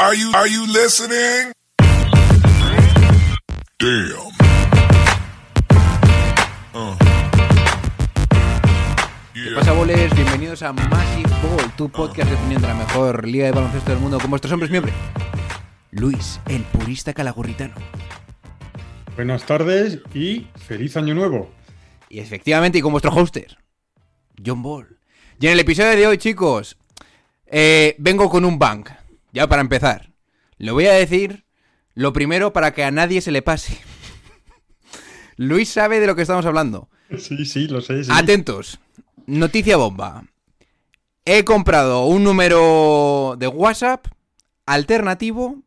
Are 0.00 0.14
you, 0.14 0.30
are 0.32 0.46
you 0.46 0.64
listening? 0.68 1.52
Damn. 3.80 4.30
Uh. 6.72 6.96
¿Qué 9.34 9.50
pasa, 9.56 9.72
boles? 9.72 10.14
Bienvenidos 10.14 10.62
a 10.62 10.72
Massive 10.72 11.28
Ball, 11.42 11.72
tu 11.76 11.88
podcast 11.88 12.30
definiendo 12.30 12.68
la 12.68 12.74
mejor 12.74 13.26
liga 13.26 13.46
de 13.46 13.50
baloncesto 13.50 13.90
del 13.90 13.98
mundo 13.98 14.20
con 14.20 14.30
vuestros 14.30 14.52
hombres 14.52 14.70
miembros. 14.70 14.94
Luis, 15.90 16.38
el 16.46 16.62
purista 16.62 17.12
calagurritano. 17.12 17.74
Buenas 19.16 19.46
tardes 19.46 19.98
y 20.14 20.46
feliz 20.64 20.96
año 20.96 21.16
nuevo. 21.16 21.50
Y 22.08 22.20
efectivamente, 22.20 22.78
y 22.78 22.82
con 22.82 22.92
vuestro 22.92 23.10
hoster, 23.10 23.58
John 24.46 24.62
Ball. 24.62 24.96
Y 25.40 25.48
en 25.48 25.54
el 25.54 25.58
episodio 25.58 25.96
de 25.96 26.06
hoy, 26.06 26.18
chicos, 26.18 26.76
eh, 27.46 27.96
vengo 27.98 28.30
con 28.30 28.44
un 28.44 28.60
bang. 28.60 28.86
Ya 29.38 29.46
para 29.46 29.62
empezar. 29.62 30.10
Lo 30.56 30.74
voy 30.74 30.86
a 30.86 30.94
decir 30.94 31.44
lo 31.94 32.12
primero 32.12 32.52
para 32.52 32.74
que 32.74 32.82
a 32.82 32.90
nadie 32.90 33.20
se 33.20 33.30
le 33.30 33.40
pase. 33.40 33.78
Luis 35.36 35.68
sabe 35.68 36.00
de 36.00 36.08
lo 36.08 36.16
que 36.16 36.22
estamos 36.22 36.44
hablando. 36.44 36.88
Sí, 37.16 37.44
sí, 37.44 37.68
lo 37.68 37.80
sé. 37.80 38.02
sí. 38.02 38.10
Atentos. 38.12 38.80
Noticia 39.26 39.76
bomba. 39.76 40.24
He 41.24 41.44
comprado 41.44 42.06
un 42.06 42.24
número 42.24 43.36
de 43.38 43.46
WhatsApp 43.46 44.08
alternativo 44.66 45.62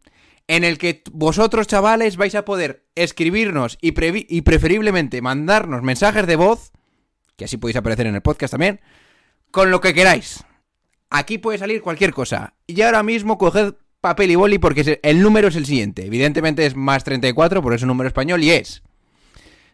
en 0.49 0.65
el 0.65 0.77
que 0.77 1.01
vosotros, 1.13 1.65
chavales, 1.65 2.17
vais 2.17 2.35
a 2.35 2.43
poder 2.43 2.83
escribirnos 2.95 3.77
y 3.79 3.93
preferiblemente 4.41 5.21
mandarnos 5.21 5.81
mensajes 5.81 6.27
de 6.27 6.35
voz, 6.35 6.73
que 7.37 7.45
así 7.45 7.55
podéis 7.55 7.77
aparecer 7.77 8.05
en 8.05 8.15
el 8.15 8.21
podcast 8.21 8.51
también, 8.51 8.81
con 9.49 9.71
lo 9.71 9.79
que 9.79 9.93
queráis. 9.93 10.43
Aquí 11.11 11.37
puede 11.37 11.57
salir 11.57 11.81
cualquier 11.81 12.13
cosa. 12.13 12.55
Y 12.65 12.81
ahora 12.81 13.03
mismo 13.03 13.37
coged 13.37 13.75
papel 13.99 14.31
y 14.31 14.35
boli 14.35 14.57
porque 14.59 14.99
el 15.03 15.21
número 15.21 15.49
es 15.49 15.57
el 15.57 15.65
siguiente. 15.65 16.05
Evidentemente 16.05 16.65
es 16.65 16.75
más 16.75 17.03
34, 17.03 17.61
por 17.61 17.73
eso 17.73 17.85
número 17.85 18.07
español, 18.07 18.41
y 18.43 18.51
es 18.51 18.81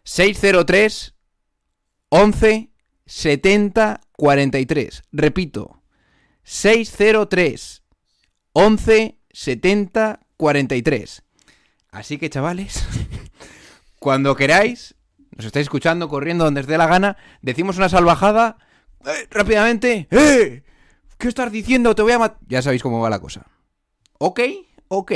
603 0.03 1.13
11 2.09 2.71
70 3.05 4.01
43. 4.13 5.03
Repito, 5.11 5.83
603 6.43 7.83
11 8.53 9.19
70 9.31 10.19
43. 10.37 11.23
Así 11.91 12.17
que, 12.17 12.31
chavales, 12.31 12.83
cuando 13.99 14.35
queráis, 14.35 14.95
nos 15.35 15.45
estáis 15.45 15.65
escuchando, 15.65 16.09
corriendo 16.09 16.45
donde 16.45 16.61
os 16.61 16.67
dé 16.67 16.79
la 16.79 16.87
gana, 16.87 17.15
decimos 17.43 17.77
una 17.77 17.89
salvajada 17.89 18.57
eh, 19.05 19.27
rápidamente. 19.29 20.07
¡Eh! 20.09 20.63
¿Qué 21.17 21.27
estás 21.27 21.51
diciendo? 21.51 21.95
Te 21.95 22.01
voy 22.01 22.11
a 22.11 22.19
matar. 22.19 22.37
Ya 22.47 22.61
sabéis 22.61 22.83
cómo 22.83 22.99
va 22.99 23.09
la 23.09 23.19
cosa. 23.19 23.45
¿Ok? 24.19 24.39
¿Ok? 24.87 25.11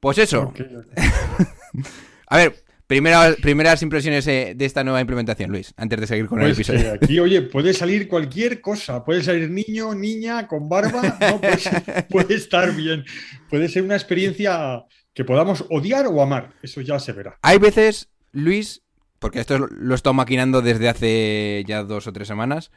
Pues 0.00 0.18
eso. 0.18 0.52
A 2.26 2.36
ver, 2.36 2.54
primera- 2.86 3.34
primeras 3.40 3.82
impresiones 3.82 4.26
eh, 4.26 4.54
de 4.56 4.64
esta 4.64 4.84
nueva 4.84 5.00
implementación, 5.00 5.50
Luis, 5.50 5.74
antes 5.76 6.00
de 6.00 6.06
seguir 6.06 6.26
con 6.26 6.40
el 6.40 6.46
Pues 6.54 6.58
episodio. 6.58 6.80
que 6.98 7.04
aquí, 7.04 7.18
oye, 7.20 7.42
puede 7.42 7.74
salir 7.74 8.08
cualquier 8.08 8.60
cosa. 8.60 9.04
Puede 9.04 9.22
salir 9.22 9.50
niño, 9.50 9.94
niña, 9.94 10.46
con 10.46 10.68
barba. 10.68 11.18
No, 11.20 11.40
pues, 11.40 11.68
puede 12.08 12.34
estar 12.34 12.74
bien. 12.74 13.04
Puede 13.48 13.68
ser 13.68 13.82
una 13.82 13.96
experiencia 13.96 14.84
que 15.12 15.24
podamos 15.24 15.64
odiar 15.70 16.06
o 16.06 16.22
amar. 16.22 16.54
Eso 16.62 16.80
ya 16.80 16.98
se 16.98 17.12
verá. 17.12 17.38
Hay 17.42 17.58
veces, 17.58 18.08
Luis, 18.32 18.82
porque 19.18 19.40
esto 19.40 19.58
lo 19.58 19.92
he 19.92 19.96
estado 19.96 20.14
maquinando 20.14 20.62
desde 20.62 20.88
hace 20.88 21.64
ya 21.66 21.82
dos 21.82 22.06
o 22.06 22.12
tres 22.12 22.28
semanas, 22.28 22.70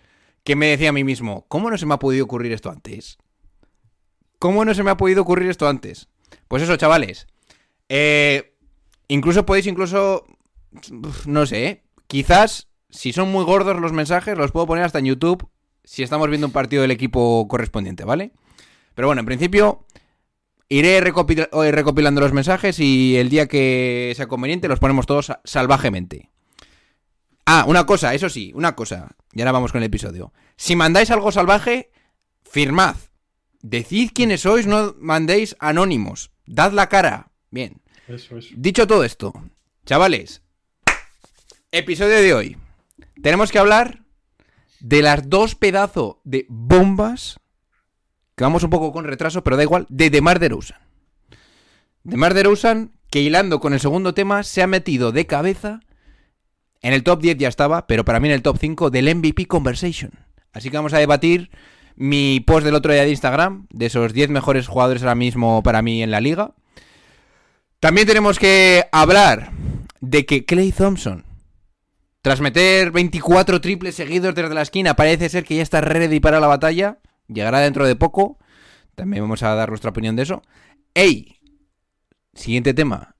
que 0.43 0.55
me 0.55 0.67
decía 0.67 0.89
a 0.89 0.93
mí 0.93 1.03
mismo, 1.03 1.45
¿cómo 1.47 1.69
no 1.69 1.77
se 1.77 1.85
me 1.85 1.93
ha 1.93 1.99
podido 1.99 2.25
ocurrir 2.25 2.51
esto 2.51 2.69
antes? 2.69 3.17
¿Cómo 4.39 4.65
no 4.65 4.73
se 4.73 4.83
me 4.83 4.91
ha 4.91 4.97
podido 4.97 5.21
ocurrir 5.21 5.49
esto 5.49 5.67
antes? 5.67 6.09
Pues 6.47 6.63
eso, 6.63 6.75
chavales. 6.75 7.27
Eh, 7.89 8.53
incluso 9.07 9.45
podéis, 9.45 9.67
incluso, 9.67 10.25
no 11.25 11.45
sé, 11.45 11.65
¿eh? 11.67 11.83
quizás, 12.07 12.67
si 12.89 13.13
son 13.13 13.31
muy 13.31 13.45
gordos 13.45 13.79
los 13.79 13.93
mensajes, 13.93 14.37
los 14.37 14.51
puedo 14.51 14.67
poner 14.67 14.83
hasta 14.83 14.99
en 14.99 15.05
YouTube 15.05 15.47
si 15.85 16.03
estamos 16.03 16.29
viendo 16.29 16.47
un 16.47 16.53
partido 16.53 16.81
del 16.81 16.91
equipo 16.91 17.47
correspondiente, 17.47 18.03
¿vale? 18.05 18.31
Pero 18.95 19.07
bueno, 19.07 19.21
en 19.21 19.25
principio, 19.25 19.85
iré 20.69 20.97
eh, 20.97 21.01
recopilando 21.71 22.21
los 22.21 22.33
mensajes 22.33 22.79
y 22.79 23.15
el 23.17 23.29
día 23.29 23.47
que 23.47 24.13
sea 24.15 24.27
conveniente 24.27 24.67
los 24.67 24.79
ponemos 24.79 25.05
todos 25.05 25.27
sa- 25.27 25.41
salvajemente. 25.43 26.29
Ah, 27.45 27.65
una 27.67 27.85
cosa, 27.85 28.13
eso 28.13 28.29
sí, 28.29 28.51
una 28.55 28.75
cosa. 28.75 29.15
Y 29.33 29.41
ahora 29.41 29.51
vamos 29.51 29.71
con 29.71 29.81
el 29.81 29.87
episodio. 29.87 30.33
Si 30.55 30.75
mandáis 30.75 31.11
algo 31.11 31.31
salvaje, 31.31 31.91
firmad. 32.43 32.95
Decid 33.61 34.11
quiénes 34.13 34.41
sois, 34.41 34.67
no 34.67 34.95
mandéis 34.99 35.55
anónimos. 35.59 36.31
Dad 36.45 36.73
la 36.73 36.89
cara. 36.89 37.31
Bien. 37.49 37.81
Eso 38.07 38.37
es. 38.37 38.49
Dicho 38.55 38.87
todo 38.87 39.03
esto, 39.03 39.33
chavales, 39.85 40.41
episodio 41.71 42.21
de 42.21 42.33
hoy. 42.33 42.57
Tenemos 43.21 43.51
que 43.51 43.59
hablar 43.59 44.03
de 44.79 45.01
las 45.01 45.29
dos 45.29 45.55
pedazos 45.55 46.17
de 46.25 46.45
bombas, 46.49 47.39
que 48.35 48.43
vamos 48.43 48.63
un 48.63 48.69
poco 48.69 48.91
con 48.91 49.05
retraso, 49.05 49.43
pero 49.43 49.55
da 49.55 49.63
igual, 49.63 49.85
de 49.89 50.09
DeMar 50.09 50.39
DeRozan. 50.39 50.79
DeMar 52.03 52.33
DeRozan, 52.33 52.91
que 53.09 53.21
hilando 53.21 53.61
con 53.61 53.73
el 53.73 53.79
segundo 53.79 54.13
tema, 54.13 54.43
se 54.43 54.61
ha 54.61 54.67
metido 54.67 55.13
de 55.13 55.25
cabeza, 55.25 55.79
en 56.83 56.93
el 56.93 57.03
top 57.03 57.21
10 57.21 57.37
ya 57.37 57.47
estaba, 57.47 57.87
pero 57.87 58.05
para 58.05 58.19
mí 58.19 58.27
en 58.27 58.35
el 58.35 58.41
top 58.43 58.57
5 58.59 58.91
del 58.91 59.15
MVP 59.15 59.47
Conversation. 59.47 60.11
Así 60.51 60.69
que 60.69 60.77
vamos 60.77 60.93
a 60.93 60.99
debatir 60.99 61.49
mi 61.95 62.41
post 62.41 62.65
del 62.65 62.75
otro 62.75 62.91
día 62.91 63.03
de 63.03 63.09
Instagram, 63.09 63.67
de 63.71 63.85
esos 63.85 64.13
10 64.13 64.29
mejores 64.29 64.67
jugadores 64.67 65.01
ahora 65.01 65.15
mismo 65.15 65.63
para 65.63 65.81
mí 65.81 66.03
en 66.03 66.11
la 66.11 66.21
liga. 66.21 66.53
También 67.79 68.05
tenemos 68.05 68.37
que 68.37 68.83
hablar 68.91 69.51
de 70.01 70.25
que 70.25 70.45
Clay 70.45 70.73
Thompson, 70.73 71.25
tras 72.21 72.41
meter 72.41 72.91
24 72.91 73.61
triples 73.61 73.95
seguidos 73.95 74.35
desde 74.35 74.53
la 74.53 74.61
esquina, 74.61 74.95
parece 74.95 75.29
ser 75.29 75.45
que 75.45 75.55
ya 75.55 75.63
está 75.63 75.79
ready 75.81 76.19
para 76.19 76.41
la 76.41 76.47
batalla. 76.47 76.99
Llegará 77.27 77.59
dentro 77.59 77.87
de 77.87 77.95
poco. 77.95 78.37
También 78.95 79.23
vamos 79.23 79.41
a 79.41 79.55
dar 79.55 79.69
nuestra 79.69 79.91
opinión 79.91 80.17
de 80.17 80.23
eso. 80.23 80.41
¡Ey! 80.93 81.37
Siguiente 82.33 82.73
tema. 82.73 83.15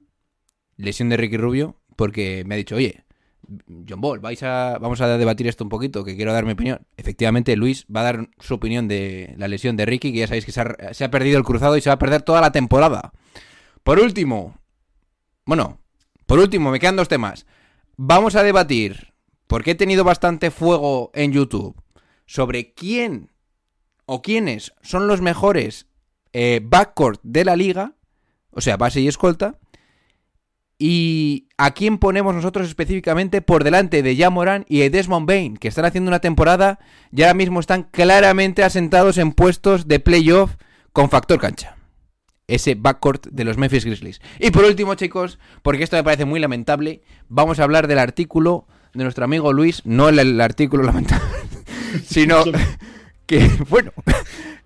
Lesión 0.75 1.09
de 1.09 1.17
Ricky 1.17 1.37
Rubio. 1.37 1.79
Porque 1.95 2.43
me 2.45 2.55
ha 2.55 2.57
dicho, 2.57 2.75
oye, 2.75 3.03
John 3.87 4.01
Ball, 4.01 4.19
vais 4.19 4.41
a, 4.43 4.77
vamos 4.79 5.01
a 5.01 5.17
debatir 5.17 5.47
esto 5.47 5.63
un 5.63 5.69
poquito, 5.69 6.03
que 6.03 6.15
quiero 6.15 6.33
dar 6.33 6.45
mi 6.45 6.53
opinión. 6.53 6.85
Efectivamente, 6.97 7.55
Luis 7.55 7.85
va 7.93 8.01
a 8.01 8.03
dar 8.03 8.29
su 8.39 8.55
opinión 8.55 8.87
de 8.87 9.33
la 9.37 9.47
lesión 9.47 9.75
de 9.75 9.85
Ricky, 9.85 10.11
que 10.11 10.19
ya 10.19 10.27
sabéis 10.27 10.45
que 10.45 10.51
se 10.51 10.61
ha, 11.03 11.11
perdido 11.11 11.37
el 11.37 11.43
cruzado 11.43 11.77
y 11.77 11.81
se 11.81 11.89
va 11.89 11.95
a 11.95 11.99
perder 11.99 12.21
toda 12.21 12.41
la 12.41 12.51
temporada. 12.51 13.11
Por 13.83 13.99
último, 13.99 14.57
bueno, 15.45 15.79
por 16.25 16.39
último, 16.39 16.71
me 16.71 16.79
quedan 16.79 16.95
dos 16.95 17.09
temas. 17.09 17.45
Vamos 17.97 18.35
a 18.35 18.43
debatir, 18.43 19.13
porque 19.47 19.71
he 19.71 19.75
tenido 19.75 20.03
bastante 20.03 20.51
fuego 20.51 21.11
en 21.13 21.31
YouTube, 21.31 21.75
sobre 22.25 22.73
quién 22.73 23.31
o 24.05 24.21
quiénes 24.21 24.73
son 24.81 25.07
los 25.07 25.21
mejores 25.21 25.87
eh, 26.31 26.61
backcourt 26.63 27.19
de 27.23 27.45
la 27.45 27.55
liga, 27.55 27.95
o 28.51 28.61
sea, 28.61 28.77
base 28.77 29.01
y 29.01 29.07
escolta, 29.07 29.59
y 30.85 31.47
a 31.57 31.71
quién 31.71 31.97
ponemos 31.97 32.35
nosotros 32.35 32.67
específicamente 32.67 33.41
por 33.41 33.63
delante 33.63 34.03
de 34.03 34.17
Jamoran 34.17 34.65
y 34.67 34.79
de 34.79 34.89
Desmond 34.89 35.25
Bain, 35.25 35.55
que 35.55 35.69
están 35.69 35.85
haciendo 35.85 36.09
una 36.09 36.19
temporada 36.19 36.79
y 37.09 37.21
ahora 37.21 37.35
mismo 37.35 37.61
están 37.61 37.83
claramente 37.83 38.65
asentados 38.65 39.17
en 39.17 39.31
puestos 39.31 39.87
de 39.87 40.01
playoff 40.01 40.55
con 40.91 41.09
factor 41.09 41.39
cancha 41.39 41.77
ese 42.47 42.75
backcourt 42.75 43.27
de 43.27 43.45
los 43.45 43.57
Memphis 43.57 43.85
Grizzlies. 43.85 44.19
Y 44.39 44.51
por 44.51 44.65
último, 44.65 44.95
chicos, 44.95 45.39
porque 45.61 45.85
esto 45.85 45.95
me 45.95 46.03
parece 46.03 46.25
muy 46.25 46.41
lamentable, 46.41 47.01
vamos 47.29 47.61
a 47.61 47.63
hablar 47.63 47.87
del 47.87 47.99
artículo 47.99 48.67
de 48.93 49.03
nuestro 49.03 49.23
amigo 49.23 49.53
Luis, 49.53 49.83
no 49.85 50.09
el, 50.09 50.19
el 50.19 50.41
artículo 50.41 50.83
lamentable, 50.83 51.25
sino 52.05 52.43
que, 53.25 53.49
bueno, 53.69 53.93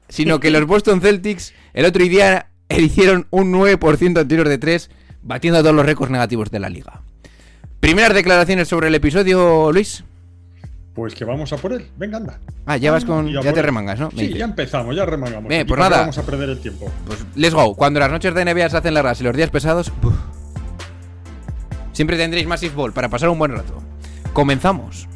sino 0.09 0.39
que 0.39 0.49
los 0.49 0.65
Boston 0.65 0.99
Celtics 0.99 1.53
el 1.75 1.85
otro 1.85 2.03
día 2.03 2.49
hicieron 2.69 3.27
un 3.29 3.53
9% 3.53 4.19
en 4.19 4.27
tiros 4.27 4.49
de 4.49 4.57
3, 4.57 4.89
batiendo 5.27 5.61
todos 5.61 5.75
los 5.75 5.85
récords 5.85 6.09
negativos 6.11 6.49
de 6.49 6.59
la 6.59 6.69
liga. 6.69 7.01
Primeras 7.79 8.13
declaraciones 8.15 8.67
sobre 8.67 8.87
el 8.87 8.95
episodio, 8.95 9.71
Luis. 9.71 10.03
Pues 10.95 11.13
que 11.13 11.25
vamos 11.25 11.53
a 11.53 11.57
por 11.57 11.73
él. 11.73 11.85
Venga, 11.95 12.17
anda. 12.17 12.39
Ah, 12.65 12.75
ya 12.77 12.91
vas 12.91 13.05
con. 13.05 13.27
Ya 13.31 13.41
te 13.41 13.49
él. 13.59 13.65
remangas, 13.65 13.99
¿no? 13.99 14.09
Me 14.13 14.19
Sí, 14.19 14.27
dice. 14.27 14.39
ya 14.39 14.45
empezamos, 14.45 14.95
ya 14.95 15.05
remangamos. 15.05 15.47
Bien, 15.47 15.67
pues 15.67 15.79
nada. 15.79 15.99
Vamos 15.99 16.17
a 16.17 16.23
perder 16.23 16.49
el 16.49 16.59
tiempo. 16.59 16.91
Pues 17.05 17.23
let's 17.35 17.53
go. 17.53 17.75
Cuando 17.75 17.99
las 17.99 18.09
noches 18.09 18.33
de 18.33 18.43
NBA 18.45 18.69
se 18.69 18.77
hacen 18.77 18.95
largas 18.95 19.21
y 19.21 19.23
los 19.23 19.35
días 19.37 19.51
pesados, 19.51 19.91
siempre 21.93 22.17
tendréis 22.17 22.47
Massive 22.47 22.73
Ball 22.73 22.93
para 22.93 23.09
pasar 23.09 23.29
un 23.29 23.37
buen 23.37 23.51
rato. 23.51 23.75
Comenzamos. 24.33 25.07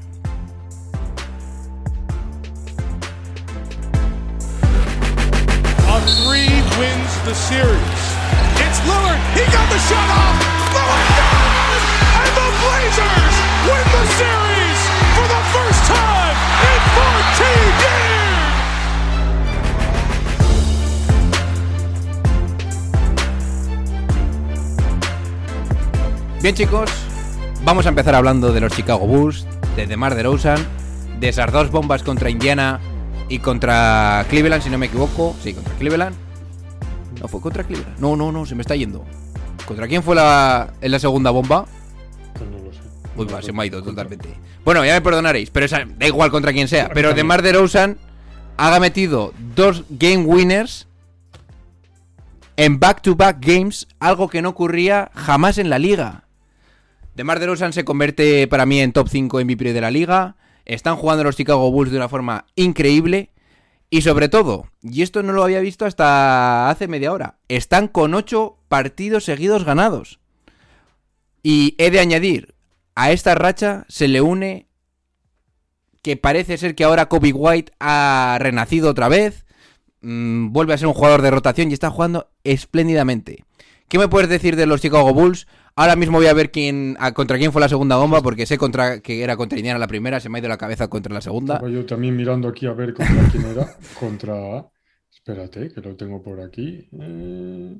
A 5.87 5.99
three 6.05 6.61
wins 6.79 7.13
the 7.25 7.33
series. 7.33 8.20
Bien 26.41 26.55
chicos, 26.55 26.89
vamos 27.63 27.85
a 27.85 27.89
empezar 27.89 28.15
hablando 28.15 28.51
de 28.51 28.61
los 28.61 28.73
Chicago 28.73 29.05
Bulls, 29.05 29.45
de 29.75 29.85
DeMar 29.85 30.15
DeRozan, 30.15 30.57
de 31.19 31.29
esas 31.29 31.51
dos 31.51 31.69
bombas 31.69 32.01
contra 32.01 32.31
Indiana 32.31 32.79
y 33.29 33.37
contra 33.39 34.25
Cleveland, 34.27 34.63
si 34.63 34.71
no 34.71 34.79
me 34.79 34.87
equivoco, 34.87 35.35
sí, 35.43 35.53
contra 35.53 35.75
Cleveland, 35.75 36.15
no, 37.19 37.27
fue 37.27 37.41
contra 37.41 37.63
Cleveland. 37.63 37.99
No, 37.99 38.15
no, 38.15 38.31
no, 38.31 38.45
se 38.45 38.55
me 38.55 38.61
está 38.61 38.75
yendo. 38.75 39.03
¿Contra 39.67 39.87
quién 39.87 40.01
fue 40.03 40.15
la, 40.15 40.73
en 40.81 40.91
la 40.91 40.99
segunda 40.99 41.29
bomba? 41.31 41.65
Pues 42.37 42.49
no 42.49 42.57
lo 42.59 42.73
sé. 42.73 42.79
Uy, 43.15 43.25
va, 43.25 43.41
se 43.41 43.51
me 43.51 43.63
ha 43.63 43.65
ido 43.65 43.81
totalmente. 43.83 44.29
Bueno, 44.63 44.85
ya 44.85 44.93
me 44.93 45.01
perdonaréis, 45.01 45.49
pero 45.49 45.65
esa- 45.65 45.85
da 45.85 46.07
igual 46.07 46.31
contra 46.31 46.53
quien 46.53 46.67
sea. 46.67 46.89
Pero 46.93 47.13
DeMar 47.13 47.41
DeRozan 47.41 47.97
haga 48.57 48.79
metido 48.79 49.33
dos 49.55 49.83
game 49.89 50.19
winners 50.25 50.87
en 52.57 52.79
back-to-back 52.79 53.37
games, 53.39 53.87
algo 53.99 54.29
que 54.29 54.41
no 54.41 54.49
ocurría 54.49 55.09
jamás 55.15 55.57
en 55.57 55.69
la 55.69 55.79
liga. 55.79 56.25
DeMar 57.15 57.39
DeRozan 57.39 57.73
se 57.73 57.83
convierte 57.83 58.47
para 58.47 58.65
mí 58.65 58.79
en 58.79 58.93
top 58.93 59.09
5 59.09 59.39
MVP 59.43 59.73
de 59.73 59.81
la 59.81 59.91
liga. 59.91 60.35
Están 60.65 60.95
jugando 60.95 61.23
los 61.23 61.35
Chicago 61.35 61.71
Bulls 61.71 61.91
de 61.91 61.97
una 61.97 62.07
forma 62.09 62.45
increíble. 62.55 63.30
Y 63.93 64.03
sobre 64.03 64.29
todo, 64.29 64.67
y 64.81 65.01
esto 65.01 65.21
no 65.21 65.33
lo 65.33 65.43
había 65.43 65.59
visto 65.59 65.85
hasta 65.85 66.69
hace 66.69 66.87
media 66.87 67.11
hora, 67.11 67.39
están 67.49 67.89
con 67.89 68.13
8 68.13 68.57
partidos 68.69 69.25
seguidos 69.25 69.65
ganados. 69.65 70.21
Y 71.43 71.75
he 71.77 71.91
de 71.91 71.99
añadir, 71.99 72.55
a 72.95 73.11
esta 73.11 73.35
racha 73.35 73.85
se 73.89 74.07
le 74.07 74.21
une 74.21 74.67
que 76.01 76.15
parece 76.15 76.57
ser 76.57 76.73
que 76.73 76.85
ahora 76.85 77.09
Kobe 77.09 77.33
White 77.33 77.73
ha 77.81 78.37
renacido 78.39 78.89
otra 78.89 79.09
vez, 79.09 79.45
mm, 79.99 80.53
vuelve 80.53 80.73
a 80.73 80.77
ser 80.77 80.87
un 80.87 80.93
jugador 80.93 81.21
de 81.21 81.31
rotación 81.31 81.69
y 81.69 81.73
está 81.73 81.89
jugando 81.89 82.31
espléndidamente. 82.45 83.43
¿Qué 83.89 83.99
me 83.99 84.07
puedes 84.07 84.29
decir 84.29 84.55
de 84.55 84.67
los 84.67 84.79
Chicago 84.79 85.13
Bulls? 85.13 85.47
Ahora 85.75 85.95
mismo 85.95 86.17
voy 86.17 86.27
a 86.27 86.33
ver 86.33 86.51
quién 86.51 86.95
a- 86.99 87.13
contra 87.13 87.37
quién 87.37 87.51
fue 87.51 87.61
la 87.61 87.69
segunda 87.69 87.95
bomba, 87.95 88.21
porque 88.21 88.45
sé 88.45 88.57
contra 88.57 88.99
que 88.99 89.23
era 89.23 89.37
contra 89.37 89.57
Indiana 89.57 89.79
la 89.79 89.87
primera, 89.87 90.19
se 90.19 90.29
me 90.29 90.37
ha 90.37 90.39
ido 90.39 90.49
la 90.49 90.57
cabeza 90.57 90.87
contra 90.89 91.13
la 91.13 91.21
segunda. 91.21 91.61
Yo 91.69 91.85
también 91.85 92.15
mirando 92.15 92.47
aquí 92.47 92.65
a 92.67 92.73
ver 92.73 92.93
contra 92.93 93.29
quién 93.31 93.45
era. 93.45 93.75
Contra. 93.99 94.65
Espérate, 95.13 95.71
que 95.73 95.81
lo 95.81 95.95
tengo 95.95 96.21
por 96.21 96.41
aquí. 96.41 96.87
Eh, 96.99 97.75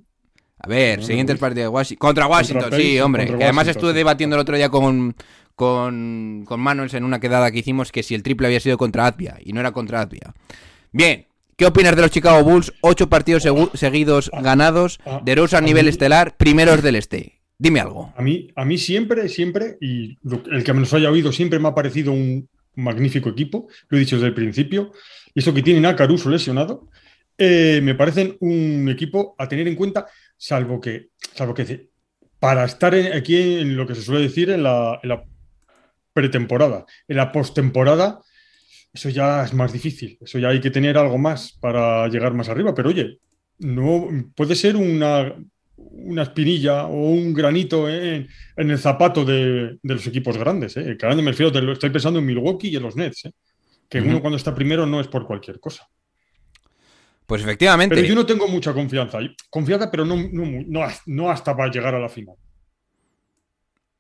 A 0.60 0.68
ver, 0.68 0.98
No, 1.00 1.02
no, 1.02 1.08
siguientes 1.08 1.40
partidos 1.40 1.64
de 1.66 1.68
Washington. 1.70 2.08
Contra 2.08 2.28
Washington, 2.28 2.72
sí, 2.74 3.00
hombre. 3.00 3.26
Que 3.26 3.44
además 3.46 3.68
estuve 3.68 3.94
debatiendo 3.94 4.36
el 4.36 4.42
otro 4.42 4.56
día 4.56 4.70
con, 4.70 5.16
con, 5.56 6.44
con 6.46 6.60
Manuels 6.60 6.94
en 6.94 7.04
una 7.04 7.20
quedada 7.20 7.52
que 7.52 7.60
hicimos 7.60 7.92
que 7.92 8.04
si 8.04 8.14
el 8.16 8.24
triple 8.24 8.48
había 8.48 8.60
sido 8.60 8.78
contra 8.78 9.06
Advia 9.08 9.38
y 9.44 9.54
no 9.54 9.60
era 9.60 9.72
contra 9.72 10.02
Advia. 10.02 10.34
Bien, 10.92 11.26
¿qué 11.56 11.66
opinas 11.66 11.96
de 11.96 12.02
los 12.04 12.12
Chicago 12.12 12.44
Bulls? 12.44 12.74
Ocho 12.82 13.10
partidos 13.10 13.44
segu- 13.46 13.72
seguidos 13.74 14.30
ganados, 14.42 15.00
ah, 15.06 15.22
de 15.24 15.36
Rosa 15.36 15.58
a 15.58 15.62
nivel 15.62 15.88
estelar, 15.88 16.38
primeros 16.38 16.84
del 16.84 16.96
este. 16.96 17.41
Dime 17.62 17.80
algo. 17.80 18.12
A 18.18 18.24
mí, 18.24 18.48
a 18.56 18.66
mí 18.66 18.80
siempre, 18.80 19.30
siempre, 19.30 19.78
y 19.80 20.18
el 20.52 20.64
que 20.64 20.74
me 20.74 20.80
los 20.80 20.92
haya 20.96 21.12
oído 21.12 21.32
siempre 21.32 21.60
me 21.60 21.68
ha 21.68 21.76
parecido 21.76 22.12
un 22.12 22.50
magnífico 22.74 23.30
equipo, 23.30 23.68
lo 23.88 23.98
he 23.98 24.00
dicho 24.00 24.16
desde 24.16 24.30
el 24.30 24.34
principio, 24.34 24.94
y 25.36 25.42
eso 25.42 25.54
que 25.54 25.62
tienen 25.62 25.86
a 25.86 25.96
Caruso 25.96 26.32
lesionado, 26.32 26.90
eh, 27.38 27.80
me 27.84 27.94
parecen 27.94 28.36
un 28.40 28.90
equipo 28.90 29.36
a 29.38 29.48
tener 29.48 29.68
en 29.68 29.76
cuenta, 29.76 30.08
salvo 30.36 30.82
que, 30.82 31.10
salvo 31.36 31.54
que 31.54 31.90
para 32.40 32.66
estar 32.66 32.96
aquí 32.96 33.60
en 33.60 33.78
lo 33.78 33.86
que 33.86 33.94
se 33.94 34.02
suele 34.02 34.22
decir 34.22 34.50
en 34.50 34.64
la, 34.64 35.00
en 35.04 35.10
la 35.10 35.24
pretemporada, 36.14 36.88
en 37.08 37.18
la 37.18 37.32
postemporada, 37.32 38.22
eso 38.92 39.10
ya 39.10 39.44
es 39.44 39.54
más 39.54 39.72
difícil, 39.72 40.18
eso 40.20 40.40
ya 40.40 40.50
hay 40.50 40.62
que 40.62 40.72
tener 40.72 40.98
algo 40.98 41.20
más 41.20 41.56
para 41.62 42.08
llegar 42.08 42.34
más 42.34 42.50
arriba, 42.50 42.74
pero 42.74 42.90
oye, 42.90 43.20
no 43.60 44.10
puede 44.36 44.56
ser 44.56 44.76
una, 44.78 45.36
una 45.92 46.24
espinilla 46.24 46.86
o 46.86 47.10
un 47.12 47.34
granito 47.34 47.90
en, 47.90 48.28
en 48.56 48.70
el 48.70 48.78
zapato 48.80 49.26
de, 49.26 49.78
de 49.82 49.94
los 49.94 50.06
equipos 50.08 50.38
grandes. 50.38 50.78
¿eh? 50.78 50.96
Grande 51.00 51.24
me 51.24 51.32
refiero, 51.32 51.72
estoy 51.72 51.90
pensando 51.90 52.20
en 52.20 52.26
Milwaukee 52.26 52.70
y 52.70 52.76
en 52.76 52.84
los 52.84 52.96
Nets. 52.96 53.26
¿eh? 53.26 53.32
Que 53.90 54.02
uno 54.02 54.22
cuando 54.22 54.38
está 54.38 54.56
primero 54.56 54.86
no 54.86 55.02
es 55.02 55.08
por 55.08 55.26
cualquier 55.28 55.60
cosa. 55.60 55.88
Pues 57.26 57.42
efectivamente. 57.44 57.96
Pero 57.96 58.08
yo 58.08 58.16
no 58.16 58.26
tengo 58.26 58.48
mucha 58.48 58.74
confianza. 58.74 59.20
Confianza, 59.50 59.90
pero 59.92 60.06
no, 60.06 60.16
no, 60.16 60.46
no, 60.68 60.88
no 61.06 61.30
hasta 61.30 61.56
para 61.56 61.72
llegar 61.72 61.96
a 61.96 62.00
la 62.00 62.10
final. 62.10 62.36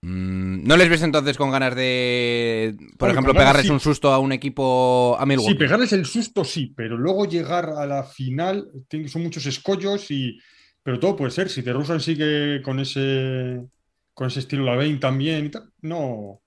Mm, 0.02 0.68
¿No 0.68 0.78
les 0.78 0.90
ves 0.90 1.04
entonces 1.04 1.38
con 1.38 1.52
ganas 1.52 1.76
de, 1.76 2.76
por 2.98 3.10
ejemplo, 3.10 3.34
pegarles 3.34 3.68
sí. 3.68 3.72
un 3.72 3.80
susto 3.80 4.12
a 4.12 4.20
un 4.20 4.32
equipo 4.32 5.16
a 5.20 5.26
Milwaukee? 5.26 5.54
Sí, 5.54 5.58
pegarles 5.60 5.94
el 5.94 6.06
susto 6.06 6.44
sí, 6.44 6.74
pero 6.76 6.98
luego 6.98 7.26
llegar 7.26 7.70
a 7.70 7.86
la 7.86 8.04
final 8.04 8.68
son 9.08 9.24
muchos 9.24 9.46
escollos 9.46 10.10
y. 10.12 10.40
Pero 10.84 11.00
todo 11.00 11.16
puede 11.16 11.32
ser. 11.32 11.50
Si 11.50 11.62
DeRozan 11.62 12.00
sigue 12.00 12.62
con 12.62 12.80
ese 12.80 13.68
con 14.14 14.28
ese 14.28 14.40
estilo 14.40 14.66
Lavain 14.66 15.00
también 15.00 15.46
y 15.46 15.50
tal, 15.50 15.72
no, 15.82 16.42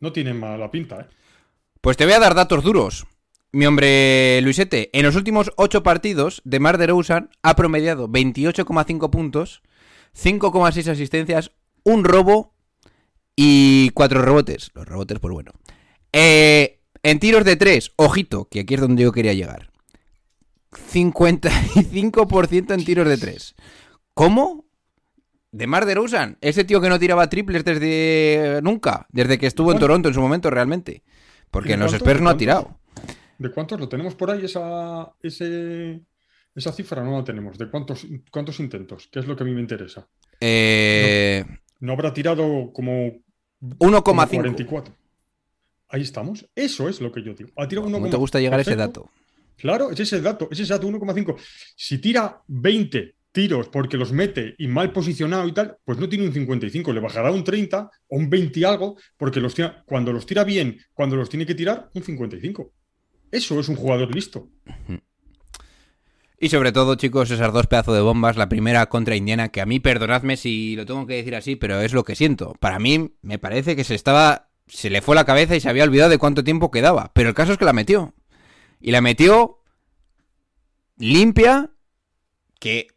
no 0.00 0.12
tiene 0.12 0.34
mala 0.34 0.70
pinta, 0.70 1.00
¿eh? 1.00 1.06
Pues 1.80 1.96
te 1.96 2.04
voy 2.04 2.14
a 2.14 2.20
dar 2.20 2.34
datos 2.34 2.64
duros. 2.64 3.06
Mi 3.50 3.66
hombre 3.66 4.40
Luisete, 4.42 4.90
en 4.92 5.04
los 5.04 5.16
últimos 5.16 5.52
8 5.56 5.82
partidos, 5.82 6.42
DeMar 6.44 6.76
DeRozan 6.76 7.30
ha 7.42 7.56
promediado 7.56 8.08
28,5 8.08 9.10
puntos, 9.10 9.62
5,6 10.14 10.88
asistencias, 10.88 11.52
un 11.82 12.04
robo 12.04 12.54
y 13.36 13.90
4 13.90 14.22
rebotes. 14.22 14.70
Los 14.74 14.86
rebotes, 14.86 15.18
pues 15.18 15.32
bueno. 15.32 15.52
Eh, 16.12 16.80
en 17.02 17.18
tiros 17.20 17.44
de 17.44 17.56
3, 17.56 17.92
ojito, 17.96 18.48
que 18.50 18.60
aquí 18.60 18.74
es 18.74 18.80
donde 18.80 19.04
yo 19.04 19.12
quería 19.12 19.32
llegar. 19.32 19.70
55% 20.72 22.74
en 22.74 22.84
tiros 22.84 23.08
de 23.08 23.16
3. 23.16 23.54
¿Cómo? 24.18 24.66
DeMar 25.52 25.86
DeRozan, 25.86 26.38
ese 26.40 26.64
tío 26.64 26.80
que 26.80 26.88
no 26.88 26.98
tiraba 26.98 27.30
triples 27.30 27.64
desde 27.64 28.58
nunca, 28.64 29.06
desde 29.10 29.38
que 29.38 29.46
estuvo 29.46 29.70
en. 29.70 29.78
Toronto 29.78 30.08
en 30.08 30.14
su 30.14 30.20
momento 30.20 30.50
realmente. 30.50 31.04
Porque 31.52 31.68
¿De 31.68 31.74
en 31.74 31.80
los? 31.80 31.92
Spurs 31.92 32.18
¿De 32.18 32.24
no 32.24 32.30
ha 32.30 32.36
tirado. 32.36 32.80
¿De 33.38 33.52
cuántos 33.52 33.78
lo 33.78 33.88
tenemos 33.88 34.16
por 34.16 34.32
ahí? 34.32 34.44
Esa, 34.44 35.12
ese, 35.22 36.00
esa 36.52 36.72
cifra 36.72 37.04
no 37.04 37.16
la 37.16 37.22
tenemos. 37.22 37.56
¿De 37.58 37.70
cuántos, 37.70 38.08
cuántos 38.32 38.58
intentos? 38.58 39.08
¿Qué 39.12 39.20
es 39.20 39.26
lo 39.28 39.36
que 39.36 39.44
a 39.44 39.46
mí 39.46 39.52
me 39.52 39.60
interesa? 39.60 40.08
Eh, 40.40 41.44
No 41.78 41.92
habrá 41.92 42.12
tirado 42.12 42.72
como, 42.72 43.12
como 43.78 44.00
1,5. 44.00 44.34
44. 44.34 44.94
Ahí 45.90 46.02
estamos. 46.02 46.44
Eso 46.56 46.88
es 46.88 47.00
lo 47.00 47.12
que 47.12 47.22
yo 47.22 47.34
digo. 47.34 47.50
Ha 47.54 47.68
tirado 47.68 47.84
¿Cómo 47.86 48.04
1,5. 48.04 48.10
te 48.10 48.16
gusta 48.16 48.40
llegar 48.40 48.58
a 48.58 48.62
ese 48.62 48.74
dato? 48.74 49.08
Claro, 49.56 49.92
es 49.92 50.00
ese 50.00 50.20
dato, 50.20 50.48
es 50.50 50.58
ese 50.58 50.72
dato 50.72 50.88
1,5. 50.88 51.36
Si 51.76 51.98
tira 51.98 52.42
20 52.48 53.17
tiros 53.38 53.68
porque 53.68 53.96
los 53.96 54.10
mete 54.10 54.56
y 54.58 54.66
mal 54.66 54.90
posicionado 54.90 55.46
y 55.46 55.52
tal, 55.52 55.76
pues 55.84 55.96
no 55.96 56.08
tiene 56.08 56.26
un 56.26 56.32
55, 56.32 56.92
le 56.92 56.98
bajará 56.98 57.30
un 57.30 57.44
30 57.44 57.88
o 58.08 58.16
un 58.16 58.28
20 58.28 58.58
y 58.58 58.64
algo, 58.64 58.96
porque 59.16 59.38
los 59.38 59.54
cuando 59.86 60.12
los 60.12 60.26
tira 60.26 60.42
bien, 60.42 60.80
cuando 60.92 61.14
los 61.14 61.28
tiene 61.28 61.46
que 61.46 61.54
tirar, 61.54 61.88
un 61.94 62.02
55. 62.02 62.72
Eso 63.30 63.60
es 63.60 63.68
un 63.68 63.76
jugador 63.76 64.12
listo. 64.12 64.50
Y 66.40 66.48
sobre 66.48 66.72
todo, 66.72 66.96
chicos, 66.96 67.30
esas 67.30 67.52
dos 67.52 67.68
pedazos 67.68 67.94
de 67.94 68.00
bombas. 68.00 68.36
La 68.36 68.48
primera 68.48 68.86
contra 68.86 69.14
Indiana, 69.14 69.50
que 69.50 69.60
a 69.60 69.66
mí, 69.66 69.78
perdonadme 69.78 70.36
si 70.36 70.74
lo 70.74 70.84
tengo 70.84 71.06
que 71.06 71.14
decir 71.14 71.36
así, 71.36 71.54
pero 71.54 71.80
es 71.80 71.92
lo 71.92 72.02
que 72.02 72.16
siento. 72.16 72.54
Para 72.58 72.80
mí, 72.80 73.14
me 73.22 73.38
parece 73.38 73.76
que 73.76 73.84
se 73.84 73.94
estaba. 73.94 74.50
Se 74.66 74.90
le 74.90 75.00
fue 75.00 75.14
la 75.14 75.24
cabeza 75.24 75.54
y 75.54 75.60
se 75.60 75.68
había 75.68 75.84
olvidado 75.84 76.10
de 76.10 76.18
cuánto 76.18 76.42
tiempo 76.42 76.72
quedaba. 76.72 77.12
Pero 77.14 77.28
el 77.28 77.36
caso 77.36 77.52
es 77.52 77.58
que 77.58 77.64
la 77.64 77.72
metió. 77.72 78.14
Y 78.80 78.90
la 78.90 79.00
metió 79.00 79.60
limpia, 80.96 81.70
que 82.58 82.88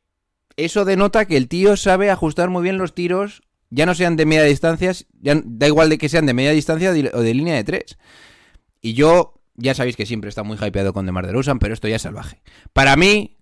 eso 0.65 0.86
denota 0.86 1.25
que 1.25 1.38
el 1.38 1.48
tío 1.48 1.77
sabe 1.77 2.10
ajustar 2.10 2.50
muy 2.50 2.63
bien 2.63 2.77
los 2.77 2.94
tiros, 2.94 3.41
ya 3.70 3.86
no 3.86 3.96
sean 3.96 4.18
de 4.18 4.25
media 4.25 4.44
distancia, 4.44 4.91
ya 5.22 5.41
da 5.44 5.68
igual 5.68 5.89
de 5.89 5.98
que 5.98 6.10
sean 6.10 6.25
de 6.25 6.34
media 6.34 6.51
distancia 6.51 6.91
o 6.91 7.22
de 7.22 7.34
línea 7.34 7.56
de 7.56 7.63
tres. 7.63 7.98
Y 8.82 8.94
yo, 8.94 9.41
ya 9.56 9.74
sabéis 9.74 9.96
que 9.96 10.06
siempre 10.06 10.30
está 10.30 10.44
muy 10.44 10.58
hypeado 10.58 10.94
con 10.94 11.06
DeMar 11.06 11.25
DeRozan, 11.25 11.60
pero 11.60 11.74
esto 11.74 11.88
ya 11.88 11.96
es 11.96 12.01
salvaje. 12.01 12.41
Para 12.74 12.96
mí, 12.96 13.38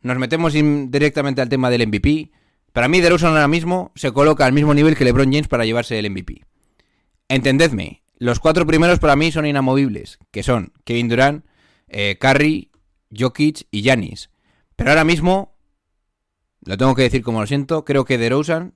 nos 0.00 0.18
metemos 0.18 0.52
directamente 0.52 1.42
al 1.42 1.48
tema 1.48 1.70
del 1.70 1.86
MVP. 1.86 2.30
Para 2.72 2.88
mí, 2.88 3.00
DeRozan 3.00 3.32
ahora 3.32 3.48
mismo 3.48 3.92
se 3.94 4.12
coloca 4.12 4.46
al 4.46 4.52
mismo 4.52 4.72
nivel 4.74 4.96
que 4.96 5.04
LeBron 5.04 5.32
James 5.32 5.48
para 5.48 5.64
llevarse 5.64 5.98
el 5.98 6.10
MVP. 6.10 6.42
Entendedme, 7.28 8.02
los 8.18 8.40
cuatro 8.40 8.66
primeros 8.66 8.98
para 8.98 9.16
mí 9.16 9.32
son 9.32 9.46
inamovibles, 9.46 10.18
que 10.30 10.42
son 10.42 10.72
Kevin 10.84 11.08
Durant, 11.08 11.44
eh, 11.88 12.16
Curry, 12.20 12.70
Jokic 13.16 13.66
y 13.70 13.82
Giannis. 13.82 14.30
Pero 14.76 14.90
ahora 14.90 15.04
mismo, 15.04 15.53
lo 16.64 16.76
tengo 16.76 16.94
que 16.94 17.02
decir 17.02 17.22
como 17.22 17.40
lo 17.40 17.46
siento, 17.46 17.84
creo 17.84 18.04
que 18.04 18.18
DeRozan, 18.18 18.74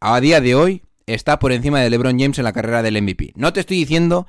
a 0.00 0.20
día 0.20 0.40
de 0.40 0.54
hoy, 0.54 0.82
está 1.06 1.38
por 1.38 1.52
encima 1.52 1.80
de 1.80 1.90
LeBron 1.90 2.18
James 2.18 2.38
en 2.38 2.44
la 2.44 2.52
carrera 2.52 2.82
del 2.82 3.00
MVP. 3.00 3.32
No 3.36 3.52
te 3.52 3.60
estoy 3.60 3.78
diciendo, 3.78 4.26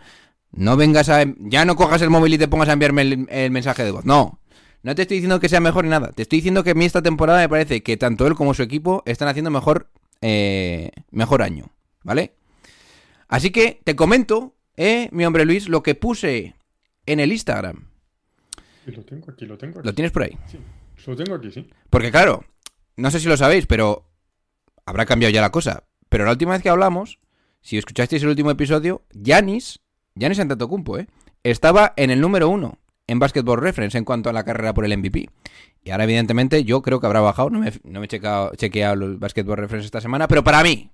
no 0.52 0.78
vengas 0.78 1.10
a... 1.10 1.26
Ya 1.40 1.66
no 1.66 1.76
cojas 1.76 2.02
el 2.02 2.10
móvil 2.10 2.34
y 2.34 2.38
te 2.38 2.48
pongas 2.48 2.70
a 2.70 2.74
enviarme 2.74 3.02
el, 3.02 3.28
el 3.30 3.52
mensaje 3.52 3.84
de 3.84 3.92
voz. 3.92 4.06
No, 4.06 4.40
no 4.84 4.96
te 4.96 5.02
estoy 5.04 5.18
diciendo 5.18 5.40
que 5.40 5.50
sea 5.50 5.60
mejor 5.60 5.84
ni 5.84 5.90
nada. 5.90 6.12
Te 6.12 6.22
estoy 6.22 6.38
diciendo 6.38 6.64
que 6.64 6.72
a 6.72 6.76
mí 6.76 6.86
esta 6.86 7.02
temporada 7.02 7.40
me 7.40 7.50
parece 7.50 7.84
que 7.84 7.98
tanto 7.98 8.28
él 8.28 8.36
como 8.36 8.54
su 8.54 8.64
equipo 8.64 9.04
están 9.06 9.28
haciendo 9.28 9.52
mejor, 9.52 9.90
eh, 10.22 10.92
mejor 11.12 11.42
año. 11.42 11.72
¿Vale? 12.04 12.36
Así 13.28 13.52
que 13.52 13.82
te 13.84 13.96
comento, 13.96 14.56
eh, 14.78 15.10
mi 15.12 15.26
hombre 15.26 15.46
Luis, 15.46 15.68
lo 15.68 15.84
que 15.84 15.96
puse 15.96 16.56
en 17.06 17.20
el 17.20 17.32
Instagram. 17.32 17.88
Lo 18.86 19.04
tengo 19.04 19.32
aquí, 19.32 19.46
lo 19.46 19.58
tengo 19.58 19.80
aquí. 19.80 19.88
¿Lo 19.88 19.94
tienes 19.94 20.12
por 20.12 20.24
ahí? 20.24 20.38
Sí, 20.46 20.58
lo 21.06 21.16
tengo 21.18 21.36
aquí, 21.36 21.52
sí. 21.52 21.68
Porque 21.90 22.12
claro, 22.12 22.46
no 22.98 23.12
sé 23.12 23.20
si 23.20 23.28
lo 23.28 23.38
sabéis, 23.38 23.68
pero 23.68 24.10
habrá 24.86 25.06
cambiado 25.06 25.32
ya 25.32 25.42
la 25.42 25.52
cosa. 25.52 25.84
Pero 26.10 26.26
la 26.26 26.32
última 26.32 26.54
vez 26.54 26.64
que 26.64 26.70
hablamos, 26.70 27.20
si 27.62 27.78
escuchasteis 27.78 28.24
el 28.24 28.30
último 28.30 28.52
episodio, 28.52 29.04
Yanis, 29.14 29.80
Yanis 30.16 30.40
Antetokounmpo, 30.40 30.98
¿eh? 30.98 31.08
estaba 31.44 31.94
en 31.96 32.10
el 32.10 32.20
número 32.20 32.50
uno 32.50 32.80
en 33.06 33.20
Basketball 33.20 33.62
Reference 33.62 33.98
en 33.98 34.04
cuanto 34.04 34.30
a 34.30 34.34
la 34.34 34.44
carrera 34.44 34.74
por 34.74 34.84
el 34.84 34.98
MVP. 34.98 35.30
Y 35.84 35.92
ahora, 35.92 36.04
evidentemente, 36.04 36.64
yo 36.64 36.82
creo 36.82 37.00
que 37.00 37.06
habrá 37.06 37.22
bajado. 37.22 37.50
No 37.50 37.60
me, 37.60 37.72
no 37.84 38.00
me 38.00 38.06
he 38.06 38.10
checado, 38.10 38.52
chequeado 38.56 39.06
el 39.06 39.18
Basketball 39.18 39.58
Reference 39.58 39.86
esta 39.86 40.02
semana, 40.02 40.28
pero 40.28 40.44
para 40.44 40.64
mí, 40.64 40.92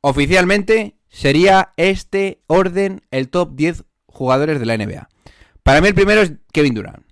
oficialmente, 0.00 0.96
sería 1.08 1.72
este 1.76 2.40
orden 2.46 3.02
el 3.10 3.28
top 3.28 3.54
10 3.54 3.84
jugadores 4.06 4.60
de 4.60 4.66
la 4.66 4.78
NBA. 4.78 5.08
Para 5.62 5.80
mí, 5.80 5.88
el 5.88 5.94
primero 5.94 6.22
es 6.22 6.32
Kevin 6.52 6.74
Durant. 6.74 7.11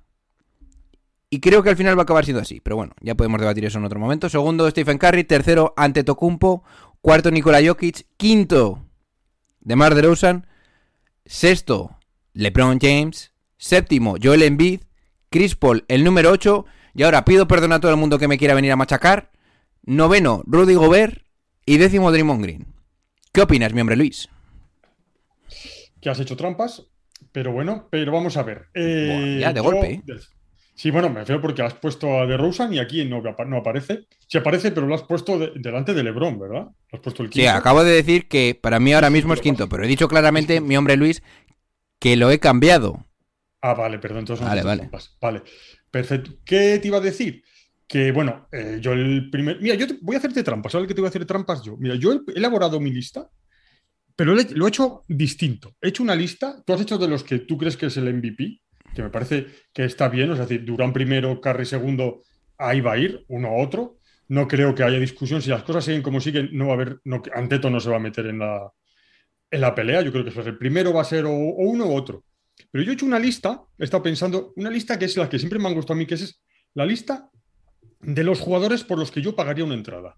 Y 1.30 1.38
creo 1.40 1.62
que 1.62 1.70
al 1.70 1.76
final 1.76 1.96
va 1.96 2.02
a 2.02 2.04
acabar 2.04 2.24
siendo 2.24 2.42
así. 2.42 2.60
Pero 2.60 2.74
bueno, 2.76 2.92
ya 3.00 3.14
podemos 3.14 3.40
debatir 3.40 3.64
eso 3.64 3.78
en 3.78 3.84
otro 3.84 4.00
momento. 4.00 4.28
Segundo, 4.28 4.68
Stephen 4.68 4.98
Curry. 4.98 5.24
Tercero, 5.24 5.72
Ante 5.76 6.02
Tocumpo. 6.02 6.64
Cuarto, 7.00 7.30
Nikola 7.30 7.60
Jokic. 7.64 8.06
Quinto, 8.16 8.84
DeMar 9.60 9.94
DeRozan. 9.94 10.46
Sexto, 11.24 11.96
LeBron 12.32 12.78
James. 12.80 13.32
Séptimo, 13.58 14.16
Joel 14.20 14.42
Embiid. 14.42 14.80
Chris 15.30 15.54
Paul, 15.54 15.84
el 15.86 16.02
número 16.02 16.30
8. 16.32 16.64
Y 16.94 17.04
ahora 17.04 17.24
pido 17.24 17.46
perdón 17.46 17.72
a 17.72 17.80
todo 17.80 17.92
el 17.92 17.96
mundo 17.96 18.18
que 18.18 18.26
me 18.26 18.36
quiera 18.36 18.54
venir 18.54 18.72
a 18.72 18.76
machacar. 18.76 19.30
Noveno, 19.84 20.42
Rudy 20.46 20.74
Gobert. 20.74 21.22
Y 21.64 21.76
décimo, 21.78 22.10
Draymond 22.10 22.42
Green. 22.42 22.66
¿Qué 23.32 23.42
opinas, 23.42 23.72
mi 23.72 23.80
hombre 23.80 23.94
Luis? 23.94 24.28
Que 26.00 26.10
has 26.10 26.18
hecho 26.18 26.36
trampas, 26.36 26.82
pero 27.30 27.52
bueno, 27.52 27.86
pero 27.90 28.10
vamos 28.10 28.36
a 28.36 28.42
ver. 28.42 28.68
Eh, 28.74 29.38
ya, 29.40 29.52
de 29.52 29.60
yo- 29.60 29.62
golpe, 29.62 29.92
¿eh? 29.92 30.02
Sí, 30.80 30.90
bueno, 30.90 31.10
me 31.10 31.26
feo 31.26 31.42
porque 31.42 31.60
has 31.60 31.74
puesto 31.74 32.18
a 32.18 32.26
DeRozan 32.26 32.72
y 32.72 32.78
aquí 32.78 33.04
no, 33.04 33.20
no 33.20 33.56
aparece. 33.58 34.06
Sí 34.26 34.38
aparece, 34.38 34.72
pero 34.72 34.86
lo 34.86 34.94
has 34.94 35.02
puesto 35.02 35.38
de- 35.38 35.52
delante 35.56 35.92
de 35.92 36.02
LeBron, 36.02 36.38
¿verdad? 36.38 36.68
Lo 36.90 36.96
has 36.96 37.00
puesto 37.00 37.22
el 37.22 37.30
Sí, 37.30 37.42
quinto. 37.42 37.58
acabo 37.58 37.84
de 37.84 37.92
decir 37.92 38.28
que 38.28 38.58
para 38.58 38.80
mí 38.80 38.94
ahora 38.94 39.08
Sí, 39.08 39.12
mismo 39.12 39.34
es 39.34 39.42
quinto, 39.42 39.68
pero 39.68 39.84
he 39.84 39.88
dicho 39.88 40.08
claramente, 40.08 40.62
mi 40.62 40.78
hombre 40.78 40.96
Luis, 40.96 41.22
que 42.00 42.16
lo 42.16 42.30
he 42.30 42.38
cambiado. 42.38 43.04
Ah, 43.60 43.74
vale, 43.74 43.98
perdón, 43.98 44.20
entonces 44.20 44.42
no 44.42 44.48
Vale, 44.48 44.62
vale. 44.62 44.78
trampas. 44.78 45.18
Vale, 45.20 45.42
perfecto. 45.90 46.30
¿Qué 46.46 46.78
te 46.80 46.88
iba 46.88 46.96
a 46.96 47.02
decir? 47.02 47.42
Que 47.86 48.10
bueno, 48.10 48.48
eh, 48.50 48.78
yo 48.80 48.92
el 48.94 49.28
primer. 49.28 49.60
Mira, 49.60 49.74
yo 49.74 49.86
te- 49.86 49.98
voy 50.00 50.14
a 50.14 50.18
hacerte 50.18 50.42
trampas. 50.42 50.72
¿Sabes 50.72 50.88
que 50.88 50.94
te 50.94 51.02
voy 51.02 51.08
a 51.08 51.10
hacer 51.10 51.26
trampas 51.26 51.60
yo? 51.62 51.76
Mira, 51.76 51.94
yo 51.96 52.14
he 52.14 52.20
elaborado 52.36 52.80
mi 52.80 52.90
lista, 52.90 53.28
pero 54.16 54.34
lo 54.34 54.66
he 54.66 54.68
hecho 54.68 55.04
distinto. 55.08 55.74
He 55.82 55.88
hecho 55.88 56.02
una 56.02 56.14
lista. 56.14 56.62
Tú 56.64 56.72
has 56.72 56.80
hecho 56.80 56.96
de 56.98 57.08
los 57.08 57.22
que 57.22 57.40
tú 57.40 57.58
crees 57.58 57.76
que 57.76 57.86
es 57.86 57.96
el 57.98 58.08
MVP, 58.08 58.60
que 58.94 59.02
me 59.02 59.10
parece 59.10 59.46
que 59.72 59.84
está 59.84 60.08
bien. 60.08 60.32
Es 60.32 60.38
decir, 60.38 60.64
Durán 60.64 60.92
primero, 60.92 61.40
Curry 61.40 61.66
segundo, 61.66 62.22
ahí 62.58 62.80
va 62.80 62.92
a 62.92 62.98
ir, 62.98 63.24
uno 63.28 63.48
a 63.48 63.62
otro. 63.62 63.98
No 64.28 64.46
creo 64.46 64.74
que 64.74 64.82
haya 64.84 64.98
discusión. 64.98 65.42
Si 65.42 65.50
las 65.50 65.62
cosas 65.64 65.84
siguen 65.84 66.02
como 66.02 66.20
siguen, 66.20 66.50
no 66.52 66.66
va 66.66 66.72
a 66.72 66.74
haber. 66.74 67.00
No, 67.04 67.22
Anteto 67.34 67.68
no 67.70 67.80
se 67.80 67.90
va 67.90 67.96
a 67.96 68.00
meter 68.00 68.26
en 68.26 68.38
la, 68.38 68.70
en 69.50 69.60
la 69.60 69.74
pelea. 69.74 70.02
Yo 70.02 70.12
creo 70.12 70.22
que 70.24 70.30
eso 70.30 70.40
es 70.40 70.46
el 70.46 70.58
primero 70.58 70.92
va 70.92 71.02
a 71.02 71.04
ser 71.04 71.24
o, 71.24 71.30
o 71.32 71.62
uno 71.64 71.86
u 71.86 71.94
otro. 71.96 72.24
Pero 72.70 72.84
yo 72.84 72.90
he 72.90 72.94
hecho 72.94 73.06
una 73.06 73.18
lista, 73.18 73.62
he 73.78 73.84
estado 73.84 74.02
pensando, 74.02 74.52
una 74.56 74.70
lista 74.70 74.98
que 74.98 75.06
es 75.06 75.16
la 75.16 75.28
que 75.28 75.38
siempre 75.38 75.58
me 75.58 75.66
han 75.68 75.74
gustado 75.74 75.94
a 75.94 75.96
mí, 75.98 76.06
que 76.06 76.14
es 76.14 76.40
la 76.74 76.84
lista 76.86 77.28
de 78.00 78.22
los 78.22 78.38
jugadores 78.38 78.84
por 78.84 78.98
los 78.98 79.10
que 79.10 79.22
yo 79.22 79.34
pagaría 79.34 79.64
una 79.64 79.74
entrada. 79.74 80.16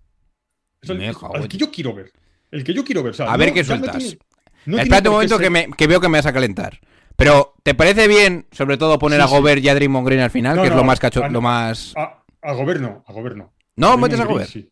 Es 0.81 0.91
el, 0.91 1.01
el 1.01 1.49
que 1.49 1.57
yo 1.57 1.71
quiero 1.71 1.95
ver. 1.95 2.13
El 2.51 2.65
que 2.65 2.75
yo 2.75 2.85
quiero 2.85 3.03
ver. 3.03 3.13
o 3.13 3.15
sea, 3.15 3.33
A 3.33 3.37
ver 3.37 3.53
qué 3.55 3.65
sueltas. 3.65 3.97
tiene- 3.97 4.19
no 4.67 4.79
Espérate 4.79 5.09
un 5.09 5.15
momento 5.15 5.39
que, 5.39 5.51
me, 5.51 5.69
que 5.77 5.87
veo 5.87 6.01
que 6.01 6.09
me 6.09 6.19
vas 6.19 6.27
a 6.27 6.33
calentar. 6.33 6.79
Pero, 7.17 7.52
¿te 7.63 7.75
parece 7.75 8.09
bien, 8.09 8.47
sobre 8.53 8.77
todo, 8.77 8.99
poner 8.99 9.21
Sí, 9.21 9.25
a 9.25 9.29
sí. 9.29 9.35
Gobert 9.35 9.63
y 9.65 9.69
a 9.69 9.75
Draymond 9.75 10.07
Green 10.07 10.21
al 10.21 10.31
final? 10.31 10.57
No, 10.57 10.63
que 10.63 10.69
es 10.69 10.73
no, 10.75 10.79
lo 10.81 10.85
más 10.85 11.01
cacho, 11.01 11.25
a- 11.25 11.29
lo 11.29 11.41
más. 11.41 11.93
A, 11.97 12.25
a 12.43 12.53
Gobierno, 12.53 13.05
a 13.07 13.13
Gobierno. 13.13 13.53
No, 13.77 13.97
metes 13.97 14.21
a 14.21 14.25
Gobert. 14.25 14.51
Sí. 14.51 14.69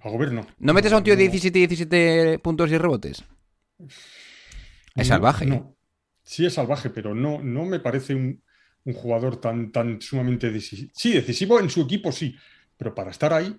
A 0.00 0.08
Gobierno. 0.10 0.46
¿No 0.58 0.72
metes 0.74 0.92
a 0.92 0.98
un 0.98 1.04
tío 1.04 1.16
de 1.16 1.22
17 1.22 1.58
y 1.58 1.66
17 1.66 2.38
puntos 2.40 2.70
y 2.70 2.78
rebotes? 2.78 3.24
Es 4.94 5.08
salvaje. 5.08 5.46
No. 5.46 5.76
Sí, 6.22 6.44
es 6.46 6.54
salvaje, 6.54 6.90
pero 6.90 7.14
no, 7.14 7.40
no 7.42 7.64
me 7.64 7.78
parece 7.80 8.14
un, 8.14 8.42
un 8.84 8.92
jugador 8.94 9.40
tan, 9.40 9.70
tan 9.70 10.00
sumamente 10.00 10.50
decisivo. 10.50 10.90
Sí, 10.94 11.12
decisivo 11.12 11.60
en 11.60 11.70
su 11.70 11.82
equipo, 11.82 12.10
sí, 12.12 12.34
pero 12.76 12.94
para 12.94 13.10
estar 13.10 13.32
ahí, 13.32 13.56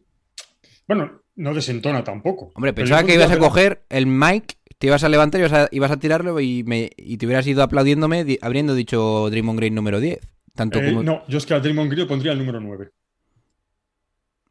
bueno, 0.87 1.21
no 1.35 1.53
desentona 1.53 2.03
tampoco. 2.03 2.51
Hombre, 2.55 2.73
pensaba 2.73 3.03
que 3.03 3.13
ibas 3.13 3.31
a 3.31 3.39
coger 3.39 3.85
el 3.89 4.05
mic, 4.07 4.57
te 4.77 4.87
ibas 4.87 5.03
a 5.03 5.09
levantar 5.09 5.39
y 5.41 5.45
ibas 5.45 5.53
a, 5.53 5.67
ibas 5.71 5.91
a 5.91 5.97
tirarlo 5.97 6.39
y, 6.39 6.63
me, 6.63 6.89
y 6.97 7.17
te 7.17 7.25
hubieras 7.25 7.47
ido 7.47 7.63
aplaudiéndome 7.63 8.23
di- 8.23 8.39
habiendo 8.41 8.75
dicho 8.75 9.29
Draymond 9.29 9.59
Green 9.59 9.75
número 9.75 9.99
10. 9.99 10.19
Tanto 10.55 10.79
Eh, 10.79 10.85
como... 10.89 11.03
No, 11.03 11.23
yo 11.27 11.37
es 11.37 11.45
que 11.45 11.53
a 11.53 11.59
Draymond 11.59 11.91
Green 11.91 12.07
pondría 12.07 12.31
el 12.31 12.37
número 12.39 12.59
9. 12.59 12.89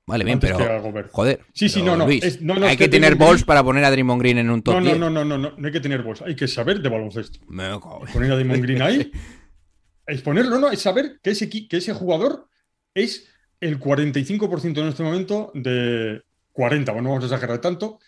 Vale, 0.09 0.25
bien, 0.25 0.35
antes 0.37 0.53
pero... 0.57 1.09
Joder. 1.11 1.41
Sí, 1.53 1.69
sí, 1.69 1.83
no, 1.83 1.97
no, 1.97 2.07
Luis, 2.07 2.23
es- 2.23 2.41
no, 2.41 2.55
no, 2.55 2.67
hay 2.67 2.73
es 2.73 2.79
que, 2.79 2.85
que 2.85 2.91
tener 2.91 3.11
Draymond 3.11 3.29
balls 3.29 3.41
Green- 3.41 3.47
para 3.47 3.65
poner 3.65 3.85
a 3.85 3.91
Draymond 3.91 4.21
Green 4.23 4.39
en 4.39 4.51
un 4.51 4.63
top 4.63 4.75
No, 4.75 4.81
no, 4.81 4.87
10. 4.87 4.99
no, 4.99 5.11
no, 5.11 5.25
no, 5.25 5.39
no, 5.39 5.53
no 5.57 5.67
hay 5.67 5.73
que 5.73 5.81
tener 5.81 6.03
bolsa, 6.03 6.25
hay 6.27 6.37
que 6.37 6.47
saber 6.47 6.81
de 6.81 6.89
baloncesto. 6.89 7.41
En- 7.49 7.81
Poner 8.13 8.31
a 8.31 8.35
Draymond 8.37 8.63
Green 8.63 8.83
ahí, 8.83 9.11
es 10.07 10.23
ponerlo, 10.23 10.59
no, 10.61 10.71
es 10.71 10.81
saber 10.81 11.19
que 11.23 11.31
ese, 11.31 11.49
que 11.51 11.77
ese 11.77 11.93
jugador 11.93 12.49
es 12.95 13.29
el 13.61 13.81
45% 13.81 14.79
en 14.81 14.89
este 14.89 15.03
momento 15.03 15.51
de 15.55 16.23
40, 16.53 16.93
bueno, 16.93 17.09
no 17.09 17.15
vamos 17.15 17.25
a 17.25 17.35
exagerar 17.35 17.61
tanto, 17.61 17.99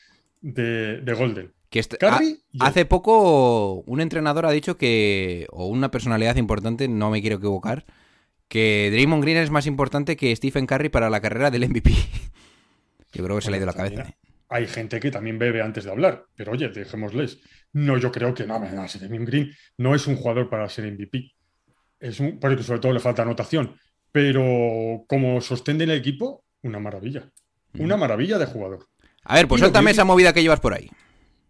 de, 0.41 1.01
de 1.01 1.13
Golden. 1.15 1.53
Que 1.71 1.81
est- 1.81 1.97
Curry, 1.99 2.41
ha- 2.43 2.47
yo. 2.53 2.65
hace 2.65 2.85
poco 2.87 3.83
un 3.87 4.01
entrenador 4.01 4.47
ha 4.47 4.51
dicho 4.53 4.77
que, 4.79 5.47
o 5.51 5.67
una 5.67 5.91
personalidad 5.91 6.37
importante, 6.37 6.89
no 6.89 7.11
me 7.11 7.21
quiero 7.21 7.37
equivocar, 7.37 7.85
que 8.49 8.89
Draymond 8.91 9.23
Green 9.23 9.37
es 9.39 9.51
más 9.51 9.67
importante 9.67 10.17
que 10.17 10.35
Stephen 10.35 10.67
Curry 10.67 10.89
para 10.89 11.11
la 11.11 11.21
carrera 11.21 11.51
del 11.51 11.69
MVP. 11.69 11.91
Yo 13.13 13.25
creo 13.25 13.37
que 13.37 13.43
se 13.43 13.51
le 13.51 13.57
ha 13.57 13.59
ido 13.59 13.67
la 13.67 13.73
cabeza. 13.75 14.15
Hay 14.51 14.67
gente 14.67 14.99
que 15.01 15.11
también 15.11 15.39
bebe 15.39 15.61
antes 15.61 15.85
de 15.85 15.91
hablar, 15.91 16.25
pero 16.35 16.53
oye, 16.53 16.69
dejémosles. 16.71 17.39
No, 17.75 17.99
yo 17.99 18.11
creo 18.11 18.33
que 18.33 18.47
no, 18.47 18.59
no, 18.59 18.87
Draymond 18.87 19.27
Green 19.27 19.53
no 19.77 19.95
es 19.95 20.07
un 20.07 20.17
jugador 20.17 20.49
para 20.49 20.67
ser 20.71 20.91
MVP. 20.91 21.33
Es 22.01 22.19
un, 22.19 22.39
porque 22.41 22.63
sobre 22.63 22.81
todo 22.81 22.93
le 22.95 23.01
falta 23.01 23.23
anotación. 23.23 23.77
Pero 24.11 25.05
como 25.07 25.41
sostén 25.43 25.77
del 25.77 25.91
equipo, 25.91 26.45
una 26.63 26.79
maravilla. 26.79 27.31
Una 27.79 27.99
maravilla 27.99 28.39
de 28.39 28.47
jugador. 28.47 28.87
A 29.25 29.35
ver, 29.35 29.47
pues 29.49 29.61
suéltame 29.61 29.91
esa 29.91 30.05
movida 30.05 30.33
que 30.33 30.41
llevas 30.41 30.61
por 30.61 30.73
ahí. 30.73 30.89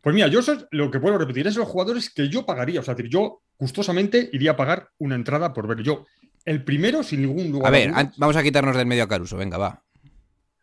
Pues 0.00 0.14
mira, 0.14 0.28
yo 0.28 0.40
eso 0.40 0.57
lo 0.71 0.90
que 0.90 1.00
puedo 1.00 1.19
repetir, 1.19 1.47
es 1.47 1.57
los 1.57 1.67
jugadores 1.69 2.11
que 2.11 2.28
yo 2.28 2.47
pagaría. 2.47 2.81
O 2.81 2.83
sea, 2.83 2.93
es 2.93 2.99
decir, 2.99 3.11
yo 3.11 3.43
gustosamente 3.59 4.28
iría 4.33 4.52
a 4.52 4.57
pagar 4.57 4.88
una 4.99 5.14
entrada 5.17 5.52
por 5.52 5.67
ver. 5.67 5.83
Yo, 5.83 6.07
el 6.45 6.62
primero, 6.64 7.02
sin 7.02 7.23
ningún 7.23 7.50
lugar. 7.50 7.69
A 7.69 7.71
ver, 7.76 7.93
vamos 8.17 8.37
a 8.37 8.43
quitarnos 8.43 8.76
del 8.76 8.87
medio 8.87 9.05
a 9.05 9.09
Caruso, 9.09 9.37
venga, 9.37 9.59
va. 9.59 9.83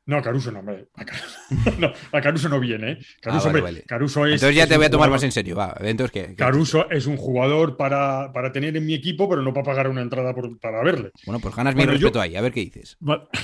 No, 0.08 0.22
Caruso 0.22 0.52
no, 0.52 0.60
hombre. 0.60 0.88
A 0.94 1.04
Caruso 1.04 1.38
no, 1.80 1.92
a 2.12 2.22
Caruso 2.22 2.48
no 2.50 2.60
viene, 2.60 2.92
¿eh? 2.92 2.98
Caruso, 3.22 3.50
Ah, 3.50 3.52
vale, 3.52 3.60
hombre, 3.60 3.62
vale. 3.62 3.82
Caruso 3.88 4.26
es. 4.28 4.34
Entonces 4.34 4.56
ya 4.56 4.64
es 4.64 4.70
te 4.70 4.78
voy 4.78 4.86
a 4.86 4.90
tomar 4.92 5.08
jugador- 5.10 5.16
más 5.16 5.24
en 5.24 5.32
serio, 5.32 5.56
va. 5.56 5.76
Entonces, 5.80 6.12
¿qué? 6.12 6.28
¿Qué? 6.30 6.36
Caruso 6.36 6.90
es 6.92 7.08
un 7.08 7.18
jugador 7.18 7.76
para, 7.76 8.32
para 8.32 8.52
tener 8.52 8.78
en 8.78 8.86
mi 8.86 8.94
equipo, 8.94 9.28
pero 9.28 9.42
no 9.42 9.52
para 9.52 9.66
pagar 9.66 9.88
una 9.90 10.02
entrada 10.02 10.34
por- 10.36 10.60
para 10.60 10.84
verle. 10.84 11.10
Bueno, 11.26 11.40
pues 11.40 11.56
ganas 11.56 11.74
Bueno, 11.74 11.92
mi 11.92 11.98
yo- 11.98 12.06
respeto 12.06 12.22
ahí, 12.22 12.36
a 12.36 12.42
ver 12.42 12.54
qué 12.54 12.60
dices. 12.62 12.98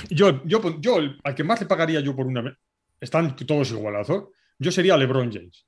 Yo, 0.08 0.40
yo, 0.44 0.80
yo, 0.80 0.98
al 1.24 1.34
que 1.34 1.42
más 1.44 1.60
le 1.60 1.66
pagaría 1.66 1.98
yo 2.00 2.14
por 2.14 2.26
una 2.26 2.56
están 3.00 3.34
todos 3.36 3.72
igualados. 3.72 4.28
Yo 4.58 4.70
sería 4.70 4.96
LeBron 4.96 5.32
James. 5.32 5.66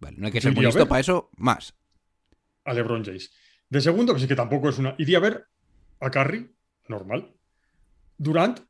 Vale, 0.00 0.16
no 0.18 0.26
hay 0.26 0.32
que 0.32 0.40
ser 0.40 0.54
muy 0.54 0.64
listo 0.64 0.86
para 0.86 1.00
eso, 1.00 1.30
más. 1.36 1.74
A 2.64 2.72
LeBron 2.74 3.04
James. 3.04 3.32
De 3.68 3.80
segundo, 3.80 4.12
pues 4.12 4.22
sí 4.22 4.28
que 4.28 4.36
tampoco 4.36 4.68
es 4.68 4.78
una. 4.78 4.94
Iría 4.98 5.18
a 5.18 5.20
ver 5.20 5.46
a 6.00 6.10
Curry, 6.10 6.54
normal. 6.88 7.34
Durant. 8.18 8.60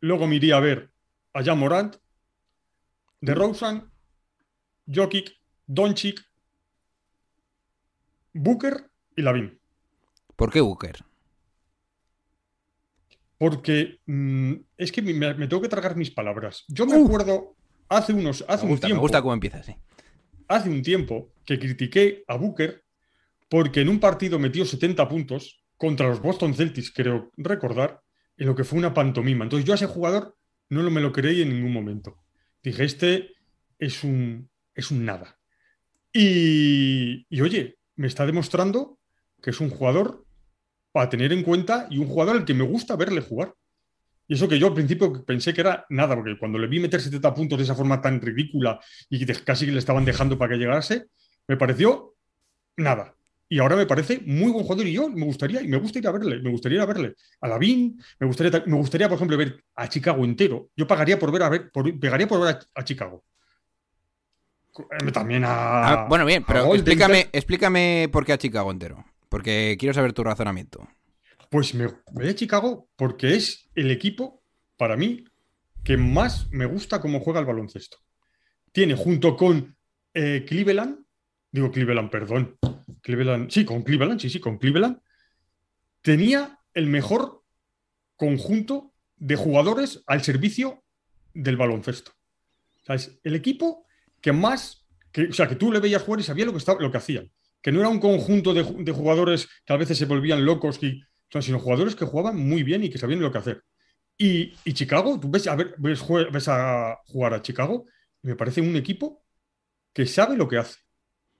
Luego 0.00 0.26
me 0.26 0.36
iría 0.36 0.56
a 0.56 0.60
ver 0.60 0.92
a 1.34 1.42
Jan 1.42 1.58
Morant. 1.58 1.96
De 3.20 3.34
Rosen. 3.34 3.90
Jokic. 4.86 5.32
Doncic. 5.66 6.24
Booker 8.32 8.90
y 9.16 9.22
Lavin. 9.22 9.60
¿Por 10.36 10.50
qué 10.52 10.60
Booker? 10.60 11.04
Porque 13.38 14.00
mm, 14.06 14.54
es 14.76 14.92
que 14.92 15.02
me, 15.02 15.12
me 15.34 15.46
tengo 15.46 15.62
que 15.62 15.68
tragar 15.68 15.96
mis 15.96 16.10
palabras. 16.10 16.64
Yo 16.68 16.86
me 16.86 16.96
Uh. 16.96 17.04
acuerdo 17.04 17.56
hace 17.88 18.12
unos. 18.12 18.44
Hace 18.48 18.66
Me 18.66 18.70
gusta, 18.70 18.86
un 18.88 18.92
me 18.92 19.00
tiempo. 19.00 19.00
gusta 19.00 19.22
cómo 19.22 19.34
empiezas, 19.34 19.66
sí. 19.66 19.76
Hace 20.48 20.68
un 20.68 20.82
tiempo 20.82 21.32
que 21.44 21.58
critiqué 21.58 22.24
a 22.26 22.36
Booker 22.36 22.84
porque 23.48 23.80
en 23.80 23.88
un 23.88 24.00
partido 24.00 24.38
metió 24.38 24.64
70 24.64 25.08
puntos 25.08 25.62
contra 25.76 26.08
los 26.08 26.20
Boston 26.20 26.54
Celtics, 26.54 26.90
creo 26.90 27.30
recordar, 27.36 28.02
en 28.36 28.46
lo 28.46 28.54
que 28.54 28.64
fue 28.64 28.78
una 28.78 28.92
pantomima. 28.92 29.44
Entonces 29.44 29.66
yo 29.66 29.72
a 29.72 29.76
ese 29.76 29.86
jugador 29.86 30.36
no 30.68 30.88
me 30.90 31.00
lo 31.00 31.12
creí 31.12 31.42
en 31.42 31.50
ningún 31.50 31.72
momento. 31.72 32.22
Dije, 32.62 32.84
este 32.84 33.30
es 33.78 34.04
un, 34.04 34.50
es 34.74 34.90
un 34.90 35.04
nada. 35.04 35.38
Y, 36.12 37.26
y 37.28 37.40
oye, 37.40 37.78
me 37.96 38.06
está 38.06 38.26
demostrando 38.26 38.98
que 39.42 39.50
es 39.50 39.60
un 39.60 39.70
jugador 39.70 40.24
para 40.92 41.08
tener 41.08 41.32
en 41.32 41.42
cuenta 41.42 41.86
y 41.90 41.98
un 41.98 42.06
jugador 42.06 42.36
al 42.36 42.44
que 42.44 42.54
me 42.54 42.64
gusta 42.64 42.96
verle 42.96 43.20
jugar. 43.20 43.54
Y 44.28 44.34
eso 44.34 44.46
que 44.46 44.58
yo 44.58 44.66
al 44.68 44.74
principio 44.74 45.24
pensé 45.24 45.54
que 45.54 45.62
era 45.62 45.86
nada, 45.88 46.14
porque 46.14 46.38
cuando 46.38 46.58
le 46.58 46.66
vi 46.66 46.78
meter 46.80 47.00
70 47.00 47.32
puntos 47.34 47.58
de 47.58 47.64
esa 47.64 47.74
forma 47.74 48.00
tan 48.00 48.20
ridícula 48.20 48.78
y 49.08 49.24
que 49.24 49.32
casi 49.42 49.64
que 49.66 49.72
le 49.72 49.78
estaban 49.78 50.04
dejando 50.04 50.36
para 50.36 50.52
que 50.52 50.58
llegase, 50.58 51.06
me 51.48 51.56
pareció 51.56 52.14
nada. 52.76 53.14
Y 53.48 53.58
ahora 53.60 53.76
me 53.76 53.86
parece 53.86 54.20
muy 54.26 54.52
buen 54.52 54.64
jugador 54.66 54.86
y 54.86 54.92
yo 54.92 55.08
me 55.08 55.24
gustaría, 55.24 55.62
y 55.62 55.68
me 55.68 55.78
gusta 55.78 55.98
ir 55.98 56.06
a 56.06 56.12
verle, 56.12 56.42
me 56.42 56.50
gustaría 56.50 56.76
ir 56.76 56.82
a 56.82 56.86
verle 56.86 57.14
a 57.40 57.48
Lavín, 57.48 57.98
me 58.20 58.26
gustaría, 58.26 58.50
ta- 58.52 58.62
me 58.66 58.76
gustaría, 58.76 59.08
por 59.08 59.16
ejemplo, 59.16 59.38
ver 59.38 59.64
a 59.74 59.88
Chicago 59.88 60.22
entero. 60.26 60.68
Yo 60.76 60.86
pagaría 60.86 61.18
por 61.18 61.32
ver 61.32 61.42
a 61.44 61.48
ver, 61.48 61.70
por, 61.70 61.98
pegaría 61.98 62.28
por 62.28 62.40
ver 62.42 62.56
a, 62.56 62.80
a 62.80 62.84
Chicago. 62.84 63.24
eh, 64.78 65.10
también 65.12 65.44
a. 65.44 65.48
Ah, 65.92 66.06
bueno, 66.08 66.26
bien, 66.26 66.44
pero 66.46 66.74
explícame, 66.74 67.28
explícame 67.32 68.08
por 68.12 68.26
qué 68.26 68.34
a 68.34 68.38
Chicago 68.38 68.70
entero. 68.70 69.04
Porque 69.30 69.76
quiero 69.78 69.94
saber 69.94 70.12
tu 70.12 70.22
razonamiento. 70.24 70.86
Pues 71.48 71.74
me 71.74 71.86
voy 72.12 72.28
a 72.28 72.34
Chicago 72.34 72.90
porque 72.96 73.34
es 73.34 73.70
el 73.74 73.90
equipo, 73.90 74.42
para 74.76 74.96
mí, 74.96 75.24
que 75.82 75.96
más 75.96 76.50
me 76.50 76.66
gusta 76.66 77.00
cómo 77.00 77.20
juega 77.20 77.40
el 77.40 77.46
baloncesto. 77.46 77.98
Tiene 78.72 78.94
junto 78.94 79.34
con 79.36 79.76
eh, 80.12 80.44
Cleveland, 80.46 80.98
digo 81.50 81.70
Cleveland, 81.70 82.10
perdón. 82.10 82.58
Cleveland, 83.00 83.50
sí, 83.50 83.64
con 83.64 83.82
Cleveland, 83.82 84.20
sí, 84.20 84.28
sí, 84.28 84.40
con 84.40 84.58
Cleveland. 84.58 84.98
Tenía 86.02 86.58
el 86.74 86.86
mejor 86.86 87.42
conjunto 88.16 88.92
de 89.16 89.36
jugadores 89.36 90.02
al 90.06 90.22
servicio 90.22 90.84
del 91.32 91.56
baloncesto. 91.56 92.12
O 92.82 92.84
sea, 92.84 92.96
es 92.96 93.18
el 93.24 93.34
equipo 93.34 93.86
que 94.20 94.32
más, 94.32 94.86
que, 95.12 95.28
o 95.28 95.32
sea, 95.32 95.48
que 95.48 95.56
tú 95.56 95.72
le 95.72 95.80
veías 95.80 96.02
jugar 96.02 96.20
y 96.20 96.24
sabía 96.24 96.44
lo 96.44 96.52
que, 96.52 96.58
estaba, 96.58 96.80
lo 96.80 96.90
que 96.90 96.98
hacían. 96.98 97.32
Que 97.62 97.72
no 97.72 97.80
era 97.80 97.88
un 97.88 98.00
conjunto 98.00 98.52
de, 98.52 98.62
de 98.62 98.92
jugadores 98.92 99.48
que 99.64 99.72
a 99.72 99.76
veces 99.76 99.96
se 99.96 100.04
volvían 100.04 100.44
locos, 100.44 100.82
y, 100.82 101.02
o 101.32 101.42
sea, 101.42 101.58
jugadores 101.58 101.94
que 101.96 102.04
jugaban 102.04 102.36
muy 102.36 102.62
bien 102.62 102.84
y 102.84 102.90
que 102.90 102.98
sabían 102.98 103.20
lo 103.20 103.30
que 103.32 103.38
hacer. 103.38 103.62
Y, 104.16 104.54
Chicago, 104.72 105.18
tú 105.20 105.30
ves 105.30 105.46
a, 105.46 105.54
ver, 105.54 105.74
ves, 105.78 106.02
a 106.48 106.98
jugar 107.06 107.34
a 107.34 107.42
Chicago 107.42 107.86
me 108.22 108.34
parece 108.34 108.60
un 108.60 108.74
equipo 108.76 109.24
que 109.92 110.06
sabe 110.06 110.36
lo 110.36 110.48
que 110.48 110.58
hace. 110.58 110.80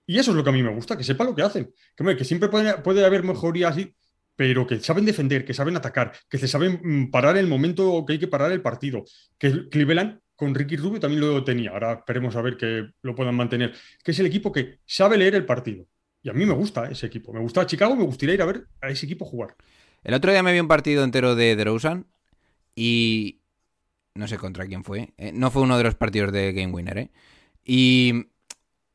Y 0.07 0.19
eso 0.19 0.31
es 0.31 0.37
lo 0.37 0.45
que 0.45 0.51
a 0.51 0.53
mí 0.53 0.63
me 0.63 0.75
gusta, 0.75 0.97
que 0.97 1.05
sepa 1.05 1.25
lo 1.25 1.35
que 1.35 1.43
hacen. 1.43 1.73
Que 1.97 2.25
siempre 2.25 2.49
puede, 2.49 2.79
puede 2.79 3.05
haber 3.05 3.25
mejorías, 3.25 3.77
y- 3.79 3.95
pero 4.37 4.67
que 4.67 4.79
saben 4.79 5.05
defender, 5.05 5.45
que 5.45 5.53
saben 5.55 5.77
atacar, 5.77 6.13
que 6.31 6.39
se 6.39 6.47
saben 6.47 6.81
mm, 6.83 7.11
parar 7.11 7.37
el 7.37 7.49
momento 7.49 8.05
que 8.07 8.15
hay 8.15 8.19
que 8.21 8.29
parar 8.29 8.53
el 8.53 8.63
partido. 8.63 9.05
Que 9.37 9.69
Cleveland 9.69 10.21
con 10.37 10.55
Ricky 10.55 10.77
Rubio 10.77 11.01
también 11.01 11.21
lo 11.21 11.43
tenía. 11.43 11.73
Ahora 11.73 11.95
esperemos 11.95 12.37
a 12.37 12.43
ver 12.43 12.57
que 12.57 12.91
lo 13.03 13.15
puedan 13.17 13.35
mantener. 13.35 13.75
Que 14.05 14.13
es 14.13 14.19
el 14.21 14.27
equipo 14.27 14.53
que 14.53 14.79
sabe 14.87 15.19
leer 15.19 15.35
el 15.35 15.45
partido. 15.45 15.87
Y 16.23 16.31
a 16.31 16.33
mí 16.33 16.47
me 16.47 16.55
gusta 16.55 16.89
ese 16.89 17.07
equipo. 17.07 17.33
Me 17.33 17.41
gusta 17.41 17.67
Chicago, 17.67 17.97
me 17.97 18.05
gustaría 18.05 18.37
ir 18.37 18.43
a 18.43 18.47
ver 18.47 18.65
a 18.81 18.91
ese 18.91 19.07
equipo 19.07 19.25
jugar. 19.25 19.57
El 20.05 20.15
otro 20.15 20.33
día 20.33 20.43
me 20.43 20.53
vi 20.53 20.61
un 20.61 20.69
partido 20.69 21.05
entero 21.05 21.35
de 21.35 21.57
DeRozan 21.57 22.07
y 22.75 23.41
no 24.15 24.29
sé 24.29 24.39
contra 24.39 24.67
quién 24.67 24.85
fue. 24.85 25.15
Eh, 25.17 25.33
no 25.33 25.51
fue 25.51 25.63
uno 25.63 25.79
de 25.79 25.85
los 25.85 25.95
partidos 25.95 26.33
de 26.33 26.53
Game 26.53 26.73
Winner, 26.73 26.99
¿eh? 26.99 27.11
Y 27.65 28.29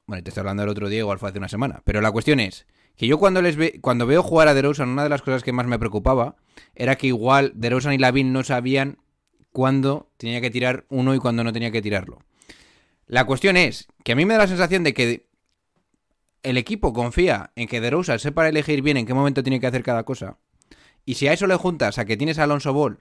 bueno, 0.06 0.24
te 0.24 0.30
estoy 0.30 0.42
hablando 0.42 0.64
del 0.64 0.70
otro 0.70 0.90
día, 0.90 1.00
igual 1.00 1.20
fue 1.20 1.30
hace 1.30 1.38
una 1.38 1.50
semana. 1.50 1.82
Pero 1.86 2.02
la 2.02 2.12
cuestión 2.12 2.40
es 2.40 2.66
que 2.96 3.08
yo 3.08 3.18
cuando 3.18 3.42
les 3.42 3.56
ve, 3.56 3.80
cuando 3.82 4.06
veo 4.06 4.24
jugar 4.24 4.48
a 4.48 4.54
DeRozan, 4.54 4.90
una 4.90 5.04
de 5.04 5.10
las 5.10 5.22
cosas 5.22 5.44
que 5.44 5.54
más 5.54 5.66
me 5.66 5.80
preocupaba 5.80 6.36
era 6.76 6.96
que 6.96 7.08
igual 7.08 7.54
DeRozan 7.56 7.94
y 7.94 7.98
Lavin 7.98 8.34
no 8.34 8.44
sabían 8.44 8.98
cuándo 9.52 10.12
tenía 10.18 10.42
que 10.42 10.52
tirar 10.52 10.86
uno 10.90 11.16
y 11.16 11.20
cuándo 11.20 11.44
no 11.44 11.54
tenía 11.54 11.72
que 11.72 11.82
tirarlo. 11.82 12.20
La 13.06 13.26
cuestión 13.26 13.58
es 13.58 13.88
que 14.04 14.14
a 14.14 14.16
mí 14.16 14.26
me 14.26 14.34
da 14.34 14.42
la 14.42 14.48
sensación 14.48 14.84
de 14.84 14.94
que 14.94 15.28
el 16.42 16.58
equipo 16.58 16.94
confía 16.94 17.52
en 17.56 17.68
que 17.68 17.80
DeRozan 17.80 18.20
sepa 18.20 18.48
elegir 18.50 18.82
bien 18.82 18.98
en 18.98 19.06
qué 19.06 19.14
momento 19.14 19.44
tiene 19.44 19.60
que 19.60 19.68
hacer 19.68 19.84
cada 19.84 20.04
cosa. 20.04 20.38
Y 21.06 21.16
si 21.16 21.28
a 21.28 21.34
eso 21.34 21.48
le 21.48 21.56
juntas 21.56 21.98
a 21.98 22.06
que 22.06 22.18
tienes 22.18 22.40
a 22.40 22.44
Alonso 22.44 22.74
Ball 22.74 23.00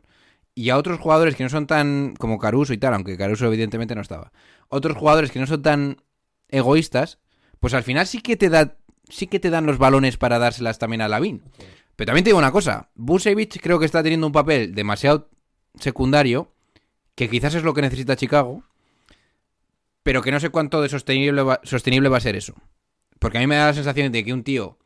y 0.55 0.71
a 0.71 0.77
otros 0.77 0.99
jugadores 0.99 1.37
que 1.37 1.45
no 1.45 1.49
son 1.49 1.67
tan 1.67 2.15
como 2.19 2.39
Caruso 2.39 2.73
y 2.73 2.79
tal, 2.79 2.95
aunque 2.95 3.17
Caruso 3.17 3.47
evidentemente 3.47 3.95
no 3.95 4.01
estaba. 4.01 4.33
Otros 4.69 4.97
jugadores 4.97 5.31
que 5.31 5.39
no 5.39 5.47
son 5.47 5.63
tan 5.63 6.03
egoístas, 6.49 7.19
pues 7.61 7.75
al 7.75 7.83
final 7.83 8.07
sí 8.07 8.21
que 8.21 8.37
te 8.37 8.51
da 8.51 8.77
sí 9.09 9.27
que 9.27 9.41
te 9.41 9.51
dan 9.51 9.67
los 9.67 9.79
balones 9.79 10.17
para 10.17 10.39
dárselas 10.39 10.79
también 10.79 11.03
a 11.03 11.09
Lavín. 11.09 11.43
Pero 11.97 12.07
también 12.07 12.25
te 12.25 12.31
digo 12.31 12.39
una 12.39 12.53
cosa, 12.53 12.91
Busevich 12.95 13.61
creo 13.61 13.79
que 13.79 13.85
está 13.85 14.03
teniendo 14.03 14.27
un 14.27 14.33
papel 14.33 14.75
demasiado 14.75 15.29
secundario, 15.79 16.53
que 17.15 17.29
quizás 17.29 17.55
es 17.55 17.63
lo 17.63 17.75
que 17.75 17.83
necesita 17.83 18.17
Chicago, 18.17 18.65
pero 20.03 20.23
que 20.23 20.33
no 20.33 20.41
sé 20.41 20.49
cuánto 20.49 20.81
de 20.81 20.89
sostenible 20.89 21.43
sostenible 21.63 22.09
va 22.09 22.17
a 22.17 22.21
ser 22.21 22.37
eso. 22.37 22.55
Porque 23.19 23.39
a 23.39 23.41
mí 23.41 23.47
me 23.47 23.57
da 23.57 23.67
la 23.67 23.75
sensación 23.75 24.11
de 24.11 24.25
que 24.25 24.33
un 24.33 24.43
tío 24.43 24.79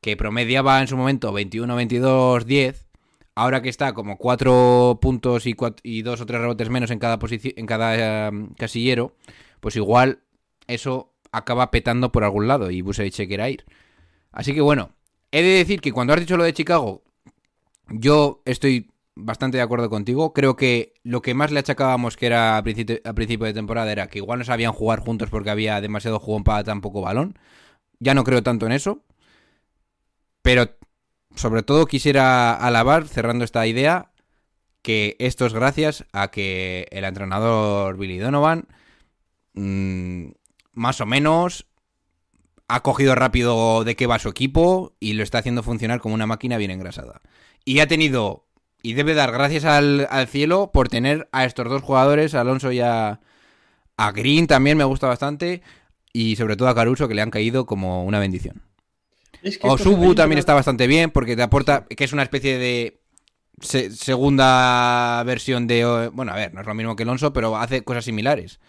que 0.00 0.16
promediaba 0.16 0.80
en 0.80 0.86
su 0.88 0.96
momento 0.96 1.32
21, 1.32 1.74
22, 1.74 2.46
10, 2.46 2.88
ahora 3.34 3.62
que 3.62 3.68
está 3.68 3.92
como 3.94 4.18
4 4.18 4.98
puntos 5.00 5.46
y, 5.46 5.54
2 5.54 5.74
y 5.82 6.02
dos 6.02 6.20
o 6.20 6.26
3 6.26 6.40
rebotes 6.40 6.70
menos 6.70 6.90
en 6.90 6.98
cada, 6.98 7.18
en 7.22 7.66
cada 7.66 8.28
eh, 8.28 8.48
casillero, 8.56 9.14
pues 9.60 9.76
igual 9.76 10.20
eso 10.66 11.14
acaba 11.32 11.70
petando 11.70 12.12
por 12.12 12.24
algún 12.24 12.48
lado 12.48 12.70
y 12.70 12.80
Busevich 12.80 13.14
se 13.14 13.28
quiera 13.28 13.50
ir. 13.50 13.64
Así 14.32 14.54
que 14.54 14.60
bueno, 14.60 14.90
he 15.30 15.42
de 15.42 15.58
decir 15.58 15.80
que 15.80 15.92
cuando 15.92 16.12
has 16.12 16.20
dicho 16.20 16.36
lo 16.36 16.44
de 16.44 16.52
Chicago, 16.52 17.02
yo 17.88 18.42
estoy 18.44 18.90
bastante 19.14 19.56
de 19.56 19.62
acuerdo 19.62 19.90
contigo. 19.90 20.32
Creo 20.32 20.56
que 20.56 20.94
lo 21.02 21.22
que 21.22 21.34
más 21.34 21.50
le 21.50 21.60
achacábamos 21.60 22.16
que 22.16 22.26
era 22.26 22.56
a 22.56 22.62
principio, 22.62 22.98
a 23.04 23.12
principio 23.12 23.46
de 23.46 23.54
temporada 23.54 23.90
era 23.92 24.08
que 24.08 24.18
igual 24.18 24.38
no 24.38 24.44
sabían 24.44 24.72
jugar 24.72 25.00
juntos 25.00 25.30
porque 25.30 25.50
había 25.50 25.80
demasiado 25.80 26.18
jugón 26.18 26.44
para 26.44 26.64
tan 26.64 26.80
poco 26.80 27.02
balón. 27.02 27.38
Ya 27.98 28.14
no 28.14 28.24
creo 28.24 28.42
tanto 28.42 28.66
en 28.66 28.72
eso. 28.72 29.02
Pero 30.42 30.76
sobre 31.34 31.62
todo 31.62 31.86
quisiera 31.86 32.54
alabar, 32.54 33.06
cerrando 33.06 33.44
esta 33.44 33.66
idea, 33.66 34.12
que 34.82 35.16
esto 35.18 35.46
es 35.46 35.54
gracias 35.54 36.04
a 36.12 36.30
que 36.30 36.86
el 36.90 37.04
entrenador 37.04 37.96
Billy 37.98 38.18
Donovan 38.18 38.68
mmm, 39.54 40.30
más 40.72 41.00
o 41.00 41.06
menos 41.06 41.66
ha 42.68 42.82
cogido 42.82 43.14
rápido 43.14 43.84
de 43.84 43.96
qué 43.96 44.06
va 44.06 44.18
su 44.18 44.28
equipo 44.28 44.94
y 45.00 45.14
lo 45.14 45.22
está 45.22 45.38
haciendo 45.38 45.62
funcionar 45.62 46.00
como 46.00 46.14
una 46.14 46.26
máquina 46.26 46.58
bien 46.58 46.70
engrasada. 46.70 47.20
Y 47.64 47.80
ha 47.80 47.88
tenido, 47.88 48.46
y 48.82 48.94
debe 48.94 49.14
dar 49.14 49.32
gracias 49.32 49.64
al, 49.64 50.06
al 50.10 50.28
cielo 50.28 50.70
por 50.72 50.88
tener 50.88 51.28
a 51.32 51.44
estos 51.44 51.68
dos 51.68 51.82
jugadores, 51.82 52.34
a 52.34 52.42
Alonso 52.42 52.70
y 52.72 52.80
a, 52.80 53.20
a 53.96 54.12
Green 54.12 54.46
también 54.46 54.76
me 54.76 54.84
gusta 54.84 55.06
bastante, 55.08 55.62
y 56.12 56.36
sobre 56.36 56.56
todo 56.56 56.68
a 56.68 56.74
Caruso 56.74 57.08
que 57.08 57.14
le 57.14 57.22
han 57.22 57.30
caído 57.30 57.66
como 57.66 58.04
una 58.04 58.18
bendición. 58.18 58.62
Es 59.42 59.58
que 59.58 59.68
también 60.14 60.38
está 60.38 60.54
bastante 60.54 60.86
bien 60.86 61.10
porque 61.10 61.36
te 61.36 61.42
aporta, 61.42 61.86
que 61.86 62.04
es 62.04 62.12
una 62.12 62.22
especie 62.22 62.58
de 62.58 63.00
se- 63.60 63.90
segunda 63.90 65.22
versión 65.24 65.66
de... 65.66 65.80
eh, 65.80 66.10
Bueno, 66.12 66.32
a 66.32 66.36
ver, 66.36 66.54
no 66.54 66.60
es 66.60 66.66
lo 66.66 66.74
mismo 66.74 66.96
que 66.96 67.04
Alonso, 67.04 67.32
pero 67.32 67.56
hace 67.56 67.82
cosas 67.82 68.04
similares. 68.04 68.60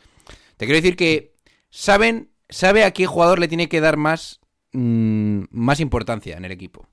Te 0.58 0.66
quiero 0.66 0.78
decir 0.82 0.96
que 0.96 1.34
saben, 1.70 2.30
sabe 2.50 2.84
a 2.84 2.92
qué 2.92 3.06
jugador 3.06 3.40
le 3.40 3.48
tiene 3.48 3.70
que 3.70 3.82
dar 3.82 3.98
más, 3.98 4.40
mm, 4.74 5.44
más 5.52 5.80
importancia 5.80 6.38
en 6.38 6.46
el 6.46 6.52
equipo. 6.52 6.88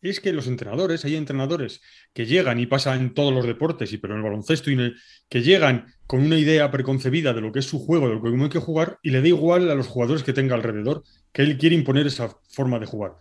Es 0.00 0.20
que 0.20 0.32
los 0.32 0.46
entrenadores, 0.46 1.04
hay 1.04 1.16
entrenadores 1.16 1.80
que 2.12 2.26
llegan 2.26 2.58
y 2.60 2.66
pasan 2.66 3.00
en 3.00 3.14
todos 3.14 3.32
los 3.32 3.46
deportes, 3.46 3.92
y 3.92 3.98
pero 3.98 4.14
en 4.14 4.18
el 4.20 4.24
baloncesto, 4.24 4.70
y 4.70 4.74
en 4.74 4.80
el- 4.80 4.96
que 5.28 5.42
llegan 5.42 5.86
con 6.06 6.22
una 6.24 6.38
idea 6.38 6.70
preconcebida 6.70 7.32
de 7.32 7.40
lo 7.40 7.52
que 7.52 7.60
es 7.60 7.66
su 7.66 7.78
juego, 7.78 8.08
de 8.08 8.14
lo 8.16 8.22
que 8.22 8.28
hay 8.28 8.48
que 8.48 8.58
jugar, 8.58 8.98
y 9.02 9.10
le 9.10 9.20
da 9.22 9.28
igual 9.28 9.70
a 9.70 9.74
los 9.74 9.86
jugadores 9.88 10.22
que 10.22 10.32
tenga 10.32 10.54
alrededor, 10.54 11.04
que 11.32 11.42
él 11.42 11.58
quiere 11.58 11.74
imponer 11.76 12.06
esa 12.06 12.36
forma 12.50 12.78
de 12.78 12.86
jugar. 12.86 13.12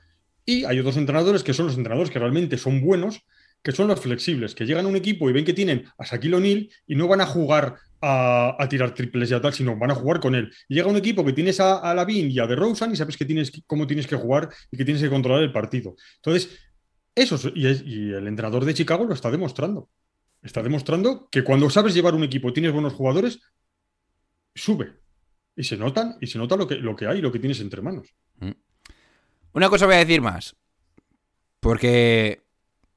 Y 0.45 0.65
hay 0.65 0.79
otros 0.79 0.97
entrenadores 0.97 1.43
que 1.43 1.53
son 1.53 1.67
los 1.67 1.77
entrenadores 1.77 2.11
que 2.11 2.19
realmente 2.19 2.57
son 2.57 2.81
buenos, 2.81 3.21
que 3.63 3.71
son 3.71 3.87
los 3.87 3.99
flexibles, 3.99 4.55
que 4.55 4.65
llegan 4.65 4.85
a 4.85 4.89
un 4.89 4.95
equipo 4.95 5.29
y 5.29 5.33
ven 5.33 5.45
que 5.45 5.53
tienen 5.53 5.85
a 5.97 6.05
Shaquille 6.05 6.35
O'Neal 6.35 6.69
y 6.87 6.95
no 6.95 7.07
van 7.07 7.21
a 7.21 7.25
jugar 7.27 7.75
a, 8.01 8.55
a 8.59 8.67
tirar 8.69 8.93
triples 8.95 9.29
y 9.29 9.33
a 9.35 9.41
tal, 9.41 9.53
sino 9.53 9.77
van 9.77 9.91
a 9.91 9.95
jugar 9.95 10.19
con 10.19 10.33
él. 10.35 10.51
Llega 10.67 10.87
un 10.89 10.95
equipo 10.97 11.23
que 11.23 11.33
tienes 11.33 11.59
a, 11.59 11.77
a 11.77 11.93
Lavin 11.93 12.31
y 12.31 12.39
a 12.39 12.47
DeRozan 12.47 12.91
y 12.91 12.95
sabes 12.95 13.17
que 13.17 13.25
tienes, 13.25 13.51
cómo 13.67 13.85
tienes 13.85 14.07
que 14.07 14.15
jugar 14.15 14.49
y 14.71 14.77
que 14.77 14.85
tienes 14.85 15.03
que 15.03 15.09
controlar 15.09 15.43
el 15.43 15.51
partido. 15.51 15.95
Entonces, 16.17 16.57
eso 17.15 17.35
es- 17.35 17.51
y, 17.55 18.09
y 18.09 18.13
el 18.13 18.27
entrenador 18.27 18.65
de 18.65 18.73
Chicago 18.73 19.05
lo 19.05 19.13
está 19.13 19.29
demostrando. 19.31 19.89
Está 20.41 20.63
demostrando 20.63 21.29
que 21.31 21.43
cuando 21.43 21.69
sabes 21.69 21.93
llevar 21.93 22.15
un 22.15 22.23
equipo, 22.23 22.51
tienes 22.53 22.73
buenos 22.73 22.93
jugadores, 22.93 23.39
sube. 24.55 25.00
Y 25.55 25.63
se 25.63 25.77
notan, 25.77 26.17
y 26.21 26.27
se 26.27 26.37
nota 26.37 26.55
lo 26.55 26.67
que, 26.67 26.75
lo 26.75 26.95
que 26.95 27.07
hay, 27.07 27.21
lo 27.21 27.31
que 27.31 27.39
tienes 27.39 27.59
entre 27.59 27.81
manos. 27.81 28.13
Una 29.53 29.69
cosa 29.69 29.85
voy 29.85 29.95
a 29.95 29.99
decir 29.99 30.21
más. 30.21 30.55
Porque 31.59 32.41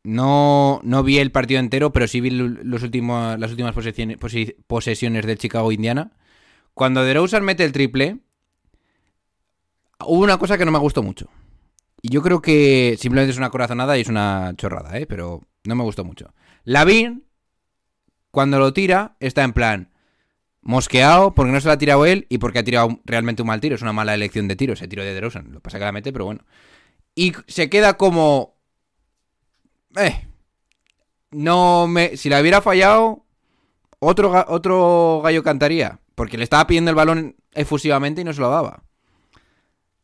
no, 0.05 0.81
no 0.85 1.03
vi 1.03 1.19
el 1.19 1.33
partido 1.33 1.61
entero, 1.61 1.93
pero 1.93 2.07
sí 2.07 2.21
vi 2.21 2.31
los 2.31 2.83
últimos, 2.83 3.39
las 3.39 3.51
últimas 3.51 3.75
posesiones, 3.75 4.19
posesiones 4.67 5.27
del 5.27 5.39
Chicago 5.39 5.73
Indiana. 5.73 6.13
Cuando 6.75 7.05
DeRozan 7.05 7.45
mete 7.45 7.65
el 7.65 7.73
triple, 7.73 8.19
hubo 10.01 10.23
una 10.23 10.39
cosa 10.39 10.57
que 10.57 10.65
no 10.65 10.73
me 10.73 10.79
gustó 10.79 11.03
mucho. 11.03 11.29
Y 12.03 12.11
yo 12.11 12.23
creo 12.23 12.43
que 12.43 12.97
simplemente 12.99 13.33
es 13.33 13.39
una 13.39 13.51
corazonada 13.51 13.97
y 13.97 14.03
es 14.03 14.09
una 14.09 14.53
chorrada, 14.57 14.99
¿eh? 14.99 15.07
Pero 15.07 15.41
no 15.65 15.75
me 15.75 15.85
gustó 15.85 16.05
mucho. 16.05 16.35
Lavin, 16.65 17.25
cuando 18.31 18.59
lo 18.59 18.73
tira, 18.73 19.17
está 19.21 19.43
en 19.43 19.53
plan 19.55 19.94
mosqueado 20.65 21.35
porque 21.35 21.53
no 21.53 21.61
se 21.61 21.69
la 21.69 21.75
ha 21.75 21.79
tirado 21.79 22.07
él 22.07 22.27
y 22.29 22.39
porque 22.39 22.59
ha 22.59 22.65
tirado 22.65 23.01
realmente 23.05 23.43
un 23.43 23.49
mal 23.49 23.61
tiro. 23.61 23.77
Es 23.77 23.83
una 23.83 23.93
mala 23.93 24.15
elección 24.15 24.49
de 24.49 24.57
tiro 24.57 24.73
ese 24.73 24.89
tiro 24.89 25.05
de 25.05 25.15
DeRozan. 25.15 25.53
Lo 25.53 25.61
pasa 25.61 25.79
que 25.79 25.85
la 25.85 25.93
mete, 25.93 26.13
pero 26.13 26.25
bueno. 26.25 26.45
Y 27.15 27.33
se 27.47 27.71
queda 27.71 27.97
como... 27.97 28.57
Eh. 29.97 30.27
No 31.31 31.87
me... 31.87 32.17
Si 32.17 32.29
la 32.29 32.41
hubiera 32.41 32.61
fallado, 32.61 33.25
otro, 34.01 34.45
otro 34.49 35.21
gallo 35.23 35.43
cantaría. 35.43 36.01
Porque 36.15 36.39
le 36.39 36.45
estaba 36.45 36.67
pidiendo 36.67 36.91
el 36.91 36.97
balón 36.97 37.37
efusivamente 37.53 38.23
y 38.23 38.25
no 38.25 38.33
se 38.33 38.41
lo 38.41 38.51
daba. 38.51 38.83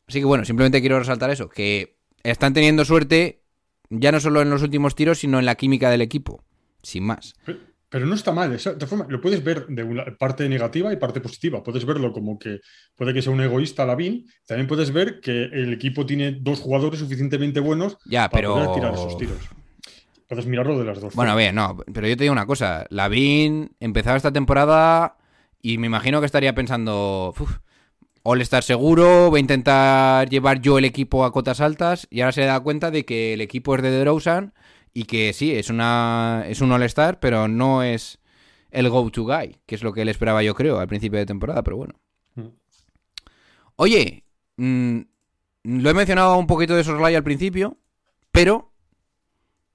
Así 0.07 0.19
que 0.19 0.25
bueno, 0.25 0.45
simplemente 0.45 0.81
quiero 0.81 0.99
resaltar 0.99 1.31
eso. 1.31 1.49
Que 1.49 1.97
están 2.23 2.53
teniendo 2.53 2.85
suerte 2.85 3.43
ya 3.89 4.13
no 4.13 4.21
solo 4.21 4.43
en 4.43 4.51
los 4.51 4.63
últimos 4.63 4.95
tiros, 4.95 5.19
sino 5.19 5.39
en 5.39 5.47
la 5.47 5.57
química 5.57 5.91
del 5.91 6.03
equipo. 6.03 6.45
Sin 6.83 7.05
más. 7.05 7.35
Pero 7.91 8.07
no 8.07 8.15
está 8.15 8.31
mal, 8.33 8.53
eso, 8.53 8.73
de 8.75 8.87
formas, 8.87 9.09
lo 9.11 9.21
puedes 9.21 9.43
ver 9.43 9.67
de 9.67 9.83
una 9.83 10.05
parte 10.17 10.49
negativa 10.49 10.93
y 10.93 10.97
parte 10.97 11.21
positiva. 11.21 11.61
Puedes 11.63 11.85
verlo 11.85 12.13
como 12.13 12.39
que 12.39 12.61
puede 12.95 13.13
que 13.13 13.21
sea 13.21 13.33
un 13.33 13.41
egoísta 13.41 13.85
Lavín. 13.85 14.27
También 14.47 14.69
puedes 14.69 14.93
ver 14.93 15.21
que 15.21 15.43
el 15.45 15.73
equipo 15.73 16.07
tiene 16.07 16.39
dos 16.41 16.61
jugadores 16.61 17.01
suficientemente 17.01 17.59
buenos 17.59 17.99
Ya, 18.07 18.29
para 18.31 18.43
pero. 18.43 18.55
poder 18.55 18.73
tirar 18.75 18.95
esos 18.95 19.19
tiros. 19.19 19.39
Puedes 20.29 20.47
mirarlo 20.47 20.79
de 20.79 20.85
las 20.85 21.01
dos. 21.01 21.15
Bueno, 21.17 21.35
ver, 21.35 21.53
no, 21.53 21.77
pero 21.93 22.07
yo 22.07 22.17
te 22.17 22.23
digo 22.23 22.33
una 22.33 22.47
cosa. 22.47 22.87
Lavín 22.91 23.73
empezaba 23.81 24.17
esta 24.17 24.33
temporada 24.33 25.17
y 25.61 25.79
me 25.79 25.89
imagino 25.89 26.21
que 26.21 26.27
estaría 26.27 26.55
pensando. 26.55 27.35
"Uf, 27.37 27.57
All-Star 28.23 28.63
seguro, 28.63 29.31
voy 29.31 29.39
a 29.39 29.41
intentar 29.41 30.29
llevar 30.29 30.61
yo 30.61 30.79
el 30.79 30.85
equipo 30.85 31.25
a 31.25 31.33
cotas 31.33 31.61
altas 31.61 32.07
y 32.11 32.21
ahora 32.21 32.33
se 32.33 32.43
da 32.43 32.61
cuenta 32.61 32.93
de 32.93 33.05
que 33.05 33.33
el 33.33 33.41
equipo 33.41 33.75
es 33.75 33.83
de 33.83 33.91
DeRozan 33.91 34.53
y 34.93 35.05
que 35.05 35.33
sí, 35.33 35.55
es, 35.55 35.71
una, 35.71 36.45
es 36.47 36.61
un 36.61 36.73
All-Star, 36.73 37.21
pero 37.21 37.49
no 37.49 37.83
es 37.83 38.19
el 38.71 38.89
go-to 38.89 39.25
guy, 39.25 39.57
que 39.67 39.75
es 39.75 39.83
lo 39.83 39.93
que 39.93 40.03
él 40.03 40.09
esperaba 40.09 40.43
yo 40.43 40.55
creo 40.55 40.79
al 40.79 40.89
principio 40.89 41.19
de 41.19 41.27
temporada, 41.27 41.63
pero 41.63 41.77
bueno. 41.77 41.95
Mm. 42.35 42.49
Oye, 43.77 44.25
mm, 44.57 45.01
lo 45.65 45.91
he 45.91 45.95
mencionado 45.95 46.37
un 46.37 46.47
poquito 46.47 46.75
de 46.75 46.85
soslayo 46.85 47.17
al 47.17 47.25
principio, 47.25 47.79
pero 48.31 48.73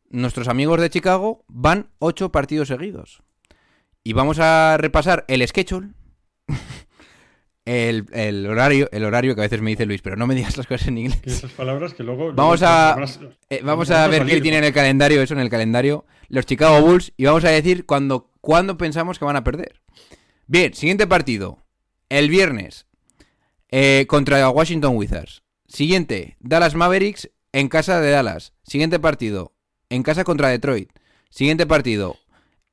nuestros 0.09 0.47
amigos 0.47 0.79
de 0.79 0.89
Chicago 0.89 1.43
van 1.47 1.89
ocho 1.99 2.31
partidos 2.31 2.67
seguidos. 2.67 3.21
Y 4.03 4.13
vamos 4.13 4.39
a 4.39 4.77
repasar 4.77 5.25
el 5.27 5.45
schedule. 5.47 5.89
el, 7.65 8.05
el 8.13 8.45
horario, 8.47 8.87
el 8.91 9.03
horario 9.03 9.33
que 9.35 9.41
a 9.41 9.45
veces 9.45 9.61
me 9.61 9.71
dice 9.71 9.85
Luis, 9.85 10.01
pero 10.01 10.15
no 10.15 10.27
me 10.27 10.35
digas 10.35 10.55
las 10.57 10.67
cosas 10.67 10.87
en 10.87 10.99
inglés. 10.99 11.19
Esas 11.25 11.51
palabras 11.51 11.93
que 11.93 12.03
luego. 12.03 12.31
Vamos 12.33 12.61
a- 12.63 12.95
Eh, 13.49 13.61
vamos 13.63 13.89
a 13.91 14.07
ver 14.07 14.25
qué 14.25 14.39
tiene 14.41 14.57
en 14.59 14.63
el 14.65 14.73
calendario, 14.73 15.21
eso 15.21 15.33
en 15.33 15.39
el 15.39 15.49
calendario. 15.49 16.05
Los 16.29 16.45
Chicago 16.45 16.79
Bulls. 16.81 17.13
Y 17.17 17.25
vamos 17.25 17.43
a 17.45 17.49
decir 17.49 17.85
cuándo, 17.85 18.31
cuándo 18.41 18.77
pensamos 18.77 19.17
que 19.19 19.25
van 19.25 19.35
a 19.35 19.43
perder. 19.43 19.81
Bien, 20.47 20.73
siguiente 20.73 21.07
partido. 21.07 21.63
El 22.09 22.29
viernes. 22.29 22.85
eh, 23.71 24.05
contra 24.07 24.47
Washington 24.49 24.95
Wizards. 24.95 25.41
Siguiente. 25.67 26.37
Dallas 26.39 26.75
Mavericks 26.75 27.29
en 27.51 27.67
casa 27.67 27.99
de 27.99 28.11
Dallas. 28.11 28.53
Siguiente 28.63 28.99
partido. 28.99 29.53
En 29.89 30.03
casa 30.03 30.23
contra 30.23 30.49
Detroit. 30.49 30.91
Siguiente 31.31 31.65
partido. 31.65 32.15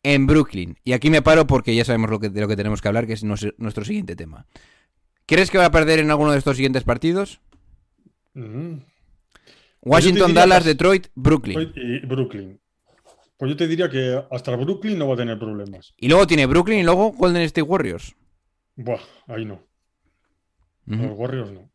En 0.02 0.26
Brooklyn. 0.26 0.78
Y 0.84 0.92
aquí 0.92 1.08
me 1.10 1.22
paro 1.22 1.46
porque 1.46 1.74
ya 1.74 1.84
sabemos 1.84 2.10
lo 2.10 2.20
que, 2.20 2.28
de 2.28 2.40
lo 2.40 2.48
que 2.48 2.56
tenemos 2.56 2.82
que 2.82 2.88
hablar, 2.88 3.06
que 3.06 3.14
es 3.14 3.24
nuestro 3.24 3.84
siguiente 3.84 4.16
tema. 4.16 4.46
¿Crees 5.32 5.50
que 5.50 5.56
va 5.56 5.64
a 5.64 5.70
perder 5.70 5.98
en 5.98 6.10
alguno 6.10 6.32
de 6.32 6.36
estos 6.36 6.56
siguientes 6.56 6.84
partidos? 6.84 7.40
Mm. 8.34 8.80
Washington, 9.80 10.26
diría 10.26 10.42
Dallas, 10.42 10.62
Detroit, 10.62 11.06
Brooklyn. 11.14 11.72
Y 11.74 12.04
Brooklyn. 12.04 12.60
Pues 13.38 13.50
yo 13.50 13.56
te 13.56 13.66
diría 13.66 13.88
que 13.88 14.22
hasta 14.30 14.54
Brooklyn 14.56 14.98
no 14.98 15.08
va 15.08 15.14
a 15.14 15.16
tener 15.16 15.38
problemas. 15.38 15.94
Y 15.96 16.08
luego 16.08 16.26
tiene 16.26 16.44
Brooklyn 16.44 16.80
y 16.80 16.82
luego 16.82 17.12
Golden 17.12 17.40
State 17.44 17.62
Warriors. 17.62 18.14
Buah, 18.76 19.00
ahí 19.26 19.46
no. 19.46 19.66
Los 20.84 21.16
Warriors 21.16 21.50
no. 21.50 21.70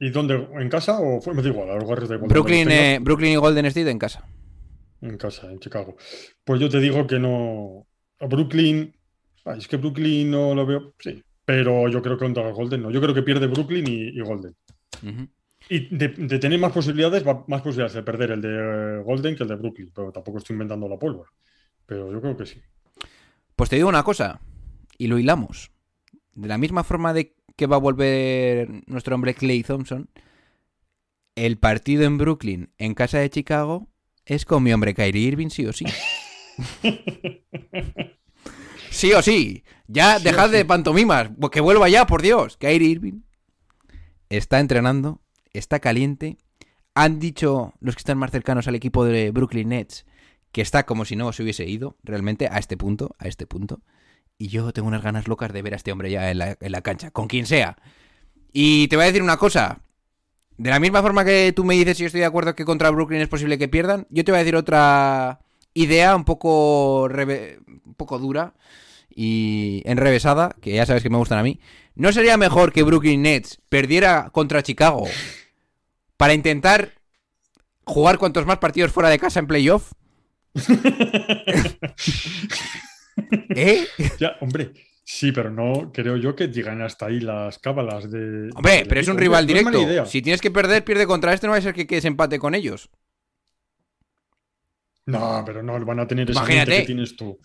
¿Y 0.00 0.10
dónde? 0.10 0.48
¿En 0.54 0.68
casa 0.68 0.98
o 0.98 1.20
fue? 1.20 1.34
Me 1.34 1.42
da 1.42 1.50
igual, 1.50 1.70
a 1.70 1.76
los 1.76 1.84
Warriors 1.84 2.08
da 2.08 2.16
igual. 2.16 2.28
Brooklyn, 2.28 2.68
eh, 2.72 2.98
Brooklyn 3.00 3.34
y 3.34 3.36
Golden 3.36 3.66
State 3.66 3.88
en 3.88 4.00
casa. 4.00 4.26
En 5.00 5.16
casa, 5.16 5.48
en 5.48 5.60
Chicago. 5.60 5.96
Pues 6.42 6.60
yo 6.60 6.68
te 6.68 6.80
digo 6.80 7.06
que 7.06 7.20
no. 7.20 7.86
A 8.18 8.26
Brooklyn. 8.26 8.96
ay, 9.44 9.58
es 9.58 9.68
que 9.68 9.76
Brooklyn 9.76 10.28
no 10.28 10.56
lo 10.56 10.66
veo. 10.66 10.94
Sí. 10.98 11.22
Pero 11.48 11.88
yo 11.88 12.02
creo 12.02 12.18
que 12.18 12.26
contra 12.26 12.50
Golden 12.50 12.82
no. 12.82 12.90
Yo 12.90 13.00
creo 13.00 13.14
que 13.14 13.22
pierde 13.22 13.46
Brooklyn 13.46 13.88
y, 13.88 14.08
y 14.08 14.20
Golden. 14.20 14.54
Y 15.70 15.96
de, 15.96 16.08
de 16.08 16.38
tener 16.38 16.60
más 16.60 16.72
posibilidades, 16.72 17.24
más 17.24 17.62
posibilidades 17.62 17.94
de 17.94 18.02
perder 18.02 18.32
el 18.32 18.42
de 18.42 18.50
eh, 18.50 19.02
Golden 19.02 19.34
que 19.34 19.44
el 19.44 19.48
de 19.48 19.54
Brooklyn. 19.54 19.90
Pero 19.94 20.12
tampoco 20.12 20.36
estoy 20.36 20.52
inventando 20.52 20.86
la 20.86 20.98
pólvora. 20.98 21.30
Pero 21.86 22.12
yo 22.12 22.20
creo 22.20 22.36
que 22.36 22.44
sí. 22.44 22.60
Pues 23.56 23.70
te 23.70 23.76
digo 23.76 23.88
una 23.88 24.02
cosa, 24.02 24.42
y 24.98 25.06
lo 25.06 25.18
hilamos. 25.18 25.70
De 26.34 26.48
la 26.48 26.58
misma 26.58 26.84
forma 26.84 27.14
de 27.14 27.34
que 27.56 27.66
va 27.66 27.76
a 27.76 27.80
volver 27.80 28.68
nuestro 28.86 29.14
hombre 29.14 29.32
Clay 29.32 29.62
Thompson, 29.62 30.10
el 31.34 31.56
partido 31.56 32.04
en 32.04 32.18
Brooklyn, 32.18 32.74
en 32.76 32.92
casa 32.92 33.20
de 33.20 33.30
Chicago, 33.30 33.88
es 34.26 34.44
con 34.44 34.62
mi 34.62 34.74
hombre 34.74 34.92
Kyrie 34.92 35.28
Irving, 35.28 35.48
sí 35.48 35.64
o 35.64 35.72
sí. 35.72 35.86
sí 38.90 39.12
o 39.12 39.22
sí. 39.22 39.64
Ya, 39.86 40.18
Sí 40.18 40.24
dejad 40.24 40.50
de 40.50 40.58
sí. 40.58 40.64
pantomimas. 40.64 41.30
Que 41.50 41.60
vuelva 41.60 41.88
ya, 41.88 42.06
por 42.06 42.22
Dios. 42.22 42.56
Kyrie 42.56 42.88
Irving 42.88 43.20
está 44.28 44.60
entrenando, 44.60 45.20
está 45.52 45.80
caliente. 45.80 46.38
Han 46.94 47.18
dicho 47.18 47.74
los 47.80 47.94
que 47.94 48.00
están 48.00 48.18
más 48.18 48.30
cercanos 48.30 48.68
al 48.68 48.74
equipo 48.74 49.04
de 49.04 49.30
Brooklyn 49.30 49.68
Nets 49.70 50.04
que 50.52 50.62
está 50.62 50.86
como 50.86 51.04
si 51.04 51.16
no 51.16 51.32
se 51.32 51.42
hubiese 51.42 51.66
ido 51.66 51.96
realmente 52.02 52.48
a 52.50 52.58
este 52.58 52.76
punto, 52.76 53.14
a 53.18 53.28
este 53.28 53.46
punto. 53.46 53.80
Y 54.38 54.48
yo 54.48 54.72
tengo 54.72 54.88
unas 54.88 55.02
ganas 55.02 55.28
locas 55.28 55.52
de 55.52 55.62
ver 55.62 55.74
a 55.74 55.76
este 55.76 55.92
hombre 55.92 56.10
ya 56.10 56.30
en 56.30 56.38
la, 56.38 56.56
en 56.60 56.72
la 56.72 56.80
cancha, 56.80 57.10
con 57.10 57.26
quien 57.26 57.46
sea. 57.46 57.76
Y 58.52 58.88
te 58.88 58.96
voy 58.96 59.04
a 59.04 59.08
decir 59.08 59.22
una 59.22 59.36
cosa. 59.36 59.82
De 60.56 60.70
la 60.70 60.80
misma 60.80 61.02
forma 61.02 61.24
que 61.24 61.52
tú 61.54 61.64
me 61.64 61.74
dices 61.74 61.96
si 61.96 62.02
yo 62.02 62.06
estoy 62.06 62.20
de 62.20 62.26
acuerdo 62.26 62.54
que 62.54 62.64
contra 62.64 62.90
Brooklyn 62.90 63.20
es 63.20 63.28
posible 63.28 63.58
que 63.58 63.68
pierdan, 63.68 64.06
yo 64.10 64.24
te 64.24 64.32
voy 64.32 64.36
a 64.36 64.40
decir 64.40 64.56
otra 64.56 65.40
idea 65.82 66.14
un 66.16 66.24
poco, 66.24 67.08
reve- 67.08 67.58
un 67.84 67.94
poco 67.94 68.18
dura 68.18 68.54
y 69.14 69.82
enrevesada, 69.84 70.54
que 70.60 70.72
ya 70.74 70.86
sabes 70.86 71.02
que 71.02 71.10
me 71.10 71.16
gustan 71.18 71.38
a 71.38 71.42
mí. 71.42 71.58
¿No 71.94 72.12
sería 72.12 72.36
mejor 72.36 72.72
que 72.72 72.82
Brooklyn 72.84 73.22
Nets 73.22 73.60
perdiera 73.68 74.30
contra 74.30 74.62
Chicago 74.62 75.06
para 76.16 76.34
intentar 76.34 76.92
jugar 77.84 78.18
cuantos 78.18 78.46
más 78.46 78.58
partidos 78.58 78.92
fuera 78.92 79.08
de 79.08 79.18
casa 79.18 79.40
en 79.40 79.46
playoff? 79.46 79.92
¿Eh? 83.54 83.86
Ya, 84.18 84.36
hombre. 84.40 84.72
Sí, 85.04 85.32
pero 85.32 85.50
no 85.50 85.90
creo 85.92 86.16
yo 86.18 86.36
que 86.36 86.48
llegan 86.48 86.82
hasta 86.82 87.06
ahí 87.06 87.20
las 87.20 87.58
cábalas 87.58 88.10
de. 88.10 88.50
Hombre, 88.54 88.84
pero 88.86 89.00
es 89.00 89.08
un 89.08 89.16
rival 89.16 89.46
No 89.46 89.54
es 89.56 89.64
mala 89.64 89.78
directo. 89.78 90.06
Si 90.06 90.20
tienes 90.20 90.40
que 90.42 90.50
perder, 90.50 90.84
pierde 90.84 91.06
contra 91.06 91.32
este, 91.32 91.46
no 91.46 91.52
va 91.52 91.58
a 91.58 91.62
ser 91.62 91.72
que 91.72 91.86
quedes 91.86 92.04
empate 92.04 92.38
con 92.38 92.54
ellos. 92.54 92.90
No, 95.10 95.42
pero 95.44 95.62
no 95.62 95.84
van 95.84 96.00
a 96.00 96.06
tener 96.06 96.30
esa 96.30 96.40
Imagínate. 96.40 96.70
mente 96.70 96.82
que 96.82 96.86
tienes 96.86 97.16
tú. 97.16 97.38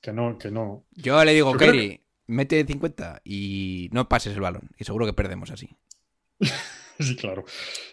Que 0.00 0.12
no, 0.12 0.38
que 0.38 0.50
no. 0.50 0.86
Yo 0.92 1.24
le 1.24 1.32
digo, 1.34 1.52
Kerry, 1.56 2.00
mete 2.28 2.64
50 2.64 3.20
y 3.24 3.88
no 3.92 4.08
pases 4.08 4.34
el 4.34 4.40
balón. 4.40 4.70
Y 4.78 4.84
seguro 4.84 5.06
que 5.06 5.12
perdemos 5.12 5.50
así. 5.50 5.76
Sí, 7.00 7.14
claro. 7.14 7.44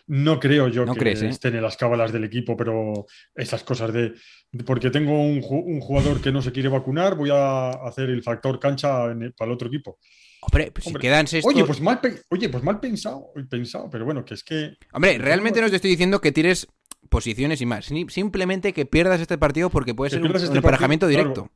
No 0.07 0.39
creo 0.39 0.67
yo 0.67 0.83
No 0.83 0.93
que 0.93 0.99
crees, 1.01 1.21
¿eh? 1.21 1.27
estén 1.29 1.55
en 1.55 1.61
las 1.61 1.77
cábalas 1.77 2.11
del 2.11 2.23
equipo, 2.23 2.57
pero 2.57 3.05
esas 3.35 3.63
cosas 3.63 3.93
de, 3.93 4.13
de 4.51 4.63
porque 4.63 4.89
tengo 4.89 5.21
un, 5.21 5.41
ju- 5.43 5.63
un 5.63 5.79
jugador 5.79 6.19
que 6.21 6.31
no 6.31 6.41
se 6.41 6.51
quiere 6.51 6.69
vacunar, 6.69 7.13
voy 7.15 7.29
a 7.31 7.69
hacer 7.69 8.09
el 8.09 8.23
factor 8.23 8.59
cancha 8.59 9.05
el- 9.05 9.31
para 9.33 9.49
el 9.49 9.53
otro 9.53 9.67
equipo. 9.67 9.99
Hombre, 10.41 10.71
pues 10.71 10.85
si 10.85 10.93
quedan 10.95 11.27
sexto... 11.27 11.47
Oye, 11.47 11.63
pues 11.65 11.79
mal, 11.81 11.99
oye, 12.31 12.49
pues 12.49 12.63
mal 12.63 12.79
pensado, 12.79 13.31
pensado, 13.47 13.91
pero 13.91 14.05
bueno, 14.05 14.25
que 14.25 14.33
es 14.33 14.43
que 14.43 14.73
Hombre, 14.91 15.19
realmente 15.19 15.61
no 15.61 15.69
te 15.69 15.75
estoy 15.75 15.91
diciendo 15.91 16.19
que 16.19 16.31
tires 16.31 16.65
posiciones 17.09 17.61
y 17.61 17.65
más. 17.65 17.85
Simplemente 18.09 18.73
que 18.73 18.85
pierdas 18.85 19.21
este 19.21 19.37
partido 19.37 19.69
porque 19.69 19.93
puede 19.93 20.09
Que 20.09 20.15
ser 20.17 20.25
un, 20.25 20.35
este 20.35 20.49
un 20.49 20.57
emparejamiento 20.57 21.05
partido, 21.05 21.23
directo. 21.23 21.51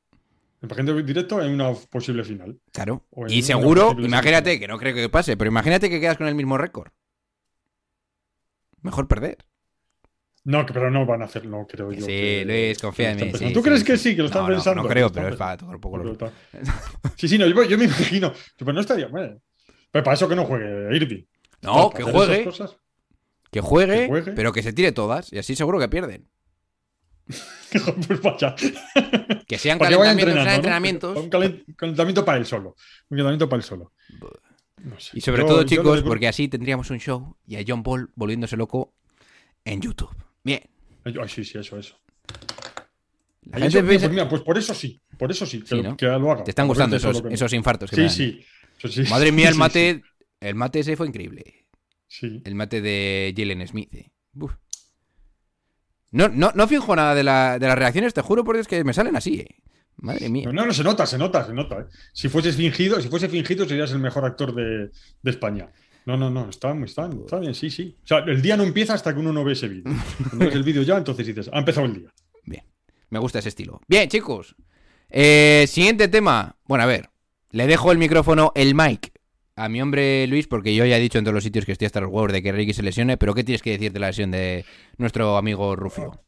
el 0.62 0.68
paciente 0.68 1.04
directo 1.04 1.42
en 1.42 1.52
una 1.54 1.74
posible 1.74 2.24
final. 2.24 2.60
Claro. 2.72 3.06
Y 3.28 3.42
seguro, 3.44 3.96
imagínate, 4.00 4.60
que 4.60 4.68
no 4.68 4.78
creo 4.78 4.94
que 4.96 5.10
pase, 5.10 5.38
pero 5.38 5.50
imagínate 5.50 5.90
que 5.90 6.00
quedas 6.00 6.18
con 6.18 6.28
el 6.28 6.36
mismo 6.36 6.58
récord. 6.58 6.92
Mejor 8.82 9.08
perder. 9.08 9.38
No, 10.46 10.66
pero 10.66 10.90
no 10.90 11.06
van 11.06 11.22
a 11.22 11.26
hacer, 11.26 11.46
no 11.46 11.68
creo 11.68 11.92
yo. 11.92 12.00
sí, 12.02 12.08
que- 12.08 12.44
Luis, 12.46 12.80
confía 12.80 13.12
en 13.12 13.20
lo 13.20 13.26
mí, 13.26 13.32
sí. 13.34 13.54
¿Tú 13.54 13.60
sí, 13.60 13.64
crees 13.66 13.80
sí. 13.82 13.86
que 13.86 13.98
sí, 13.98 14.16
que 14.16 14.22
lo 14.22 14.28
están 14.28 14.44
No, 14.44 14.48
no, 14.50 14.54
pensando? 14.56 14.84
no 14.84 14.90
creo, 14.90 15.08
Lo 15.08 15.14
pero 15.14 15.28
es 15.30 15.36
para 15.36 15.58
tocar 15.58 15.76
un 15.76 15.82
poco 15.82 15.98
los... 15.98 16.18
pensando. 16.18 16.34
Sí, 17.18 17.28
sí, 17.28 17.38
no, 17.38 17.46
yo, 17.46 17.64
yo 17.66 17.78
me 17.78 17.84
imagino. 17.86 18.32
Pero 18.58 18.74
no 18.74 18.80
estaría 18.80 19.10
mal. 19.10 19.42
Pero 19.92 20.04
para 20.04 20.14
eso 20.16 20.30
que 20.30 20.36
no 20.36 20.46
juegue 20.46 20.96
Irving. 20.96 21.24
No, 21.62 21.90
que 21.90 22.04
juegue. 22.04 22.46
cosas. 22.46 22.78
Que 23.52 23.62
juegue, 23.62 24.02
Que 24.02 24.08
juegue. 24.08 24.32
pero 24.34 24.52
que 24.54 24.62
se 24.64 24.74
tire 24.74 24.92
todas. 24.92 25.32
Y 25.34 25.38
así 25.40 25.56
seguro 25.56 25.80
que 25.80 25.88
pierden. 25.90 26.28
pues 28.08 28.22
vaya. 28.22 28.56
Que 29.48 29.58
sean 29.58 29.78
calentamientos, 29.80 30.34
sean 30.34 30.48
entrenamientos. 30.56 31.18
Un 31.18 31.30
calen- 31.30 31.64
calentamiento 31.76 32.26
para 32.26 32.38
él 32.38 32.46
solo. 32.46 32.76
Un 33.10 33.18
calentamiento 33.18 33.48
para 33.50 33.58
él 33.60 33.64
solo. 33.64 33.94
No 34.84 35.00
sé. 35.00 35.12
Y 35.18 35.22
sobre 35.22 35.42
Yo- 35.42 35.48
todo, 35.48 35.58
yo 35.58 35.64
lo 35.64 35.68
chicos, 35.70 36.02
porque 36.04 36.28
así 36.28 36.48
tendríamos 36.48 36.90
un 36.90 37.00
show 37.00 37.36
y 37.46 37.58
a 37.58 37.64
John 37.68 37.84
Paul 37.84 38.12
volviéndose 38.16 38.56
loco 38.58 38.94
en 39.66 39.82
YouTube. 39.82 40.10
Bien. 40.44 40.62
Ay, 41.04 41.14
sí, 41.28 41.44
sí, 41.44 41.58
eso, 41.58 41.78
eso. 41.78 42.00
La 43.44 43.60
gente 43.60 43.80
eso- 43.80 43.88
piensa- 43.88 44.06
pues 44.08 44.12
mira, 44.12 44.30
pues 44.30 44.42
por 44.42 44.58
eso 44.58 44.74
sí. 44.74 45.02
Por 45.18 45.32
eso 45.32 45.46
sí. 45.46 45.60
Que, 45.62 45.68
Sí, 45.68 45.82
¿no? 45.82 45.98
que 45.98 46.06
lo 46.06 46.32
haga. 46.32 46.44
Te 46.44 46.52
están 46.52 46.68
gustando 46.68 46.96
eso 46.96 47.10
es 47.12 47.18
esos, 47.32 47.52
lo 47.52 47.58
infartos 47.58 47.90
que 47.92 48.08
Sí, 48.10 48.46
sí. 48.80 48.90
Sí. 48.90 49.04
Madre 49.10 49.32
mía, 49.32 49.50
el 49.50 49.56
mate. 49.56 50.02
El 50.40 50.56
mate 50.56 50.80
ese 50.80 50.96
fue 50.96 51.06
increíble. 51.08 51.59
Sí. 52.10 52.42
El 52.44 52.56
mate 52.56 52.82
de 52.82 53.34
Jalen 53.38 53.66
Smith. 53.66 53.94
eh. 53.96 54.12
Uf. 54.34 54.52
No, 56.12 56.28
no, 56.28 56.52
no 56.56 56.68
fijo 56.68 56.96
nada 56.96 57.14
de, 57.16 57.24
la- 57.24 57.58
de 57.60 57.68
las 57.68 57.78
reacciones, 57.78 58.14
te 58.14 58.22
juro, 58.22 58.44
porque 58.44 58.62
es 58.62 58.68
que 58.68 58.84
me 58.84 58.94
salen 58.94 59.16
así, 59.16 59.40
eh. 59.42 59.56
Madre 59.98 60.30
mía. 60.30 60.46
No, 60.48 60.54
no, 60.54 60.66
no, 60.66 60.74
se 60.74 60.84
nota, 60.84 61.06
se 61.06 61.18
nota, 61.18 61.46
se 61.46 61.54
nota. 61.54 61.82
¿eh? 61.82 61.86
Si 62.14 62.30
fueses 62.30 62.56
fingido, 62.56 63.00
si 63.02 63.10
fuese 63.10 63.28
fingido, 63.30 63.66
serías 63.68 63.92
el 63.92 64.00
mejor 64.00 64.26
actor 64.26 64.56
de, 64.56 64.90
de 65.22 65.32
España. 65.32 65.70
No, 66.06 66.18
no, 66.18 66.30
no, 66.32 66.50
está, 66.50 66.72
está, 66.84 67.08
está 67.10 67.38
bien, 67.40 67.54
sí, 67.54 67.70
sí. 67.70 67.96
O 68.04 68.08
sea, 68.08 68.20
el 68.20 68.42
día 68.42 68.58
no 68.58 68.64
empieza 68.64 68.94
hasta 68.94 69.14
que 69.14 69.20
uno 69.20 69.32
no 69.34 69.44
ve 69.44 69.54
ese 69.54 69.68
vídeo. 69.68 69.94
Cuando 70.30 70.46
ves 70.46 70.56
el 70.56 70.64
vídeo 70.64 70.82
ya, 70.84 70.98
entonces 70.98 71.28
dices, 71.28 71.50
ha 71.54 71.60
empezado 71.60 71.86
el 71.86 71.94
día. 71.96 72.14
Bien. 72.46 72.64
Me 73.10 73.20
gusta 73.20 73.40
ese 73.40 73.50
estilo. 73.50 73.82
Bien, 73.88 74.10
chicos. 74.10 74.56
Eh, 75.10 75.66
siguiente 75.68 76.08
tema. 76.08 76.58
Bueno, 76.66 76.86
a 76.86 76.88
ver. 76.88 77.10
Le 77.52 77.68
dejo 77.68 77.92
el 77.92 77.98
micrófono, 77.98 78.52
el 78.56 78.74
mic, 78.76 79.12
a 79.60 79.68
mi 79.68 79.82
hombre 79.82 80.26
Luis, 80.28 80.48
porque 80.48 80.74
yo 80.74 80.86
ya 80.86 80.98
he 80.98 81.02
dicho 81.02 81.18
en 81.18 81.26
todos 81.26 81.36
los 81.36 81.44
sitios 81.44 81.66
que 81.66 81.74
estoy 81.74 81.86
hasta 81.86 82.00
los 82.00 82.10
huevos 82.10 82.32
de 82.32 82.42
que 82.42 82.52
Ricky 82.52 82.74
se 82.74 82.82
lesione, 82.82 83.18
pero 83.18 83.36
¿qué 83.36 83.44
tienes 83.44 83.62
que 83.62 83.72
decir 83.72 83.92
de 83.92 84.00
la 84.00 84.08
lesión 84.08 84.32
de 84.32 84.66
nuestro 84.98 85.36
amigo 85.38 85.76
Rufio? 85.76 86.24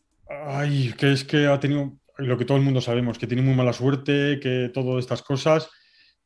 Ay, 0.45 0.93
que 0.97 1.13
es 1.13 1.23
que 1.23 1.47
ha 1.47 1.59
tenido 1.59 1.93
lo 2.17 2.37
que 2.37 2.45
todo 2.45 2.57
el 2.57 2.63
mundo 2.63 2.81
sabemos, 2.81 3.17
que 3.17 3.27
tiene 3.27 3.41
muy 3.41 3.55
mala 3.55 3.73
suerte, 3.73 4.39
que 4.41 4.69
todas 4.73 4.99
estas 4.99 5.21
cosas. 5.21 5.69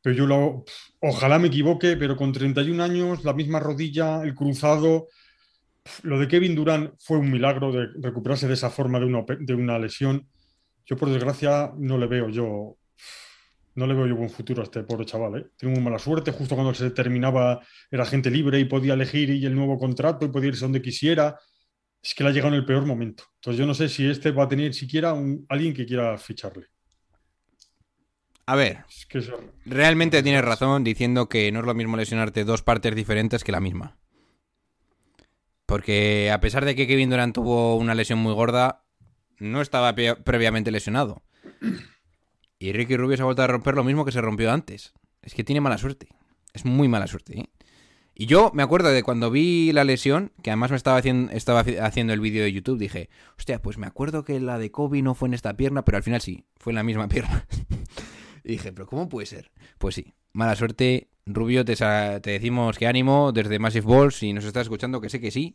Pero 0.02 0.16
yo 0.16 0.26
lo, 0.26 0.64
ojalá 1.00 1.38
me 1.38 1.48
equivoque, 1.48 1.96
pero 1.96 2.16
con 2.16 2.32
31 2.32 2.82
años, 2.82 3.24
la 3.24 3.32
misma 3.32 3.60
rodilla, 3.60 4.22
el 4.22 4.34
cruzado. 4.34 5.08
Lo 6.02 6.18
de 6.18 6.28
Kevin 6.28 6.54
Durant 6.54 6.94
fue 6.98 7.18
un 7.18 7.30
milagro 7.30 7.72
de 7.72 7.88
recuperarse 8.00 8.48
de 8.48 8.54
esa 8.54 8.70
forma 8.70 8.98
de 8.98 9.06
una, 9.06 9.24
de 9.38 9.54
una 9.54 9.78
lesión. 9.78 10.28
Yo, 10.84 10.96
por 10.96 11.10
desgracia, 11.10 11.72
no 11.76 11.98
le 11.98 12.06
veo 12.06 12.28
yo. 12.28 12.76
No 13.76 13.86
le 13.86 13.92
veo 13.94 14.06
yo 14.06 14.16
buen 14.16 14.30
futuro 14.30 14.62
a 14.62 14.64
este 14.64 14.82
pobre 14.82 15.04
chaval, 15.04 15.38
¿eh? 15.38 15.46
Tiene 15.56 15.74
muy 15.74 15.84
mala 15.84 15.98
suerte. 15.98 16.32
Justo 16.32 16.54
cuando 16.54 16.72
se 16.72 16.90
terminaba, 16.90 17.60
era 17.90 18.06
gente 18.06 18.30
libre 18.30 18.58
y 18.58 18.64
podía 18.64 18.94
elegir 18.94 19.28
y 19.28 19.44
el 19.44 19.54
nuevo 19.54 19.78
contrato 19.78 20.24
y 20.24 20.28
podía 20.30 20.48
irse 20.48 20.64
donde 20.64 20.80
quisiera. 20.80 21.38
Es 22.02 22.14
que 22.14 22.24
le 22.24 22.30
ha 22.30 22.32
llegado 22.32 22.54
en 22.54 22.60
el 22.60 22.64
peor 22.64 22.86
momento. 22.86 23.24
Entonces, 23.34 23.58
yo 23.58 23.66
no 23.66 23.74
sé 23.74 23.90
si 23.90 24.08
este 24.08 24.30
va 24.30 24.44
a 24.44 24.48
tener 24.48 24.72
siquiera 24.72 25.12
un, 25.12 25.44
alguien 25.50 25.74
que 25.74 25.84
quiera 25.84 26.16
ficharle. 26.16 26.68
A 28.46 28.56
ver, 28.56 28.84
Es 28.88 29.04
que 29.06 29.20
realmente 29.66 30.22
tienes 30.22 30.44
razón 30.44 30.82
diciendo 30.82 31.28
que 31.28 31.52
no 31.52 31.60
es 31.60 31.66
lo 31.66 31.74
mismo 31.74 31.96
lesionarte 31.96 32.44
dos 32.44 32.62
partes 32.62 32.94
diferentes 32.94 33.44
que 33.44 33.52
la 33.52 33.60
misma. 33.60 33.98
Porque 35.66 36.30
a 36.30 36.40
pesar 36.40 36.64
de 36.64 36.76
que 36.76 36.86
Kevin 36.86 37.10
Durant 37.10 37.34
tuvo 37.34 37.76
una 37.76 37.94
lesión 37.94 38.20
muy 38.20 38.32
gorda, 38.32 38.84
no 39.38 39.60
estaba 39.60 39.94
previamente 39.94 40.70
lesionado. 40.70 41.24
Y 42.58 42.72
Ricky 42.72 42.96
Rubio 42.96 43.16
se 43.16 43.22
ha 43.22 43.26
vuelto 43.26 43.42
a 43.42 43.46
romper 43.46 43.74
lo 43.74 43.84
mismo 43.84 44.04
que 44.04 44.12
se 44.12 44.20
rompió 44.20 44.50
antes. 44.52 44.92
Es 45.22 45.34
que 45.34 45.44
tiene 45.44 45.60
mala 45.60 45.78
suerte. 45.78 46.08
Es 46.54 46.64
muy 46.64 46.88
mala 46.88 47.06
suerte. 47.06 47.38
¿eh? 47.40 47.50
Y 48.14 48.26
yo 48.26 48.50
me 48.54 48.62
acuerdo 48.62 48.88
de 48.90 49.02
cuando 49.02 49.30
vi 49.30 49.72
la 49.72 49.84
lesión, 49.84 50.32
que 50.42 50.50
además 50.50 50.70
me 50.70 50.76
estaba 50.78 50.96
haciendo, 50.96 51.32
estaba 51.32 51.62
haci- 51.64 51.78
haciendo 51.80 52.14
el 52.14 52.20
vídeo 52.20 52.44
de 52.44 52.52
YouTube, 52.52 52.78
dije, 52.78 53.10
hostia, 53.38 53.60
pues 53.60 53.76
me 53.76 53.86
acuerdo 53.86 54.24
que 54.24 54.40
la 54.40 54.58
de 54.58 54.70
Kobe 54.70 55.02
no 55.02 55.14
fue 55.14 55.28
en 55.28 55.34
esta 55.34 55.54
pierna, 55.54 55.84
pero 55.84 55.98
al 55.98 56.02
final 56.02 56.22
sí, 56.22 56.44
fue 56.56 56.70
en 56.72 56.76
la 56.76 56.82
misma 56.82 57.08
pierna. 57.08 57.46
y 58.42 58.52
dije, 58.52 58.72
pero 58.72 58.86
¿cómo 58.86 59.08
puede 59.10 59.26
ser? 59.26 59.50
Pues 59.78 59.94
sí, 59.96 60.14
mala 60.32 60.56
suerte. 60.56 61.08
Rubio, 61.26 61.64
te, 61.64 61.74
decimos 62.22 62.78
que 62.78 62.86
ánimo 62.86 63.32
desde 63.32 63.58
Massive 63.58 63.86
Balls, 63.86 64.14
si 64.14 64.32
nos 64.32 64.44
estás 64.44 64.62
escuchando, 64.62 65.00
que 65.00 65.10
sé 65.10 65.20
que 65.20 65.30
sí. 65.32 65.54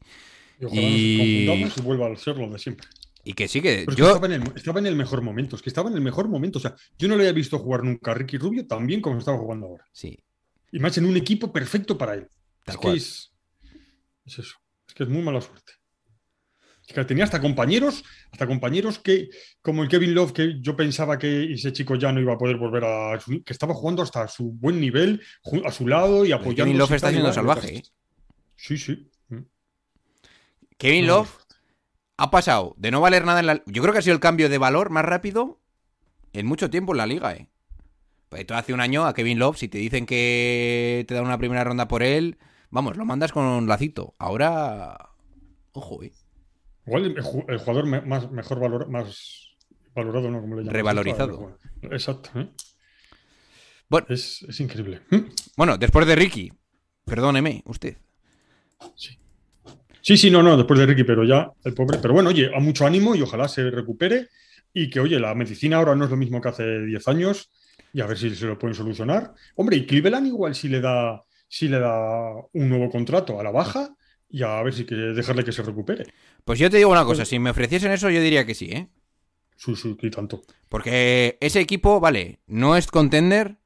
y 0.59 0.65
ojalá 0.65 0.81
Y- 0.81 1.45
nos 1.47 1.47
confundamos 1.71 1.77
y 1.77 1.81
vuelva 1.81 2.07
a 2.13 2.15
ser 2.17 2.37
lo 2.37 2.49
de 2.49 2.59
siempre. 2.59 2.87
Y 3.23 3.33
que 3.33 3.47
sí 3.47 3.61
que 3.61 3.83
Pero 3.85 3.97
yo... 3.97 4.07
estaba, 4.07 4.25
en 4.27 4.33
el, 4.33 4.53
estaba 4.55 4.79
en 4.79 4.87
el 4.87 4.95
mejor 4.95 5.21
momento, 5.21 5.55
es 5.55 5.61
que 5.61 5.69
estaba 5.69 5.89
en 5.89 5.95
el 5.95 6.01
mejor 6.01 6.27
momento. 6.27 6.57
O 6.57 6.61
sea, 6.61 6.75
yo 6.97 7.07
no 7.07 7.15
le 7.15 7.23
había 7.23 7.33
visto 7.33 7.59
jugar 7.59 7.83
nunca 7.83 8.11
a 8.11 8.13
Ricky 8.13 8.37
Rubio 8.37 8.65
tan 8.65 8.87
bien 8.87 9.01
como 9.01 9.19
estaba 9.19 9.37
jugando 9.37 9.67
ahora. 9.67 9.85
Sí, 9.91 10.17
Y 10.71 10.79
más 10.79 10.97
en 10.97 11.05
un 11.05 11.17
equipo 11.17 11.51
perfecto 11.51 11.97
para 11.97 12.15
él. 12.15 12.27
Tal 12.63 12.75
es 12.75 12.81
cual. 12.81 12.93
que 12.93 12.97
es, 12.97 13.33
es 14.25 14.39
eso. 14.39 14.55
Es 14.87 14.93
que 14.93 15.03
es 15.03 15.09
muy 15.09 15.21
mala 15.21 15.41
suerte. 15.41 15.73
Es 16.87 16.95
que 16.95 17.05
tenía 17.05 17.23
hasta 17.23 17.39
compañeros, 17.39 18.03
hasta 18.31 18.47
compañeros 18.47 18.99
que, 18.99 19.29
como 19.61 19.83
el 19.83 19.89
Kevin 19.89 20.13
Love, 20.15 20.33
que 20.33 20.59
yo 20.59 20.75
pensaba 20.75 21.17
que 21.17 21.53
ese 21.53 21.71
chico 21.71 21.95
ya 21.95 22.11
no 22.11 22.19
iba 22.19 22.33
a 22.33 22.37
poder 22.37 22.57
volver 22.57 22.83
a 22.83 23.19
su, 23.19 23.43
que 23.43 23.53
estaba 23.53 23.73
jugando 23.73 24.01
hasta 24.01 24.27
su 24.27 24.51
buen 24.51 24.79
nivel, 24.79 25.21
a 25.63 25.71
su 25.71 25.87
lado 25.87 26.25
y 26.25 26.31
apoyando. 26.31 26.63
Kevin 26.65 26.77
Love 26.79 26.91
está 26.91 27.11
siendo 27.11 27.31
salvaje, 27.31 27.77
¿eh? 27.77 27.83
Sí, 28.55 28.77
sí. 28.77 29.09
Kevin 30.77 31.07
Love 31.07 31.29
ha 32.21 32.31
pasado 32.31 32.75
de 32.77 32.91
no 32.91 33.01
valer 33.01 33.25
nada 33.25 33.39
en 33.39 33.47
la... 33.47 33.63
Yo 33.65 33.81
creo 33.81 33.93
que 33.93 33.99
ha 33.99 34.03
sido 34.03 34.13
el 34.13 34.19
cambio 34.19 34.49
de 34.49 34.57
valor 34.57 34.89
más 34.89 35.03
rápido 35.05 35.59
en 36.33 36.45
mucho 36.45 36.69
tiempo 36.69 36.93
en 36.93 36.97
la 36.99 37.05
liga, 37.07 37.33
¿eh? 37.33 37.47
Pues 38.29 38.45
tú 38.45 38.53
hace 38.53 38.73
un 38.73 38.79
año 38.79 39.05
a 39.05 39.13
Kevin 39.13 39.39
Love, 39.39 39.57
si 39.57 39.67
te 39.67 39.77
dicen 39.77 40.05
que 40.05 41.03
te 41.07 41.13
dan 41.13 41.25
una 41.25 41.37
primera 41.37 41.63
ronda 41.63 41.87
por 41.87 42.03
él, 42.03 42.37
vamos, 42.69 42.95
lo 42.95 43.05
mandas 43.05 43.31
con 43.31 43.67
lacito. 43.67 44.15
Ahora... 44.19 45.09
Ojo, 45.73 46.03
¿eh? 46.03 46.13
Igual 46.85 47.05
el, 47.05 47.15
ju- 47.23 47.45
el 47.47 47.57
jugador 47.57 47.85
me- 47.85 48.01
más, 48.01 48.31
mejor 48.31 48.59
valor, 48.59 48.89
más 48.89 49.55
valorado, 49.93 50.31
¿no? 50.31 50.41
Como 50.41 50.55
le 50.55 50.61
llamamos 50.61 50.73
Revalorizado. 50.73 51.57
Exacto. 51.83 52.29
¿eh? 52.39 52.49
Bueno. 53.89 54.07
Es, 54.09 54.43
es 54.43 54.59
increíble. 54.59 55.01
¿Mm? 55.09 55.17
Bueno, 55.57 55.77
después 55.77 56.07
de 56.07 56.15
Ricky, 56.15 56.53
perdóneme, 57.03 57.61
usted. 57.65 57.97
Sí, 58.95 59.17
sí, 60.01 60.31
no, 60.31 60.41
no, 60.41 60.57
después 60.57 60.79
de 60.79 60.85
Ricky, 60.85 61.03
pero 61.03 61.23
ya 61.23 61.51
el 61.63 61.73
pobre. 61.73 61.99
Pero 62.01 62.13
bueno, 62.13 62.29
oye, 62.29 62.51
a 62.53 62.59
mucho 62.59 62.85
ánimo 62.85 63.15
y 63.15 63.21
ojalá 63.21 63.47
se 63.47 63.69
recupere 63.69 64.29
y 64.73 64.89
que, 64.89 64.99
oye, 64.99 65.19
la 65.19 65.35
medicina 65.35 65.77
ahora 65.77 65.95
no 65.95 66.05
es 66.05 66.11
lo 66.11 66.17
mismo 66.17 66.41
que 66.41 66.49
hace 66.49 66.85
10 66.85 67.07
años 67.07 67.51
y 67.93 68.01
a 68.01 68.07
ver 68.07 68.17
si 68.17 68.33
se 68.35 68.45
lo 68.45 68.57
pueden 68.57 68.75
solucionar. 68.75 69.33
Hombre, 69.55 69.77
y 69.77 69.85
Cleveland 69.85 70.27
igual 70.27 70.55
si 70.55 70.69
le 70.69 70.81
da, 70.81 71.23
si 71.47 71.67
le 71.67 71.79
da 71.79 72.33
un 72.53 72.69
nuevo 72.69 72.89
contrato 72.89 73.39
a 73.39 73.43
la 73.43 73.51
baja 73.51 73.95
y 74.29 74.43
a 74.43 74.61
ver 74.63 74.73
si 74.73 74.85
que 74.85 74.95
dejarle 74.95 75.43
que 75.43 75.51
se 75.51 75.61
recupere. 75.61 76.05
Pues 76.45 76.57
yo 76.57 76.69
te 76.69 76.77
digo 76.77 76.89
una 76.89 77.05
cosa, 77.05 77.25
si 77.25 77.37
me 77.37 77.49
ofreciesen 77.49 77.91
eso 77.91 78.09
yo 78.09 78.21
diría 78.21 78.45
que 78.45 78.55
sí, 78.55 78.69
¿eh? 78.71 78.87
Sí, 79.57 79.75
sí, 79.75 79.95
y 80.01 80.09
tanto. 80.09 80.41
Porque 80.69 81.37
ese 81.41 81.59
equipo, 81.59 81.99
vale, 81.99 82.39
no 82.47 82.77
es 82.77 82.87
contender, 82.87 83.57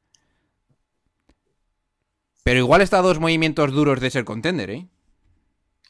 pero 2.44 2.60
igual 2.60 2.82
está 2.82 3.00
a 3.00 3.04
dos 3.04 3.20
movimientos 3.20 3.72
duros 3.72 4.02
de 4.02 4.10
ser 4.10 4.26
contender, 4.26 4.72
¿eh? 4.72 4.88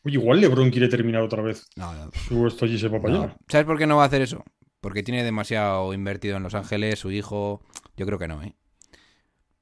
Oye, 0.06 0.16
igual 0.16 0.40
LeBron 0.40 0.70
quiere 0.70 0.88
terminar 0.88 1.22
otra 1.24 1.42
vez 1.42 1.68
No, 1.76 1.92
no, 1.94 2.12
su 2.28 2.46
esto 2.48 2.66
allí 2.66 2.78
se 2.78 2.88
va 2.88 3.02
para 3.02 3.16
allá. 3.24 3.36
¿Sabes 3.50 3.66
por 3.66 3.78
qué 3.78 3.88
no 3.88 3.98
va 3.98 4.04
a 4.04 4.06
hacer 4.08 4.22
eso? 4.22 4.44
Porque 4.80 5.02
tiene 5.04 5.24
demasiado 5.24 5.94
invertido 5.94 6.38
en 6.38 6.44
Los 6.44 6.54
Ángeles, 6.54 7.00
su 7.00 7.12
hijo. 7.12 7.62
Yo 7.98 8.06
creo 8.06 8.20
que 8.20 8.28
no, 8.28 8.44
¿eh? 8.44 8.54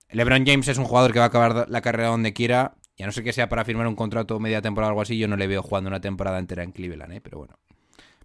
LeBron 0.10 0.46
James 0.46 0.68
es 0.68 0.78
un 0.78 0.84
jugador 0.86 1.14
que 1.14 1.20
va 1.20 1.26
a 1.26 1.28
acabar 1.30 1.70
la 1.70 1.82
carrera 1.82 2.10
donde 2.10 2.34
quiera. 2.34 2.76
Y 2.98 3.04
a 3.04 3.06
no 3.08 3.12
ser 3.12 3.24
que 3.24 3.34
sea 3.34 3.48
para 3.50 3.64
firmar 3.66 3.88
un 3.88 3.96
contrato 3.96 4.40
media 4.40 4.62
temporada 4.62 4.90
o 4.90 4.92
algo 4.92 5.02
así, 5.02 5.18
yo 5.18 5.28
no 5.28 5.38
le 5.38 5.48
veo 5.48 5.64
jugando 5.64 5.88
una 5.88 6.02
temporada 6.02 6.38
entera 6.40 6.62
en 6.64 6.72
Cleveland, 6.74 7.14
¿eh? 7.14 7.22
Pero 7.22 7.38
bueno. 7.40 7.58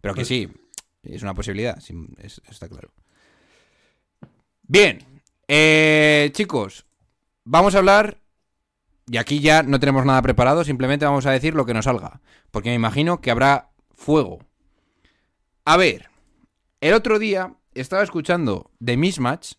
Pero 0.01 0.13
que 0.15 0.19
Pues- 0.21 0.29
sí, 0.29 0.49
es 1.05 1.23
una 1.23 1.35
posibilidad, 1.35 1.79
sí, 1.81 1.95
es- 2.19 2.43
está 2.51 2.69
claro. 2.69 2.91
Bien, 4.63 4.99
eh, 5.47 6.31
chicos, 6.35 6.85
vamos 7.45 7.75
a 7.75 7.79
hablar. 7.79 8.19
Y 9.11 9.17
aquí 9.17 9.41
ya 9.41 9.63
no 9.63 9.81
tenemos 9.81 10.05
nada 10.05 10.21
preparado, 10.23 10.65
simplemente 10.65 11.07
vamos 11.07 11.27
a 11.27 11.31
decir 11.31 11.55
lo 11.55 11.65
que 11.65 11.75
nos 11.75 11.87
salga. 11.87 12.21
Porque 12.51 12.69
me 12.69 12.75
imagino 12.75 13.21
que 13.21 13.31
habrá 13.31 13.71
fuego. 13.95 14.41
A 15.65 15.77
ver, 15.77 16.11
el 16.81 16.95
otro 16.95 17.19
día 17.19 17.55
estaba 17.75 18.03
escuchando 18.03 18.71
The 18.85 18.97
Mismatch 18.97 19.55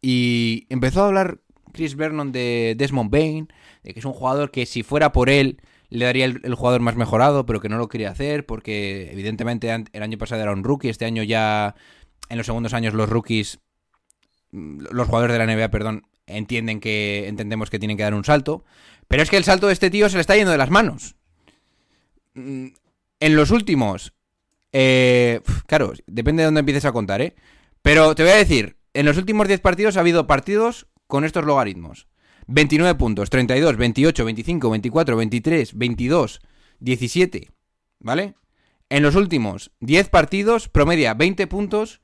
y 0.00 0.66
empezó 0.68 1.02
a 1.02 1.06
hablar 1.06 1.40
Chris 1.72 1.96
Vernon 1.96 2.32
de 2.32 2.74
Desmond 2.78 3.10
Bain, 3.10 3.48
de 3.82 3.92
que 3.92 4.00
es 4.00 4.04
un 4.04 4.12
jugador 4.12 4.50
que 4.50 4.66
si 4.66 4.82
fuera 4.82 5.12
por 5.12 5.28
él 5.28 5.60
le 5.90 6.04
daría 6.04 6.24
el, 6.24 6.40
el 6.44 6.54
jugador 6.54 6.80
más 6.80 6.96
mejorado, 6.96 7.46
pero 7.46 7.60
que 7.60 7.68
no 7.68 7.78
lo 7.78 7.88
quería 7.88 8.10
hacer 8.10 8.46
porque 8.46 9.10
evidentemente 9.12 9.70
el 9.92 10.02
año 10.02 10.18
pasado 10.18 10.42
era 10.42 10.52
un 10.52 10.64
rookie, 10.64 10.88
este 10.88 11.04
año 11.04 11.22
ya 11.22 11.74
en 12.28 12.36
los 12.36 12.46
segundos 12.46 12.74
años 12.74 12.94
los 12.94 13.08
rookies, 13.08 13.60
mm, 14.52 14.86
los 14.90 15.06
jugadores 15.06 15.32
de 15.38 15.46
la 15.46 15.52
NBA, 15.52 15.70
perdón, 15.70 16.06
entienden 16.28 16.80
que 16.80 17.28
entendemos 17.28 17.70
que 17.70 17.78
tienen 17.78 17.96
que 17.96 18.02
dar 18.02 18.14
un 18.14 18.24
salto, 18.24 18.64
pero 19.08 19.22
es 19.22 19.30
que 19.30 19.36
el 19.36 19.44
salto 19.44 19.66
de 19.66 19.72
este 19.72 19.90
tío 19.90 20.08
se 20.08 20.16
le 20.16 20.20
está 20.20 20.36
yendo 20.36 20.52
de 20.52 20.58
las 20.58 20.70
manos. 20.70 21.16
Mm, 22.34 22.68
En 23.20 23.36
los 23.36 23.50
últimos 23.50 24.12
eh, 24.72 25.40
claro, 25.66 25.92
depende 26.06 26.42
de 26.42 26.46
dónde 26.46 26.60
empieces 26.60 26.84
a 26.84 26.92
contar, 26.92 27.20
¿eh? 27.20 27.34
Pero 27.82 28.14
te 28.14 28.22
voy 28.22 28.32
a 28.32 28.36
decir, 28.36 28.76
en 28.94 29.06
los 29.06 29.16
últimos 29.16 29.48
10 29.48 29.60
partidos 29.60 29.96
ha 29.96 30.00
habido 30.00 30.26
partidos 30.26 30.88
con 31.06 31.24
estos 31.24 31.44
logaritmos. 31.44 32.06
29 32.46 32.94
puntos, 32.96 33.30
32, 33.30 33.76
28, 33.76 34.24
25, 34.24 34.70
24, 34.70 35.16
23, 35.16 35.76
22, 35.76 36.40
17, 36.80 37.50
¿vale? 38.00 38.34
En 38.88 39.02
los 39.02 39.16
últimos 39.16 39.70
10 39.80 40.08
partidos 40.08 40.68
promedia 40.68 41.14
20 41.14 41.46
puntos, 41.46 42.00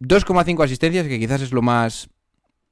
2,5 0.00 0.64
asistencias, 0.64 1.06
que 1.06 1.18
quizás 1.18 1.40
es 1.40 1.52
lo 1.52 1.62
más 1.62 2.10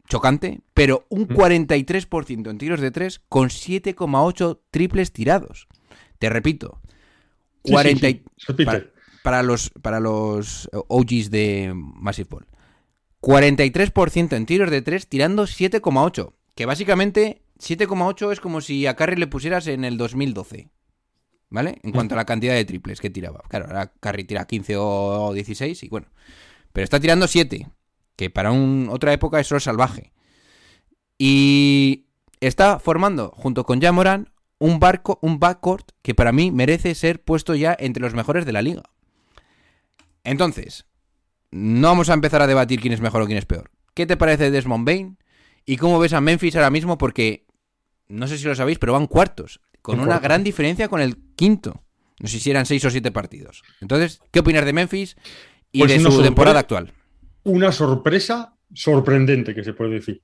chocante, 0.08 0.60
pero 0.74 1.06
un 1.08 1.26
43% 1.28 2.50
en 2.50 2.58
tiros 2.58 2.80
de 2.80 2.90
3 2.90 3.20
con 3.28 3.48
7,8 3.48 4.60
triples 4.70 5.12
tirados. 5.12 5.68
Te 6.18 6.28
repito, 6.28 6.80
Sí, 7.64 7.68
sí, 7.68 7.72
40 7.72 8.08
y- 8.08 8.12
sí, 8.14 8.22
repite. 8.48 8.64
para, 8.66 8.84
para 9.22 9.42
los, 9.42 9.70
para 9.82 10.00
los 10.00 10.68
OGs 10.72 11.30
de 11.30 11.72
Massive 11.74 12.28
Ball. 12.30 12.46
43% 13.20 14.36
en 14.36 14.46
tiros 14.46 14.70
de 14.70 14.82
3 14.82 15.08
tirando 15.08 15.44
7,8. 15.46 16.32
Que 16.54 16.66
básicamente 16.66 17.42
7,8 17.58 18.32
es 18.32 18.40
como 18.40 18.60
si 18.60 18.86
a 18.86 18.96
Curry 18.96 19.16
le 19.16 19.26
pusieras 19.28 19.66
en 19.68 19.84
el 19.84 19.96
2012. 19.96 20.68
¿Vale? 21.48 21.78
En 21.82 21.92
cuanto 21.92 22.14
a 22.14 22.16
la 22.16 22.24
cantidad 22.24 22.54
de 22.54 22.64
triples 22.64 22.98
que 23.00 23.10
tiraba. 23.10 23.42
Claro, 23.48 23.66
ahora 23.66 23.92
Curry 24.00 24.24
tira 24.24 24.46
15 24.46 24.74
o 24.78 25.32
16 25.34 25.82
y 25.82 25.88
bueno. 25.88 26.06
Pero 26.72 26.82
está 26.84 26.98
tirando 26.98 27.28
7. 27.28 27.68
Que 28.16 28.30
para 28.30 28.52
un, 28.52 28.88
otra 28.90 29.12
época 29.12 29.40
eso 29.40 29.56
es 29.56 29.64
salvaje. 29.64 30.12
Y 31.18 32.06
está 32.40 32.78
formando, 32.78 33.32
junto 33.34 33.64
con 33.64 33.80
Jamoran, 33.80 34.32
un, 34.58 34.78
barco, 34.80 35.18
un 35.22 35.38
backcourt 35.38 35.92
que 36.02 36.14
para 36.14 36.32
mí 36.32 36.50
merece 36.50 36.94
ser 36.94 37.22
puesto 37.22 37.54
ya 37.54 37.76
entre 37.78 38.02
los 38.02 38.14
mejores 38.14 38.46
de 38.46 38.52
la 38.52 38.62
liga. 38.62 38.82
Entonces, 40.24 40.86
no 41.50 41.88
vamos 41.88 42.10
a 42.10 42.14
empezar 42.14 42.42
a 42.42 42.46
debatir 42.46 42.80
quién 42.80 42.92
es 42.92 43.00
mejor 43.00 43.22
o 43.22 43.26
quién 43.26 43.38
es 43.38 43.44
peor. 43.44 43.70
¿Qué 43.94 44.06
te 44.06 44.16
parece 44.16 44.50
Desmond 44.50 44.86
Bain? 44.86 45.18
¿Y 45.66 45.76
cómo 45.76 45.98
ves 45.98 46.12
a 46.12 46.20
Memphis 46.20 46.56
ahora 46.56 46.70
mismo? 46.70 46.98
Porque, 46.98 47.46
no 48.08 48.26
sé 48.26 48.38
si 48.38 48.44
lo 48.44 48.54
sabéis, 48.54 48.78
pero 48.78 48.92
van 48.92 49.06
cuartos. 49.06 49.60
Con 49.80 50.00
una 50.00 50.20
gran 50.20 50.44
diferencia 50.44 50.88
con 50.88 51.00
el 51.00 51.16
quinto. 51.34 51.82
No 52.20 52.28
sé 52.28 52.38
si 52.38 52.50
eran 52.50 52.66
seis 52.66 52.84
o 52.84 52.90
siete 52.90 53.10
partidos. 53.10 53.62
Entonces, 53.80 54.20
¿qué 54.30 54.40
opinas 54.40 54.64
de 54.64 54.72
Memphis 54.72 55.16
y 55.72 55.80
Pues 55.80 55.90
de 55.90 56.00
su 56.00 56.22
temporada 56.22 56.60
actual? 56.60 56.92
Una 57.44 57.72
sorpresa 57.72 58.54
sorprendente, 58.72 59.54
que 59.54 59.64
se 59.64 59.74
puede 59.74 59.92
decir. 59.92 60.22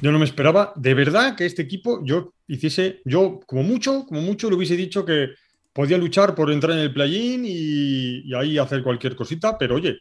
Yo 0.00 0.10
no 0.10 0.18
me 0.18 0.24
esperaba, 0.24 0.72
de 0.76 0.94
verdad, 0.94 1.36
que 1.36 1.46
este 1.46 1.62
equipo 1.62 2.02
yo 2.04 2.32
hiciese, 2.46 3.00
yo 3.04 3.40
como 3.46 3.62
mucho, 3.62 4.06
como 4.06 4.22
mucho 4.22 4.48
le 4.48 4.56
hubiese 4.56 4.76
dicho 4.76 5.04
que 5.04 5.30
podía 5.72 5.98
luchar 5.98 6.34
por 6.34 6.50
entrar 6.50 6.72
en 6.72 6.84
el 6.84 6.92
play-in 6.92 7.44
y, 7.46 8.34
ahí 8.34 8.58
hacer 8.58 8.82
cualquier 8.82 9.14
cosita, 9.14 9.58
pero 9.58 9.74
oye, 9.74 9.98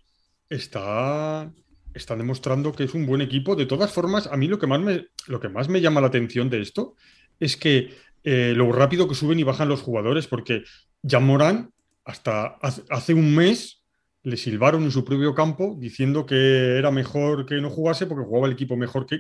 está, 0.50 1.52
está 1.94 2.15
demostrando 2.15 2.72
que 2.72 2.86
es 2.86 2.94
un 2.94 3.06
buen 3.06 3.22
equipo. 3.22 3.56
De 3.56 3.65
todas 3.65 3.91
formas, 3.91 4.28
a 4.28 4.38
mí 4.38 4.48
lo 4.48 4.58
que 4.58 4.68
más 4.68 4.80
me, 4.80 5.08
lo 5.28 5.39
que 5.39 5.50
más 5.50 5.68
me 5.68 5.82
llama 5.82 6.02
la 6.02 6.08
atención 6.08 6.50
de 6.50 6.62
esto 6.62 6.96
es 7.39 7.58
que 7.58 7.94
eh, 8.24 8.54
lo 8.56 8.72
rápido 8.72 9.08
que 9.08 9.15
suben 9.15 9.39
y 9.39 9.44
bajan 9.44 9.68
los 9.68 9.82
jugadores, 9.82 10.28
porque 10.28 10.63
Jan 11.06 11.26
Morán 11.26 11.72
hasta 12.06 12.58
hace 12.89 13.13
un 13.13 13.36
mes 13.36 13.84
le 14.26 14.38
silbaron 14.38 14.84
en 14.84 14.92
su 14.92 15.06
propio 15.06 15.34
campo 15.34 15.76
diciendo 15.80 16.26
que 16.26 16.78
era 16.78 16.92
mejor 16.92 17.46
que 17.46 17.56
no 17.62 17.70
jugase 17.70 18.06
porque 18.08 18.26
jugaba 18.26 18.48
el 18.48 18.54
equipo 18.54 18.76
mejor 18.76 19.06
que 19.06 19.20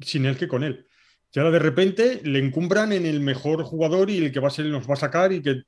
sin 0.00 0.26
él 0.26 0.36
que 0.36 0.48
con 0.48 0.62
él. 0.64 0.86
Y 1.34 1.38
ahora 1.38 1.52
de 1.52 1.58
repente 1.60 2.20
le 2.24 2.38
encumbran 2.38 2.92
en 2.92 3.06
el 3.06 3.20
mejor 3.20 3.62
jugador 3.62 4.10
y 4.10 4.18
el 4.18 4.30
que 4.32 4.40
va 4.40 4.48
a 4.48 4.50
ser 4.50 4.66
nos 4.66 4.88
va 4.88 4.94
a 4.94 4.96
sacar 4.96 5.32
y 5.32 5.40
que 5.40 5.62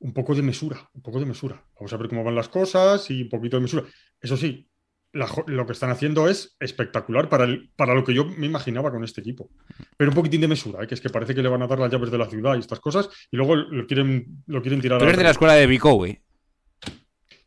un 0.00 0.12
poco 0.12 0.34
de 0.34 0.42
mesura, 0.42 0.88
un 0.94 1.02
poco 1.02 1.18
de 1.20 1.26
mesura. 1.26 1.64
Vamos 1.76 1.92
a 1.92 1.96
ver 1.96 2.08
cómo 2.08 2.22
van 2.22 2.34
las 2.34 2.48
cosas 2.48 3.10
y 3.10 3.22
un 3.22 3.28
poquito 3.28 3.56
de 3.56 3.62
mesura. 3.62 3.84
Eso 4.20 4.36
sí, 4.36 4.68
la 5.14 5.28
lo 5.46 5.64
que 5.66 5.72
están 5.72 5.90
haciendo 5.90 6.28
es 6.28 6.56
espectacular 6.60 7.28
para, 7.28 7.44
el- 7.44 7.70
para 7.76 7.94
lo 7.94 8.04
que 8.04 8.14
yo 8.14 8.24
me 8.24 8.46
imaginaba 8.46 8.90
con 8.90 9.04
este 9.04 9.20
equipo. 9.22 9.50
Pero 9.96 10.10
un 10.10 10.14
poquitín 10.14 10.40
de 10.40 10.48
mesura, 10.48 10.82
¿eh? 10.84 10.86
que 10.86 10.94
es 10.94 11.00
que 11.00 11.08
parece 11.10 11.34
que 11.34 11.42
le 11.42 11.48
van 11.48 11.62
a 11.62 11.66
dar 11.66 11.78
las 11.78 11.90
llaves 11.90 12.10
de 12.10 12.18
la 12.18 12.28
ciudad 12.28 12.56
y 12.56 12.60
estas 12.60 12.80
cosas 12.80 13.08
y 13.30 13.36
luego 13.36 13.56
lo 13.56 13.86
quieren, 13.86 14.42
lo 14.46 14.60
quieren 14.60 14.80
tirar 14.80 14.98
Tú 14.98 15.04
eres 15.04 15.16
de 15.16 15.24
la 15.24 15.30
escuela 15.30 15.54
de 15.54 15.66
Brico, 15.66 16.04
¿eh? 16.06 16.20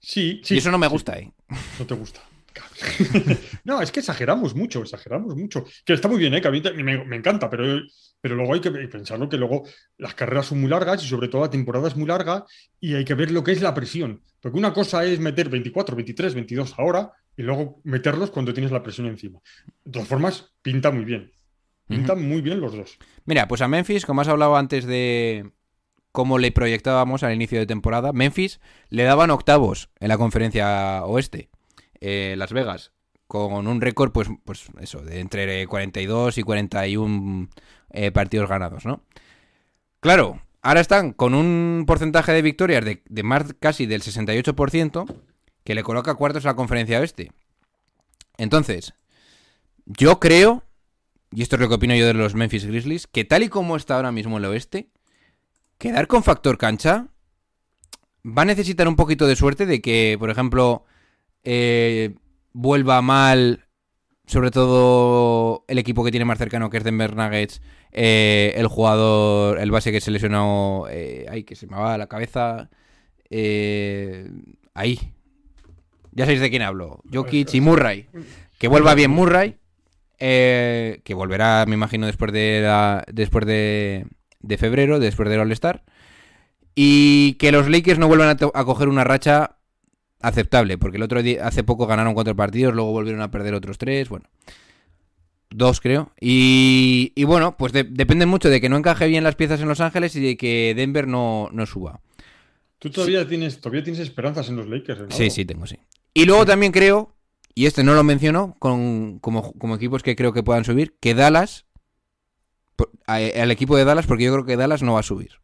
Sí, 0.07 0.39
sí. 0.43 0.53
y 0.55 0.57
eso 0.59 0.69
no 0.71 0.77
me 0.77 0.85
sí. 0.87 0.91
gusta, 0.93 1.17
¿eh? 1.17 1.31
No 1.79 1.85
te 1.85 1.93
gusta. 1.95 2.21
no, 3.63 3.81
es 3.81 3.91
que 3.91 3.99
exageramos 4.01 4.55
mucho, 4.55 4.81
exageramos 4.81 5.35
mucho. 5.35 5.65
Que 5.83 5.93
está 5.93 6.07
muy 6.07 6.19
bien, 6.19 6.33
¿eh? 6.35 6.41
que 6.41 6.47
a 6.47 6.51
mí 6.51 6.61
te- 6.61 6.71
me, 6.73 7.03
me 7.03 7.15
encanta, 7.15 7.49
pero, 7.49 7.81
pero 8.21 8.35
luego 8.35 8.53
hay 8.53 8.61
que 8.61 8.71
pensarlo 8.71 9.27
que 9.27 9.37
luego 9.37 9.63
las 9.97 10.13
carreras 10.13 10.45
son 10.47 10.61
muy 10.61 10.69
largas 10.69 11.03
y 11.03 11.07
sobre 11.07 11.27
todo 11.27 11.41
la 11.41 11.49
temporada 11.49 11.87
es 11.87 11.95
muy 11.95 12.07
larga 12.07 12.45
y 12.79 12.93
hay 12.93 13.03
que 13.03 13.13
ver 13.15 13.31
lo 13.31 13.43
que 13.43 13.51
es 13.51 13.61
la 13.61 13.73
presión. 13.73 14.21
Porque 14.39 14.57
una 14.57 14.73
cosa 14.73 15.03
es 15.05 15.19
meter 15.19 15.49
24, 15.49 15.95
23, 15.95 16.35
22 16.35 16.75
ahora 16.77 17.11
y 17.35 17.41
luego 17.43 17.81
meterlos 17.83 18.29
cuando 18.31 18.53
tienes 18.53 18.71
la 18.71 18.83
presión 18.83 19.07
encima. 19.07 19.39
De 19.83 19.91
todas 19.91 20.07
formas, 20.07 20.53
pinta 20.61 20.91
muy 20.91 21.03
bien. 21.03 21.31
Pintan 21.87 22.27
muy 22.27 22.41
bien 22.41 22.61
los 22.61 22.73
dos. 22.75 22.97
Mira, 23.25 23.47
pues 23.47 23.61
a 23.61 23.67
Memphis, 23.67 24.05
como 24.05 24.21
has 24.21 24.27
hablado 24.27 24.55
antes 24.55 24.85
de 24.85 25.51
cómo 26.15 26.39
le 26.39 26.51
proyectábamos 26.51 27.21
al 27.21 27.33
inicio 27.33 27.59
de 27.59 27.67
temporada, 27.67 28.11
Memphis 28.11 28.59
le 28.89 29.03
daban 29.03 29.29
octavos 29.29 29.89
en 29.99 30.07
la 30.07 30.17
conferencia 30.17 31.03
oeste, 31.05 31.49
eh, 31.99 32.33
Las 32.37 32.51
Vegas, 32.51 32.91
con 33.27 33.67
un 33.67 33.81
récord, 33.81 34.11
pues, 34.11 34.29
pues 34.43 34.65
eso, 34.79 35.01
de 35.01 35.19
entre 35.19 35.67
42 35.67 36.39
y 36.39 36.43
41 36.43 37.49
eh, 37.91 38.11
partidos 38.11 38.49
ganados, 38.49 38.85
¿no? 38.85 39.03
Claro, 39.99 40.41
ahora 40.61 40.81
están 40.81 41.13
con 41.13 41.35
un 41.35 41.83
porcentaje 41.85 42.31
de 42.31 42.41
victorias 42.41 42.83
de, 42.83 43.03
de 43.07 43.23
más 43.23 43.53
casi 43.59 43.85
del 43.85 44.01
68%, 44.01 45.05
que 45.63 45.75
le 45.75 45.83
coloca 45.83 46.15
cuartos 46.15 46.45
a 46.45 46.49
la 46.49 46.55
conferencia 46.55 46.99
oeste. 46.99 47.31
Entonces, 48.37 48.93
yo 49.85 50.19
creo 50.19 50.63
y 51.35 51.41
esto 51.41 51.57
es 51.57 51.61
lo 51.61 51.67
que 51.67 51.75
opino 51.75 51.93
yo 51.95 52.07
de 52.07 52.13
los 52.13 52.33
Memphis 52.33 52.65
Grizzlies, 52.65 53.07
que 53.07 53.25
tal 53.25 53.43
y 53.43 53.49
como 53.49 53.75
está 53.75 53.97
ahora 53.97 54.13
mismo 54.13 54.37
el 54.37 54.45
oeste, 54.45 54.87
quedar 55.77 56.07
con 56.07 56.23
factor 56.23 56.57
cancha 56.57 57.07
va 58.25 58.41
a 58.41 58.45
necesitar 58.45 58.87
un 58.87 58.95
poquito 58.95 59.27
de 59.27 59.35
suerte 59.35 59.65
de 59.65 59.81
que, 59.81 60.15
por 60.19 60.29
ejemplo, 60.29 60.85
eh, 61.43 62.15
vuelva 62.53 63.01
mal, 63.01 63.65
sobre 64.25 64.51
todo 64.51 65.65
el 65.67 65.77
equipo 65.77 66.03
que 66.03 66.11
tiene 66.11 66.25
más 66.25 66.37
cercano, 66.37 66.69
que 66.69 66.77
es 66.77 66.83
Denver 66.83 67.15
Nuggets, 67.15 67.61
eh, 67.91 68.53
el 68.57 68.67
jugador, 68.67 69.59
el 69.59 69.71
base 69.71 69.91
que 69.91 70.01
se 70.01 70.11
lesionó, 70.11 70.85
eh, 70.89 71.27
ay, 71.29 71.43
que 71.43 71.55
se 71.55 71.67
me 71.67 71.77
va 71.77 71.93
a 71.93 71.97
la 71.97 72.07
cabeza, 72.07 72.69
eh, 73.29 74.29
ahí. 74.73 75.13
Ya 76.11 76.25
sabéis 76.25 76.41
de 76.41 76.49
quién 76.49 76.61
hablo, 76.61 77.01
Jokic 77.13 77.53
y 77.53 77.61
Murray. 77.61 78.07
Que 78.57 78.67
vuelva 78.67 78.95
bien 78.95 79.11
Murray. 79.11 79.57
Que 80.17 81.13
volverá, 81.13 81.65
me 81.67 81.75
imagino, 81.75 82.07
después 82.07 82.31
de 82.31 83.03
después 83.11 83.45
de, 83.45 84.07
de 84.47 84.57
febrero, 84.57 84.99
después 84.99 85.29
del 85.29 85.39
All-Star. 85.39 85.83
Y 86.75 87.33
que 87.33 87.51
los 87.51 87.69
Lakers 87.69 87.99
no 87.99 88.07
vuelvan 88.07 88.29
a, 88.29 88.63
coger 88.65 88.89
una 88.89 89.03
racha 89.03 89.57
aceptable, 90.21 90.77
porque 90.77 90.97
el 90.97 91.03
otro 91.03 91.23
día, 91.23 91.47
hace 91.47 91.63
poco 91.63 91.87
ganaron 91.87 92.13
cuatro 92.13 92.35
partidos, 92.35 92.73
luego 92.73 92.91
volvieron 92.91 93.21
a 93.21 93.31
perder 93.31 93.53
otros 93.53 93.77
tres, 93.77 94.09
bueno. 94.09 94.25
Dos, 95.51 95.79
creo. 95.79 96.11
Y, 96.19 97.13
y 97.15 97.23
bueno, 97.23 97.55
pues 97.57 97.71
de- 97.71 97.85
depende 97.85 98.25
mucho 98.25 98.49
de 98.49 98.59
que 98.59 98.67
no 98.67 98.77
encaje 98.77 99.07
bien 99.07 99.23
las 99.23 99.35
piezas 99.35 99.61
en 99.61 99.69
Los 99.69 99.79
Ángeles 99.79 100.15
y 100.15 100.19
de 100.19 100.35
que 100.37 100.73
Denver 100.75 101.07
no, 101.07 101.49
no 101.53 101.65
suba. 101.65 102.01
Tú 102.79 102.89
todavía, 102.89 103.25
tienes, 103.27 103.61
todavía 103.61 103.83
tienes 103.83 104.01
esperanzas 104.01 104.49
en 104.49 104.57
los 104.57 104.67
Lakers. 104.67 104.99
¿no? 105.01 105.11
Sí, 105.11 105.29
sí, 105.29 105.45
tengo, 105.45 105.65
sí. 105.65 105.77
Y 106.13 106.25
luego 106.25 106.45
también 106.45 106.71
creo, 106.71 107.15
y 107.53 107.67
este 107.67 107.83
no 107.83 107.93
lo 107.93 108.03
menciono 108.03 108.55
con, 108.59 109.19
como, 109.19 109.53
como 109.53 109.75
equipos 109.75 110.03
que 110.03 110.15
creo 110.15 110.33
que 110.33 110.43
puedan 110.43 110.65
subir, 110.65 110.95
que 110.99 111.13
Dallas, 111.13 111.64
al 113.07 113.51
equipo 113.51 113.77
de 113.77 113.85
Dallas, 113.85 114.07
porque 114.07 114.23
yo 114.25 114.33
creo 114.33 114.45
que 114.45 114.57
Dallas 114.57 114.83
no 114.83 114.93
va 114.93 114.99
a 115.01 115.03
subir. 115.03 115.39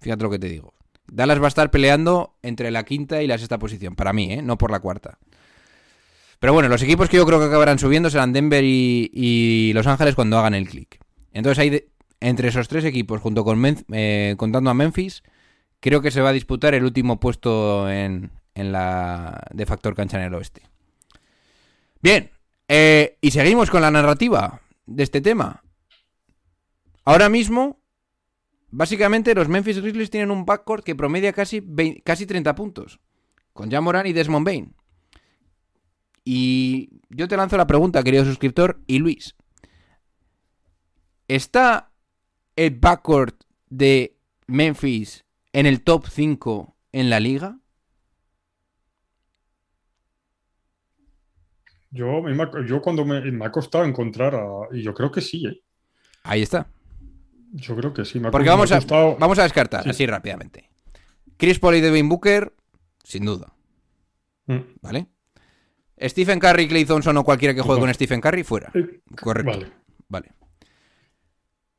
Fíjate 0.00 0.22
lo 0.22 0.30
que 0.30 0.38
te 0.38 0.48
digo. 0.48 0.74
Dallas 1.06 1.40
va 1.40 1.46
a 1.46 1.48
estar 1.48 1.70
peleando 1.70 2.36
entre 2.42 2.70
la 2.70 2.84
quinta 2.84 3.22
y 3.22 3.26
la 3.26 3.38
sexta 3.38 3.58
posición, 3.58 3.94
para 3.94 4.12
mí, 4.12 4.32
¿eh? 4.32 4.42
no 4.42 4.58
por 4.58 4.70
la 4.70 4.80
cuarta. 4.80 5.18
Pero 6.38 6.52
bueno, 6.52 6.68
los 6.68 6.82
equipos 6.82 7.08
que 7.08 7.16
yo 7.16 7.26
creo 7.26 7.38
que 7.38 7.46
acabarán 7.46 7.78
subiendo 7.78 8.10
serán 8.10 8.32
Denver 8.32 8.62
y, 8.64 9.72
Los 9.74 9.86
Ángeles 9.86 10.14
cuando 10.14 10.38
hagan 10.38 10.54
el 10.54 10.68
clic. 10.68 11.00
Entonces 11.32 11.70
de- 11.70 11.88
entre 12.20 12.48
esos 12.48 12.68
tres 12.68 12.84
equipos, 12.84 13.20
junto 13.20 13.44
con 13.44 13.62
eh, 13.92 14.34
contando 14.36 14.70
a 14.70 14.74
Memphis, 14.74 15.22
creo 15.80 16.00
que 16.02 16.10
se 16.10 16.20
va 16.20 16.30
a 16.30 16.32
disputar 16.32 16.74
el 16.74 16.84
último 16.84 17.20
puesto 17.20 17.90
en, 17.90 18.32
en 18.54 18.72
la 18.72 19.42
de 19.52 19.66
factor 19.66 19.94
cancha 19.94 20.18
en 20.18 20.24
el 20.24 20.34
oeste. 20.34 20.62
Bien, 22.00 22.30
eh, 22.68 23.18
y 23.20 23.30
seguimos 23.30 23.70
con 23.70 23.82
la 23.82 23.90
narrativa 23.90 24.60
de 24.86 25.02
este 25.02 25.20
tema. 25.20 25.62
Ahora 27.06 27.28
mismo, 27.28 27.80
básicamente 28.72 29.32
los 29.32 29.48
Memphis 29.48 29.80
Grizzlies 29.80 30.10
tienen 30.10 30.32
un 30.32 30.44
backcourt 30.44 30.84
que 30.84 30.96
promedia 30.96 31.32
casi, 31.32 31.60
20 31.60 32.02
casi 32.02 32.26
30 32.26 32.56
puntos, 32.56 32.98
con 33.52 33.70
Jamoran 33.70 34.08
y 34.08 34.12
Desmond 34.12 34.44
Bain. 34.44 34.74
Y 36.24 36.90
yo 37.08 37.28
te 37.28 37.36
lanzo 37.36 37.56
la 37.56 37.68
pregunta, 37.68 38.02
querido 38.02 38.24
suscriptor, 38.24 38.80
y 38.88 38.98
Luis. 38.98 39.36
¿Está 41.28 41.92
el 42.56 42.76
backcourt 42.76 43.40
de 43.70 44.16
Memphis 44.48 45.24
en 45.52 45.66
el 45.66 45.84
top 45.84 46.08
5 46.08 46.76
en 46.90 47.08
la 47.08 47.20
liga? 47.20 47.60
Yo, 51.92 52.24
yo 52.66 52.82
cuando 52.82 53.04
me, 53.04 53.20
me 53.30 53.44
ha 53.44 53.52
costado 53.52 53.84
encontrar 53.84 54.34
a... 54.34 54.46
Y 54.72 54.82
yo 54.82 54.92
creo 54.92 55.12
que 55.12 55.20
sí, 55.20 55.46
¿eh? 55.46 55.62
Ahí 56.24 56.42
está. 56.42 56.68
Yo 57.52 57.76
creo 57.76 57.92
que 57.94 58.04
sí. 58.04 58.20
Me 58.20 58.30
Porque 58.30 58.46
me 58.46 58.50
vamos 58.56 58.72
a, 58.72 58.80
vamos 59.18 59.38
a 59.38 59.42
descartar 59.44 59.84
Sí. 59.84 59.90
así 59.90 60.06
rápidamente. 60.06 60.70
Chris 61.36 61.58
Paul 61.58 61.76
y 61.76 61.80
Devin 61.80 62.08
Booker, 62.08 62.52
sin 63.04 63.24
duda, 63.24 63.52
Mm. 64.46 64.60
¿vale? 64.80 65.06
Stephen 66.00 66.38
Curry, 66.38 66.68
Clay 66.68 66.84
Thompson 66.84 67.16
o 67.16 67.24
cualquiera 67.24 67.54
que 67.54 67.62
juegue 67.62 67.80
con 67.80 67.92
Stephen 67.94 68.20
Curry, 68.20 68.44
fuera. 68.44 68.70
Eh, 68.74 69.00
Correcto. 69.20 69.50
Vale. 69.52 69.72
Vale. 70.08 70.32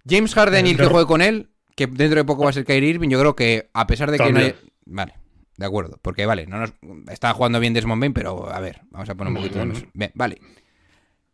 James 0.09 0.33
Harden 0.33 0.65
y 0.67 0.71
el 0.71 0.77
que 0.77 0.85
juegue 0.85 1.05
con 1.05 1.21
él, 1.21 1.49
que 1.75 1.85
dentro 1.87 2.17
de 2.17 2.23
poco 2.25 2.43
va 2.43 2.49
a 2.49 2.53
ser 2.53 2.65
Kyrie 2.65 2.89
Irving, 2.89 3.09
yo 3.09 3.19
creo 3.19 3.35
que 3.35 3.69
a 3.73 3.85
pesar 3.87 4.09
de 4.11 4.17
que 4.17 4.31
no 4.31 4.39
hay... 4.39 4.55
Vale, 4.85 5.13
de 5.57 5.65
acuerdo. 5.65 5.99
Porque 6.01 6.25
vale, 6.25 6.45
no 6.47 6.59
nos... 6.59 6.73
está 7.11 7.33
jugando 7.33 7.59
bien 7.59 7.73
Desmond 7.73 7.99
Bain, 8.01 8.13
pero 8.13 8.51
a 8.51 8.59
ver, 8.59 8.81
vamos 8.89 9.09
a 9.09 9.15
poner 9.15 9.31
un 9.33 9.37
poquito 9.37 9.59
de... 9.93 10.11
vale. 10.15 10.39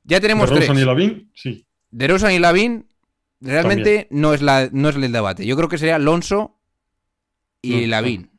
Ya 0.04 0.20
tenemos 0.20 0.50
De 0.50 0.56
tres. 0.58 0.68
Rosen 0.70 0.84
y 0.84 0.86
Lavin, 0.86 1.32
sí. 1.36 1.66
De 1.92 2.08
Rosen 2.08 2.32
y 2.32 2.40
Lavin 2.40 2.88
realmente 3.44 4.08
no 4.10 4.34
es, 4.34 4.42
la, 4.42 4.70
no 4.72 4.90
es 4.90 4.96
el 4.96 5.12
debate. 5.12 5.46
Yo 5.46 5.56
creo 5.56 5.70
que 5.70 5.78
sería 5.78 5.96
Alonso 5.96 6.60
y 7.62 7.86
Mm, 7.86 7.90
Lavin. 7.90 8.32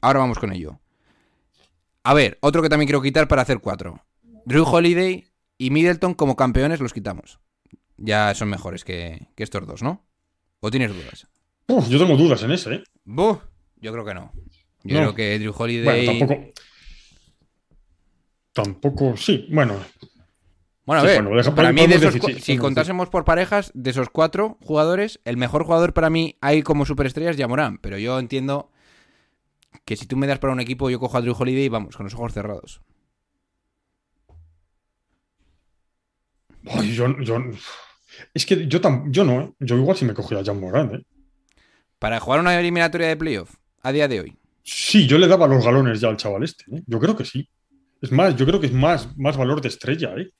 Ahora 0.00 0.20
vamos 0.20 0.38
con 0.38 0.52
ello. 0.52 0.80
A 2.02 2.12
ver, 2.14 2.38
otro 2.42 2.62
que 2.62 2.68
también 2.68 2.86
quiero 2.86 3.00
quitar 3.02 3.26
para 3.28 3.42
hacer 3.42 3.60
cuatro. 3.60 4.04
Drew 4.44 4.64
Holiday 4.64 5.26
y 5.56 5.70
Middleton 5.70 6.14
como 6.14 6.36
campeones 6.36 6.80
los 6.80 6.92
quitamos. 6.92 7.38
Ya 7.96 8.34
son 8.34 8.50
mejores 8.50 8.84
que, 8.84 9.28
que 9.34 9.42
estos 9.42 9.66
dos, 9.66 9.82
¿no? 9.82 10.06
¿O 10.60 10.70
tienes 10.70 10.92
dudas? 10.94 11.26
Uf, 11.68 11.88
yo 11.88 11.98
tengo 11.98 12.16
dudas 12.16 12.42
en 12.42 12.50
ese, 12.52 12.74
¿eh? 12.74 12.84
Buh, 13.04 13.38
yo 13.76 13.92
creo 13.92 14.04
que 14.04 14.14
no. 14.14 14.32
Yo 14.82 14.96
No. 15.00 15.00
creo 15.00 15.14
que 15.14 15.38
Drew 15.38 15.54
Holiday... 15.56 16.04
Bueno, 16.06 16.18
tampoco. 16.26 16.52
tampoco. 18.52 19.16
Sí, 19.16 19.46
bueno. 19.50 19.76
Bueno, 20.86 21.02
a 21.02 21.04
Sí, 21.08 21.08
ver, 21.08 21.24
deja- 21.24 21.54
para 21.54 21.72
mí, 21.72 21.86
de 21.86 21.94
esos 21.94 22.12
sí, 22.14 22.40
si 22.40 22.56
contásemos 22.58 23.08
por 23.08 23.24
parejas, 23.24 23.70
de 23.74 23.90
esos 23.90 24.10
cuatro 24.10 24.58
jugadores, 24.62 25.18
el 25.24 25.36
mejor 25.38 25.64
jugador 25.64 25.94
para 25.94 26.10
mí 26.10 26.36
hay 26.42 26.62
como 26.62 26.84
superestrella 26.84 27.30
es 27.30 27.36
Yamorán. 27.38 27.78
Pero 27.78 27.96
yo 27.98 28.18
entiendo 28.18 28.70
que 29.86 29.96
si 29.96 30.06
tú 30.06 30.16
me 30.16 30.26
das 30.26 30.38
para 30.38 30.52
un 30.52 30.60
equipo, 30.60 30.90
yo 30.90 31.00
cojo 31.00 31.16
a 31.16 31.20
Drew 31.22 31.34
Holiday 31.38 31.64
y 31.64 31.68
vamos, 31.68 31.96
con 31.96 32.04
los 32.04 32.14
ojos 32.14 32.34
cerrados. 32.34 32.82
Ay, 36.66 36.94
yo, 36.94 37.18
yo- 37.20 37.42
es 38.32 38.46
que 38.46 38.66
yo, 38.68 38.80
tam- 38.80 39.10
yo 39.10 39.24
no, 39.24 39.40
¿eh? 39.42 39.52
Yo 39.60 39.76
igual 39.76 39.96
si 39.96 40.04
me 40.04 40.14
cogía 40.14 40.38
a 40.38 40.44
Jan 40.44 40.60
Morán, 40.60 40.94
¿eh? 40.94 41.02
Para 41.98 42.20
jugar 42.20 42.40
una 42.40 42.58
eliminatoria 42.58 43.08
de 43.08 43.16
playoff, 43.16 43.54
a 43.82 43.92
día 43.92 44.08
de 44.08 44.20
hoy. 44.20 44.36
Sí, 44.62 45.06
yo 45.06 45.18
le 45.18 45.26
daba 45.28 45.46
los 45.46 45.64
galones 45.64 46.00
ya 46.00 46.08
al 46.08 46.16
chaval 46.16 46.42
este, 46.42 46.64
¿eh? 46.74 46.82
Yo 46.86 46.98
creo 47.00 47.16
que 47.16 47.24
sí. 47.24 47.48
Es 48.00 48.12
más, 48.12 48.36
yo 48.36 48.46
creo 48.46 48.60
que 48.60 48.66
es 48.66 48.72
más, 48.72 49.16
más 49.16 49.36
valor 49.36 49.60
de 49.60 49.68
estrella, 49.68 50.14
¿eh? 50.16 50.30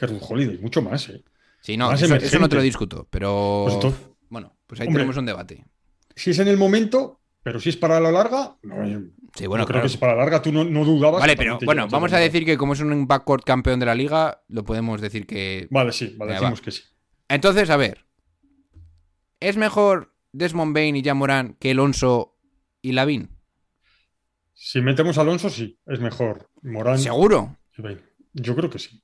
Que 0.00 0.06
Ruth 0.06 0.22
Holiday, 0.28 0.58
mucho 0.58 0.80
más, 0.80 1.08
¿eh? 1.10 1.22
Sí, 1.60 1.76
no, 1.76 1.92
eso, 1.92 2.12
eso 2.14 2.38
no 2.38 2.48
te 2.48 2.56
lo 2.56 2.62
discuto, 2.62 3.06
pero... 3.10 3.62
Pues 3.64 3.74
entonces- 3.74 4.00
bueno, 4.30 4.56
pues 4.66 4.80
ahí 4.80 4.86
Hombre. 4.86 5.00
tenemos 5.02 5.16
un 5.18 5.26
debate. 5.26 5.64
Si 6.16 6.30
es 6.30 6.38
en 6.38 6.48
el 6.48 6.56
momento, 6.56 7.20
pero 7.42 7.60
si 7.60 7.68
es 7.68 7.76
para 7.76 8.00
la 8.00 8.10
larga, 8.10 8.56
no, 8.62 8.86
yo- 8.86 9.00
Sí, 9.34 9.46
bueno, 9.46 9.64
creo 9.64 9.74
claro. 9.74 9.82
que 9.84 9.88
si 9.90 9.98
para 9.98 10.14
la 10.14 10.20
larga 10.22 10.42
tú 10.42 10.50
no, 10.52 10.64
no 10.64 10.84
dudabas. 10.84 11.20
Vale, 11.20 11.36
pero 11.36 11.58
bueno, 11.64 11.86
vamos 11.88 12.12
a 12.12 12.16
Jan 12.16 12.24
decir 12.24 12.44
que 12.44 12.56
como 12.56 12.72
es 12.72 12.80
un 12.80 13.06
backcourt 13.06 13.44
campeón 13.44 13.78
de 13.78 13.86
la 13.86 13.94
liga, 13.94 14.42
lo 14.48 14.64
podemos 14.64 15.00
decir 15.00 15.26
que... 15.26 15.68
Morán. 15.70 15.86
Vale, 15.86 15.92
sí, 15.92 16.14
vale, 16.16 16.32
decimos 16.32 16.60
va. 16.60 16.64
que 16.64 16.70
sí. 16.72 16.82
Entonces, 17.28 17.70
a 17.70 17.76
ver. 17.76 18.06
¿Es 19.38 19.56
mejor 19.56 20.14
Desmond 20.32 20.74
Bain 20.74 20.96
y 20.96 21.02
Jamoran 21.04 21.54
que 21.60 21.70
Alonso 21.70 22.36
y 22.82 22.92
Lavin? 22.92 23.30
Si 24.54 24.80
metemos 24.80 25.16
a 25.16 25.20
Alonso, 25.22 25.48
sí, 25.48 25.78
es 25.86 26.00
mejor. 26.00 26.50
Morán. 26.62 26.98
¿Seguro? 26.98 27.56
Yo 28.32 28.56
creo 28.56 28.68
que 28.70 28.78
sí. 28.78 29.02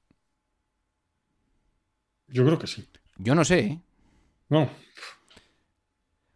Yo 2.29 2.45
creo 2.45 2.59
que 2.59 2.67
sí. 2.67 2.87
Yo 3.19 3.35
no 3.35 3.45
sé, 3.45 3.59
¿eh? 3.61 3.81
No. 4.49 4.69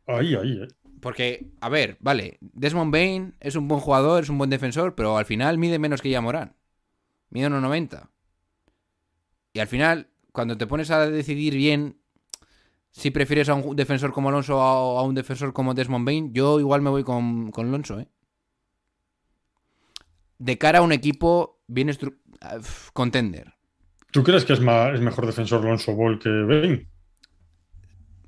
Ahí, 0.07 0.35
ahí, 0.35 0.63
¿eh? 0.63 0.69
Porque, 1.01 1.51
a 1.61 1.69
ver, 1.69 1.97
vale, 2.01 2.39
Desmond 2.41 2.93
Bain 2.93 3.35
es 3.41 3.57
un 3.57 3.69
buen 3.69 3.81
jugador, 3.81 4.23
es 4.23 4.29
un 4.29 4.39
buen 4.39 4.51
defensor, 4.51 4.95
pero 4.95 5.17
al 5.17 5.25
final 5.25 5.57
mide 5.57 5.79
menos 5.79 6.03
que 6.03 6.13
Jamoran. 6.13 6.55
Mide 7.31 7.47
unos 7.47 7.63
90. 7.63 8.11
Y 9.53 9.61
al 9.61 9.67
final, 9.67 10.09
cuando 10.33 10.59
te 10.59 10.67
pones 10.67 10.91
a 10.91 11.09
decidir 11.09 11.55
bien 11.55 12.01
si 12.91 13.11
prefieres 13.11 13.49
a 13.49 13.55
un 13.55 13.77
defensor 13.77 14.13
como 14.13 14.29
Alonso 14.29 14.59
o 14.59 14.99
a 14.99 15.03
un 15.03 15.15
defensor 15.15 15.53
como 15.53 15.75
Desmond 15.75 16.05
Bain, 16.05 16.35
yo 16.35 16.61
igual 16.61 16.83
me 16.83 16.91
voy 16.91 17.05
con, 17.05 17.51
con 17.51 17.69
Alonso, 17.69 18.01
¿eh? 18.01 18.09
De 20.39 20.59
cara 20.59 20.81
a 20.81 20.83
un 20.83 20.93
equipo 20.93 21.63
bien 21.67 21.91
ah, 22.41 22.59
contender. 22.93 23.55
¿Tú 24.11 24.23
crees 24.25 24.45
que 24.45 24.53
es, 24.55 24.61
más, 24.61 24.95
es 24.95 25.01
mejor 25.01 25.27
defensor 25.27 25.61
Alonso 25.65 25.95
Ball 25.95 26.19
que 26.19 26.29
Bain? 26.29 26.89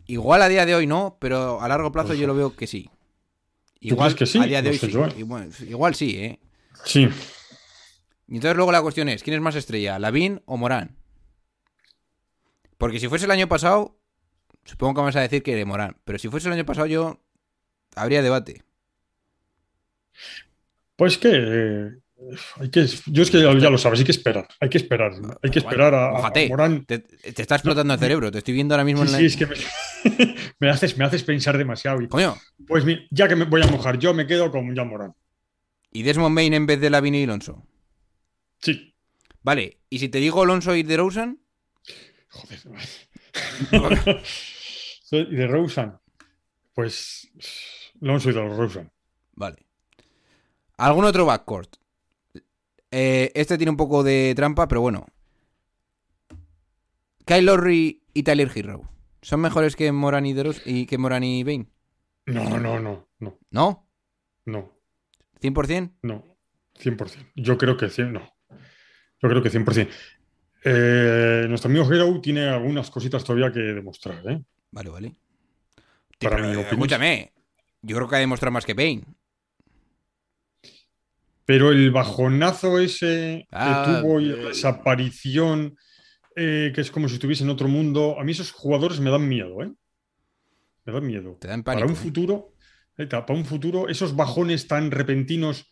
Igual 0.07 0.43
a 0.43 0.49
día 0.49 0.66
de 0.66 0.74
hoy 0.74 0.87
no, 0.87 1.16
pero 1.20 1.61
a 1.61 1.68
largo 1.68 1.91
plazo 1.93 2.09
Pues- 2.09 2.18
yo 2.18 2.26
lo 2.26 2.35
veo 2.35 2.55
que 2.55 2.66
sí. 2.66 2.89
¿Tú 3.80 3.89
Igual 3.89 4.14
crees 4.14 4.18
que 4.18 4.26
sí? 4.26 4.39
a 4.39 4.47
día 4.47 4.62
de 4.62 4.68
No 4.68 4.72
hoy 4.72 4.78
sé 4.78 4.87
sí. 4.87 4.93
yo, 4.93 5.07
¿eh? 5.07 5.14
Igual, 5.18 5.51
igual 5.68 5.95
sí, 5.95 6.16
¿eh? 6.16 6.39
Sí. 6.85 7.09
Y 8.28 8.37
entonces 8.37 8.57
luego 8.57 8.70
la 8.72 8.80
cuestión 8.83 9.09
es, 9.09 9.22
¿quién 9.24 9.35
es 9.35 9.43
más 9.43 9.57
estrella, 9.57 9.99
Lavín 9.99 10.41
o 10.47 10.57
Morán? 10.57 10.97
Porque 12.78 13.01
si 13.01 13.09
fuese 13.09 13.24
el 13.24 13.30
año 13.33 13.49
pasado, 13.49 13.99
supongo 14.64 14.95
que 14.95 15.01
vas 15.03 15.16
a 15.16 15.20
decir 15.20 15.43
que 15.43 15.64
Morán, 15.64 15.97
pero 16.05 16.18
si 16.18 16.28
fuese 16.28 16.47
el 16.49 16.55
año 16.55 16.64
pasado 16.64 16.87
yo 16.87 17.20
habría 17.97 18.22
debate. 18.22 18.62
Pues 20.97 21.18
que. 21.18 22.01
Hay 22.61 22.70
que 22.70 22.87
yo 23.07 23.23
es 23.23 23.31
que 23.31 23.41
ya, 23.41 23.70
lo 23.70 23.79
sabes, 23.79 23.99
hay 24.01 24.05
que 24.05 24.12
esperar. 24.12 24.47
Hay 24.61 24.68
que 24.68 24.79
esperar. 24.79 25.12
Hay 25.43 25.51
que 25.51 25.59
esperar 25.59 25.95
a. 25.95 26.31
Morán. 26.49 26.85
Te, 26.85 26.99
te 27.01 27.43
está 27.43 27.57
explotando 27.57 27.95
el 27.95 28.01
cerebro, 28.01 28.31
te 28.31 28.39
estoy 28.39 28.55
viendo 28.55 28.75
ahora 28.75 28.85
mismo 28.85 29.03
Sí, 29.05 29.09
en 29.09 29.12
la... 29.12 29.18
sí, 29.18 29.25
es 29.27 29.37
que 29.37 29.47
me, 29.47 30.37
me 30.61 30.70
haces, 30.70 30.97
me 30.99 31.05
haces 31.05 31.23
pensar 31.25 31.59
demasiado. 31.59 32.01
y- 32.03 32.09
Coño, 32.09 32.37
Pues 32.66 32.85
ya 33.11 33.29
que 33.29 33.37
me 33.37 33.45
voy 33.45 33.62
a 33.62 33.66
mojar, 33.66 33.99
yo 33.99 34.14
me 34.14 34.27
quedo 34.27 34.51
con 34.51 34.75
Jan 34.75 34.89
Morán. 34.89 35.14
y 35.91 36.03
Desmond 36.03 36.35
Bain 36.37 36.55
en 36.55 36.66
vez 36.66 36.81
de 36.81 36.91
Lavín 36.91 37.14
y 37.14 37.25
Alonso. 37.25 37.66
Sí. 38.61 38.95
Vale, 39.43 39.79
y 39.91 39.99
si 39.99 40.09
te 40.09 40.18
digo 40.18 40.43
Alonso 40.43 40.75
y 40.77 40.83
DeRozan, 40.85 41.39
Joder. 42.29 42.61
Soy 45.05 45.27
de 45.35 45.47
Rosen. 45.47 45.93
Pues. 46.75 47.29
No 48.01 48.18
soy 48.18 48.33
de 48.33 48.49
Rosen. 48.49 48.91
Vale. 49.35 49.66
¿Algún 50.79 51.05
otro 51.05 51.27
backcourt? 51.27 51.77
Eh, 52.93 53.32
este 53.34 53.57
tiene 53.57 53.70
un 53.70 53.76
poco 53.76 54.05
de 54.05 54.34
trampa, 54.36 54.68
pero 54.68 54.82
bueno. 54.82 55.07
Kyle 57.24 57.47
Lowry 57.47 58.03
y 58.12 58.22
Tyler 58.22 58.51
Hero. 58.55 58.82
¿Son 59.22 59.40
mejores 59.40 59.76
que 59.76 59.90
Moran 59.93 60.26
y, 60.26 60.34
Deros 60.34 60.61
y 60.66 60.86
que 60.86 60.99
Moran 60.99 61.24
y 61.24 61.43
Bain? 61.43 61.68
No, 62.26 62.45
no, 62.59 62.78
no, 62.78 63.09
no, 63.18 63.38
¿No? 63.51 63.88
no, 64.45 64.72
¿100%? 65.40 65.93
no. 66.03 66.24
100%. 66.78 67.32
Yo 67.36 67.59
creo 67.59 67.76
que 67.76 67.86
100%, 67.86 68.11
no. 68.12 68.34
Yo 69.20 69.28
creo 69.28 69.43
que 69.43 69.51
100%. 69.51 69.88
Eh, 70.64 71.47
nuestro 71.49 71.70
amigo 71.70 71.90
Hero 71.93 72.20
tiene 72.20 72.49
algunas 72.49 72.90
cositas 72.90 73.24
todavía 73.24 73.53
que 73.53 73.61
demostrar, 73.61 74.22
¿eh? 74.28 74.43
Vale, 74.70 74.90
vale. 74.90 75.16
Para 76.18 76.36
Pero, 76.36 76.61
eh, 76.61 76.66
escúchame. 76.70 77.32
Yo 77.82 77.97
creo 77.97 78.09
que 78.09 78.16
ha 78.16 78.20
demostrado 78.20 78.53
más 78.53 78.64
que 78.64 78.74
Bain. 78.74 79.05
Pero 81.53 81.70
el 81.70 81.90
bajonazo 81.90 82.78
ese 82.78 83.46
Ah, 83.53 83.84
que 83.84 84.00
tuvo 84.00 84.20
y 84.20 84.30
eh. 84.30 84.36
la 84.38 84.48
desaparición, 84.48 85.76
eh, 86.34 86.72
que 86.74 86.80
es 86.80 86.90
como 86.90 87.09
si 87.11 87.16
estuviese 87.16 87.44
en 87.44 87.50
otro 87.50 87.68
mundo, 87.68 88.16
a 88.18 88.24
mí 88.24 88.32
esos 88.32 88.53
jugadores 88.53 89.00
me 89.00 89.11
dan 89.11 89.28
miedo, 89.28 89.62
¿eh? 89.62 89.70
Me 90.86 90.92
dan 90.94 91.07
miedo. 91.07 91.36
Te 91.38 91.48
dan 91.48 91.62
para 91.62 91.84
un 91.84 91.92
¿eh? 91.92 91.94
futuro, 91.94 92.55
está, 92.96 93.26
para 93.26 93.38
un 93.38 93.44
futuro, 93.44 93.86
esos 93.90 94.16
bajones 94.16 94.66
tan 94.66 94.90
repentinos 94.90 95.70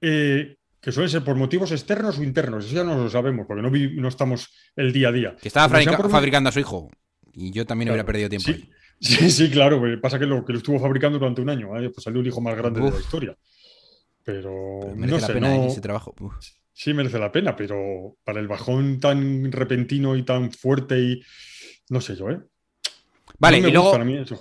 eh, 0.00 0.56
que 0.80 0.90
suelen 0.90 1.10
ser 1.10 1.22
por 1.22 1.36
motivos 1.36 1.70
externos 1.70 2.18
o 2.18 2.24
internos, 2.24 2.64
eso 2.66 2.74
ya 2.74 2.82
no 2.82 2.96
lo 2.96 3.08
sabemos, 3.08 3.46
porque 3.46 3.62
no, 3.62 3.70
vi- 3.70 3.94
no 4.00 4.08
estamos 4.08 4.48
el 4.74 4.92
día 4.92 5.10
a 5.10 5.12
día. 5.12 5.36
Que 5.40 5.46
estaba 5.46 5.68
por- 5.68 6.10
fabricando 6.10 6.48
a 6.48 6.52
su 6.52 6.58
hijo. 6.58 6.90
Y 7.32 7.52
yo 7.52 7.64
también 7.66 7.90
hubiera 7.90 8.04
perdido 8.04 8.28
tiempo 8.28 8.46
sí. 8.46 8.52
ahí. 8.54 8.70
Sí, 9.00 9.30
sí, 9.30 9.48
claro, 9.48 9.80
pasa 10.02 10.18
que 10.18 10.26
lo, 10.26 10.44
que 10.44 10.52
lo 10.52 10.58
estuvo 10.58 10.78
fabricando 10.80 11.18
durante 11.20 11.40
un 11.40 11.48
año, 11.50 11.74
¿eh? 11.78 11.88
pues 11.88 12.02
salió 12.02 12.20
el 12.20 12.26
hijo 12.26 12.40
más 12.42 12.54
grande 12.56 12.80
de 12.82 12.90
la 12.90 12.98
historia. 12.98 13.34
Pero, 14.24 14.78
Pero 14.80 14.94
no 14.94 14.96
merece 14.96 15.20
la 15.20 15.26
sé, 15.26 15.32
pena 15.34 15.54
¿eh? 15.54 15.58
no- 15.58 15.66
ese 15.66 15.80
trabajo. 15.80 16.14
Uf. 16.20 16.34
sí 16.72 16.94
merece 16.94 17.18
la 17.18 17.32
pena, 17.32 17.56
pero 17.56 18.16
para 18.24 18.40
el 18.40 18.48
bajón 18.48 19.00
tan 19.00 19.50
repentino 19.52 20.16
y 20.16 20.22
tan 20.24 20.52
fuerte 20.52 20.98
y 20.98 21.22
no 21.88 22.00
sé 22.00 22.16
yo, 22.16 22.30
¿eh? 22.30 22.40
Vale, 23.38 23.60
No 23.60 23.68
y 23.68 23.72
luego. 23.72 23.92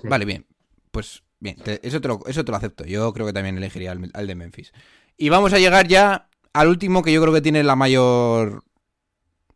Vale, 0.03 0.25
bien. 0.25 0.45
Pues 0.91 1.23
bien, 1.39 1.55
te- 1.57 1.85
eso, 1.87 2.01
te 2.01 2.07
lo, 2.07 2.19
eso 2.27 2.43
te 2.43 2.51
lo 2.51 2.57
acepto. 2.57 2.85
Yo 2.85 3.13
creo 3.13 3.25
que 3.25 3.33
también 3.33 3.57
elegiría 3.57 3.91
al, 3.91 4.09
al 4.13 4.27
de 4.27 4.35
Memphis. 4.35 4.73
Y 5.17 5.29
vamos 5.29 5.53
a 5.53 5.59
llegar 5.59 5.87
ya 5.87 6.27
al 6.53 6.67
último 6.67 7.01
que 7.03 7.13
yo 7.13 7.21
creo 7.21 7.33
que 7.33 7.41
tiene 7.41 7.63
la 7.63 7.75
mayor 7.75 8.63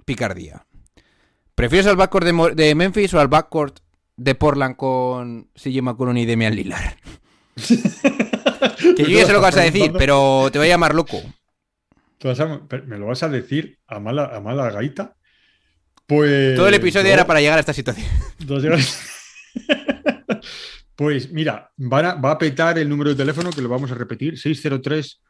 picardía. 0.05 0.65
¿Prefieres 1.55 1.87
al 1.87 1.95
backcourt 1.97 2.25
de, 2.25 2.33
Mo- 2.33 2.49
de 2.49 2.73
Memphis 2.75 3.13
o 3.13 3.19
al 3.19 3.27
backcourt 3.27 3.79
de 4.15 4.35
Portland 4.35 4.75
con 4.75 5.49
CJ 5.55 5.81
McCollum 5.81 6.17
y 6.17 6.25
Demian 6.25 6.55
Lillard? 6.55 6.95
Que 8.97 9.03
yo 9.03 9.19
ya 9.19 9.25
sé 9.25 9.33
lo 9.33 9.39
que 9.39 9.45
vas 9.45 9.57
a 9.57 9.61
decir, 9.61 9.91
pero 9.97 10.49
te 10.51 10.59
voy 10.59 10.67
a 10.67 10.71
llamar 10.71 10.95
loco. 10.95 11.21
¿Me 12.85 12.97
lo 12.97 13.07
vas 13.07 13.23
a 13.23 13.29
decir 13.29 13.79
a 13.87 13.99
mala, 13.99 14.31
a 14.33 14.39
mala 14.39 14.69
gaita? 14.69 15.15
Pues. 16.07 16.55
Todo 16.55 16.67
el 16.67 16.73
episodio 16.75 17.11
era 17.11 17.27
para 17.27 17.41
llegar 17.41 17.57
a 17.57 17.61
esta 17.61 17.73
situación. 17.73 18.07
Pues 20.95 21.31
mira, 21.31 21.71
a- 22.05 22.15
va 22.15 22.31
a 22.31 22.37
petar 22.37 22.77
el 22.77 22.87
número 22.87 23.09
de 23.09 23.15
teléfono 23.15 23.49
que 23.49 23.61
lo 23.61 23.69
vamos 23.69 23.91
a 23.91 23.95
repetir: 23.95 24.37
603 24.37 25.21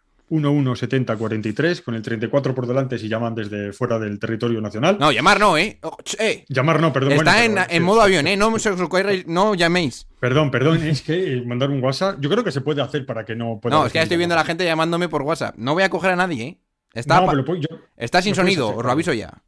1170 0.42 1.16
43 1.18 1.82
con 1.82 1.96
el 1.96 2.02
34 2.02 2.56
por 2.56 2.66
delante 2.68 2.98
si 2.98 3.08
llaman 3.08 3.36
desde 3.36 3.72
fuera 3.74 4.00
del 4.00 4.18
territorio 4.20 4.60
nacional. 4.62 4.98
No, 5.00 5.12
llamar 5.12 5.40
no, 5.40 5.58
¿eh? 5.58 5.78
Oh, 5.84 5.96
eh. 6.20 6.46
Llamar 6.50 6.80
no, 6.82 6.92
perdón. 6.92 7.14
Está 7.14 7.24
bueno, 7.36 7.44
en, 7.46 7.54
pero- 7.56 7.66
en 7.78 7.84
modo 7.84 8.02
avión, 8.02 8.28
¿eh? 8.28 8.36
No, 8.38 8.58
se 8.60 8.70
os 8.70 8.80
ocurra- 8.82 9.12
no 9.28 9.56
llaméis. 9.56 10.08
Perdón, 10.20 10.52
perdón, 10.52 10.78
es 10.88 11.02
que 11.02 11.38
eh, 11.38 11.44
mandar 11.46 11.70
un 11.70 11.84
WhatsApp, 11.84 12.18
yo 12.20 12.30
creo 12.30 12.44
que 12.44 12.52
se 12.52 12.62
puede 12.62 12.82
hacer 12.82 13.06
para 13.06 13.26
que 13.26 13.36
no 13.36 13.60
pueda. 13.62 13.76
No, 13.76 13.86
es 13.86 13.92
que 13.92 13.98
ya 14.00 14.04
estoy 14.04 14.18
viendo 14.18 14.36
a 14.36 14.40
la 14.40 14.46
gente 14.46 14.66
llamándome 14.66 15.10
por 15.10 15.22
WhatsApp. 15.22 15.56
No 15.58 15.74
voy 15.74 15.84
a 15.84 15.90
coger 15.90 16.12
a 16.12 16.16
nadie, 16.16 16.44
¿eh? 16.44 16.60
Está, 16.94 17.22
No, 17.22 17.28
pero, 17.30 17.44
pu- 17.46 17.60
yo- 17.60 17.78
está 17.98 18.22
sin 18.22 18.36
sonido, 18.36 18.68
hacer, 18.68 18.80
os 18.80 18.86
lo 18.86 18.92
aviso 18.92 19.14
ya. 19.14 19.42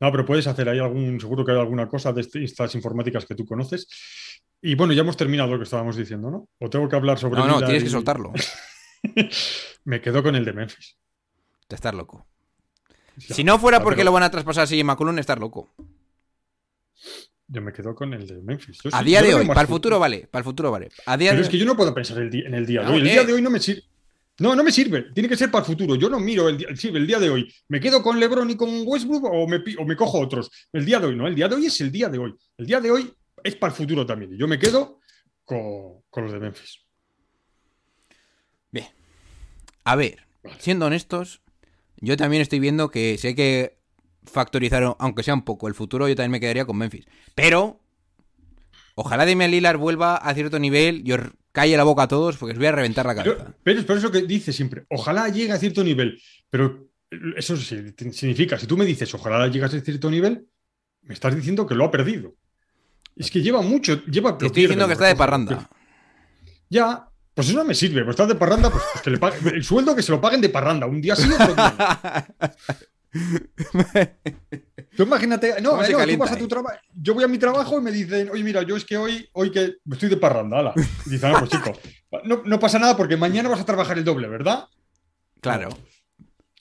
no, 0.00 0.10
pero 0.12 0.24
puedes 0.24 0.46
hacer 0.46 0.68
ahí 0.68 0.78
algún, 0.78 1.20
seguro 1.20 1.44
que 1.44 1.52
hay 1.52 1.58
alguna 1.58 1.88
cosa 1.88 2.12
de 2.12 2.20
este- 2.20 2.44
estas 2.44 2.74
informáticas 2.74 3.24
que 3.26 3.34
tú 3.34 3.44
conoces. 3.44 3.88
Y 4.62 4.74
bueno, 4.76 4.92
ya 4.94 5.02
hemos 5.02 5.16
terminado 5.16 5.50
lo 5.50 5.58
que 5.58 5.64
estábamos 5.64 5.96
diciendo, 5.96 6.30
¿no? 6.30 6.48
O 6.58 6.70
tengo 6.70 6.88
que 6.88 6.96
hablar 6.96 7.18
sobre. 7.18 7.40
No, 7.40 7.46
no, 7.46 7.58
tienes 7.64 7.84
que 7.84 7.90
soltarlo. 7.90 8.32
Me 9.84 10.00
quedo 10.00 10.22
con 10.22 10.34
el 10.34 10.44
de 10.44 10.52
Memphis. 10.52 10.96
Te 11.68 11.74
estás 11.76 11.94
loco. 11.94 12.26
Ya, 13.16 13.34
Si 13.34 13.44
no 13.44 13.58
fuera 13.58 13.80
porque 13.82 13.98
pero 13.98 14.06
lo 14.06 14.12
van 14.12 14.22
a 14.24 14.30
traspasar 14.30 14.64
a 14.64 14.66
CJ 14.66 14.82
McCollum, 14.84 15.18
estás 15.18 15.38
loco. 15.38 15.74
Yo 17.46 17.60
me 17.60 17.72
quedo 17.72 17.94
con 17.94 18.12
el 18.14 18.26
de 18.26 18.40
Memphis. 18.42 18.78
Yo 18.82 18.90
A 18.92 19.00
sí- 19.00 19.04
día 19.04 19.22
de 19.22 19.34
hoy, 19.34 19.46
para 19.46 19.60
el 19.62 19.66
fu- 19.66 19.74
futuro 19.74 19.98
vale, 19.98 20.26
para 20.26 20.40
el 20.40 20.44
futuro 20.44 20.70
vale. 20.70 20.90
A 21.06 21.16
día 21.16 21.30
Pero 21.30 21.40
de 21.42 21.46
es 21.46 21.50
que 21.50 21.58
yo 21.58 21.66
no 21.66 21.76
puedo 21.76 21.94
pensar 21.94 22.18
el 22.18 22.34
en 22.34 22.54
el 22.54 22.66
día 22.66 22.82
de 22.82 22.86
hoy. 22.92 23.00
El 23.00 23.06
eh. 23.06 23.12
día 23.12 23.24
de 23.24 23.32
hoy 23.34 23.42
no 23.42 23.50
me 23.50 23.60
sirve. 23.60 23.82
No, 24.40 24.56
no 24.56 24.64
me 24.64 24.72
sirve. 24.72 25.12
Tiene 25.14 25.28
que 25.28 25.36
ser 25.36 25.50
para 25.50 25.64
el 25.64 25.66
futuro. 25.70 25.94
Yo 25.94 26.08
no 26.08 26.18
miro 26.18 26.48
el 26.48 26.66
el 26.66 27.06
día 27.06 27.20
de 27.20 27.30
hoy. 27.30 27.54
¿Me 27.68 27.78
quedo 27.78 28.02
con 28.02 28.18
LeBron 28.18 28.50
y 28.50 28.56
con 28.56 28.68
Westbrook 28.84 29.24
o 29.24 29.46
me, 29.46 29.62
o 29.78 29.84
me 29.84 29.94
cojo 29.94 30.18
otros? 30.18 30.50
El 30.72 30.84
día 30.84 30.98
de 30.98 31.06
hoy, 31.06 31.16
no. 31.16 31.28
El 31.28 31.34
día 31.36 31.46
de 31.46 31.54
hoy 31.54 31.66
es 31.66 31.80
el 31.82 31.92
día 31.92 32.08
de 32.08 32.18
hoy. 32.18 32.34
El 32.58 32.66
día 32.66 32.80
de 32.80 32.90
hoy 32.90 33.14
es 33.44 33.54
para 33.56 33.72
el 33.72 33.76
futuro 33.76 34.04
también. 34.04 34.32
Y 34.32 34.38
yo 34.38 34.48
me 34.48 34.58
quedo 34.58 34.98
con, 35.44 36.02
con 36.10 36.24
los 36.24 36.32
de 36.32 36.40
Memphis. 36.40 36.80
Bien. 38.72 38.86
A 39.84 39.96
ver, 39.96 40.26
siendo 40.58 40.86
honestos, 40.86 41.42
yo 41.96 42.16
también 42.16 42.42
estoy 42.42 42.58
viendo 42.58 42.90
que 42.90 43.18
si 43.18 43.28
hay 43.28 43.34
que 43.34 43.78
factorizar, 44.24 44.96
aunque 44.98 45.22
sea 45.22 45.34
un 45.34 45.42
poco, 45.42 45.68
el 45.68 45.74
futuro, 45.74 46.08
yo 46.08 46.16
también 46.16 46.32
me 46.32 46.40
quedaría 46.40 46.64
con 46.64 46.78
Memphis. 46.78 47.06
Pero, 47.34 47.80
ojalá 48.94 49.26
Damian 49.26 49.50
Lillard 49.50 49.78
vuelva 49.78 50.16
a 50.16 50.34
cierto 50.34 50.58
nivel 50.58 51.06
y 51.06 51.12
os 51.12 51.20
calle 51.52 51.76
la 51.76 51.84
boca 51.84 52.04
a 52.04 52.08
todos 52.08 52.36
porque 52.36 52.52
os 52.52 52.58
voy 52.58 52.66
a 52.66 52.72
reventar 52.72 53.06
la 53.06 53.14
cabeza. 53.14 53.54
pero 53.62 53.78
es 53.78 53.86
por 53.86 53.96
eso 53.96 54.10
que 54.10 54.22
dice 54.22 54.52
siempre, 54.52 54.86
ojalá 54.90 55.28
llegue 55.28 55.52
a 55.52 55.58
cierto 55.58 55.84
nivel. 55.84 56.20
Pero 56.50 56.88
eso 57.36 57.56
significa, 57.56 58.58
si 58.58 58.66
tú 58.66 58.76
me 58.76 58.84
dices, 58.84 59.14
ojalá 59.14 59.46
llegas 59.48 59.72
a 59.74 59.80
cierto 59.80 60.10
nivel, 60.10 60.48
me 61.02 61.14
estás 61.14 61.34
diciendo 61.34 61.66
que 61.66 61.74
lo 61.74 61.84
ha 61.84 61.90
perdido. 61.90 62.34
Es 63.16 63.30
que 63.30 63.40
lleva 63.40 63.62
mucho, 63.62 64.04
lleva 64.06 64.36
Te 64.36 64.46
estoy 64.46 64.62
diciendo 64.62 64.86
que 64.86 64.94
está 64.94 65.06
de 65.06 65.14
parranda. 65.14 65.70
Ya, 66.68 67.08
pues 67.34 67.48
eso 67.48 67.58
no 67.58 67.64
me 67.64 67.74
sirve. 67.74 68.02
Pues 68.04 68.14
estás 68.14 68.28
de 68.28 68.34
parranda, 68.36 68.70
pues, 68.70 68.82
pues 68.92 69.02
que 69.02 69.10
le 69.10 69.18
paguen- 69.20 69.54
el 69.54 69.64
sueldo 69.64 69.94
que 69.94 70.02
se 70.02 70.12
lo 70.12 70.20
paguen 70.20 70.40
de 70.40 70.48
parranda. 70.48 70.86
Un 70.86 71.00
día 71.00 71.16
sí, 71.16 71.28
otro 71.32 71.54
día. 71.54 72.26
Tú 74.96 75.02
imagínate, 75.04 75.60
no, 75.60 75.70
¿Cómo 75.70 75.84
se 75.84 75.92
no, 75.92 75.98
tú 76.06 76.16
vas 76.18 76.32
a 76.32 76.36
tu 76.36 76.44
ahí? 76.44 76.48
trabajo. 76.48 76.76
Yo 76.94 77.14
voy 77.14 77.24
a 77.24 77.28
mi 77.28 77.38
trabajo 77.38 77.78
y 77.78 77.82
me 77.82 77.90
dicen, 77.90 78.30
oye, 78.30 78.42
mira, 78.44 78.62
yo 78.62 78.76
es 78.76 78.84
que 78.84 78.96
hoy, 78.96 79.28
hoy 79.32 79.50
que 79.50 79.74
estoy 79.90 80.08
de 80.08 80.16
parranda, 80.16 80.58
ala. 80.60 80.72
Y 81.06 81.10
dicen, 81.10 81.32
ah, 81.34 81.38
pues 81.40 81.50
chico, 81.50 81.72
no, 82.24 82.42
no 82.44 82.58
pasa 82.60 82.78
nada 82.78 82.96
porque 82.96 83.16
mañana 83.16 83.48
vas 83.48 83.60
a 83.60 83.64
trabajar 83.64 83.98
el 83.98 84.04
doble, 84.04 84.28
¿verdad? 84.28 84.64
Claro. 85.40 85.70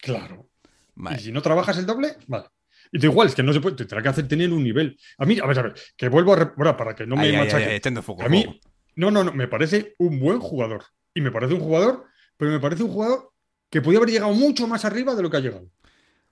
Claro. 0.01 0.49
Vale. 0.95 1.17
Y 1.19 1.23
si 1.25 1.31
no 1.31 1.41
trabajas 1.41 1.77
el 1.77 1.85
doble, 1.85 2.17
vale. 2.27 2.45
Y 2.91 2.99
da 2.99 3.05
igual, 3.05 3.27
es 3.27 3.35
que 3.35 3.41
no 3.43 3.53
se 3.53 3.59
puede, 3.59 3.75
te 3.75 3.85
tendrá 3.85 4.03
que 4.03 4.09
hacer 4.09 4.27
tener 4.27 4.51
un 4.51 4.63
nivel. 4.63 4.97
A 5.17 5.25
mí, 5.25 5.39
a 5.41 5.45
ver, 5.47 5.59
a 5.59 5.61
ver, 5.63 5.73
que 5.97 6.09
vuelvo 6.09 6.33
a. 6.33 6.53
ahora, 6.57 6.77
para 6.77 6.95
que 6.95 7.05
no 7.07 7.15
me 7.15 7.23
ay, 7.23 7.37
machaque. 7.37 8.01
foco. 8.03 8.23
A 8.23 8.29
mí, 8.29 8.43
foco. 8.43 8.59
No, 8.95 9.11
no, 9.11 9.23
no, 9.23 9.33
me 9.33 9.47
parece 9.47 9.95
un 9.97 10.19
buen 10.19 10.39
jugador. 10.39 10.85
Y 11.13 11.21
me 11.21 11.31
parece 11.31 11.53
un 11.53 11.59
jugador, 11.59 12.05
pero 12.37 12.51
me 12.51 12.59
parece 12.59 12.83
un 12.83 12.91
jugador 12.91 13.31
que 13.69 13.81
podía 13.81 13.99
haber 13.99 14.09
llegado 14.09 14.33
mucho 14.33 14.67
más 14.67 14.85
arriba 14.85 15.15
de 15.15 15.21
lo 15.21 15.29
que 15.29 15.37
ha 15.37 15.41
llegado. 15.41 15.67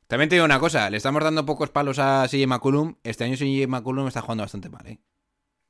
También 0.07 0.29
te 0.29 0.35
digo 0.35 0.45
una 0.45 0.59
cosa, 0.59 0.89
le 0.89 0.97
estamos 0.97 1.23
dando 1.23 1.45
pocos 1.45 1.69
palos 1.69 1.97
a 1.97 2.27
CJ 2.27 2.45
McCollum. 2.47 2.95
Este 3.03 3.23
año 3.23 3.35
CJ 3.35 3.67
McCollum 3.67 4.07
está 4.07 4.21
jugando 4.21 4.43
bastante 4.43 4.69
mal, 4.69 4.85
¿eh? 4.85 4.99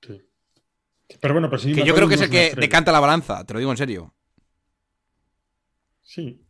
Sí. 0.02 0.22
Pero 1.20 1.34
bueno, 1.34 1.50
pero 1.50 1.62
sí, 1.62 1.74
Que 1.74 1.84
yo 1.84 1.94
creo 1.94 2.08
que 2.08 2.16
es 2.16 2.22
el 2.22 2.30
que 2.30 2.54
decanta 2.56 2.92
la 2.92 3.00
balanza, 3.00 3.46
te 3.46 3.54
lo 3.54 3.60
digo 3.60 3.72
en 3.72 3.78
serio. 3.78 4.14
Sí. 6.02 6.44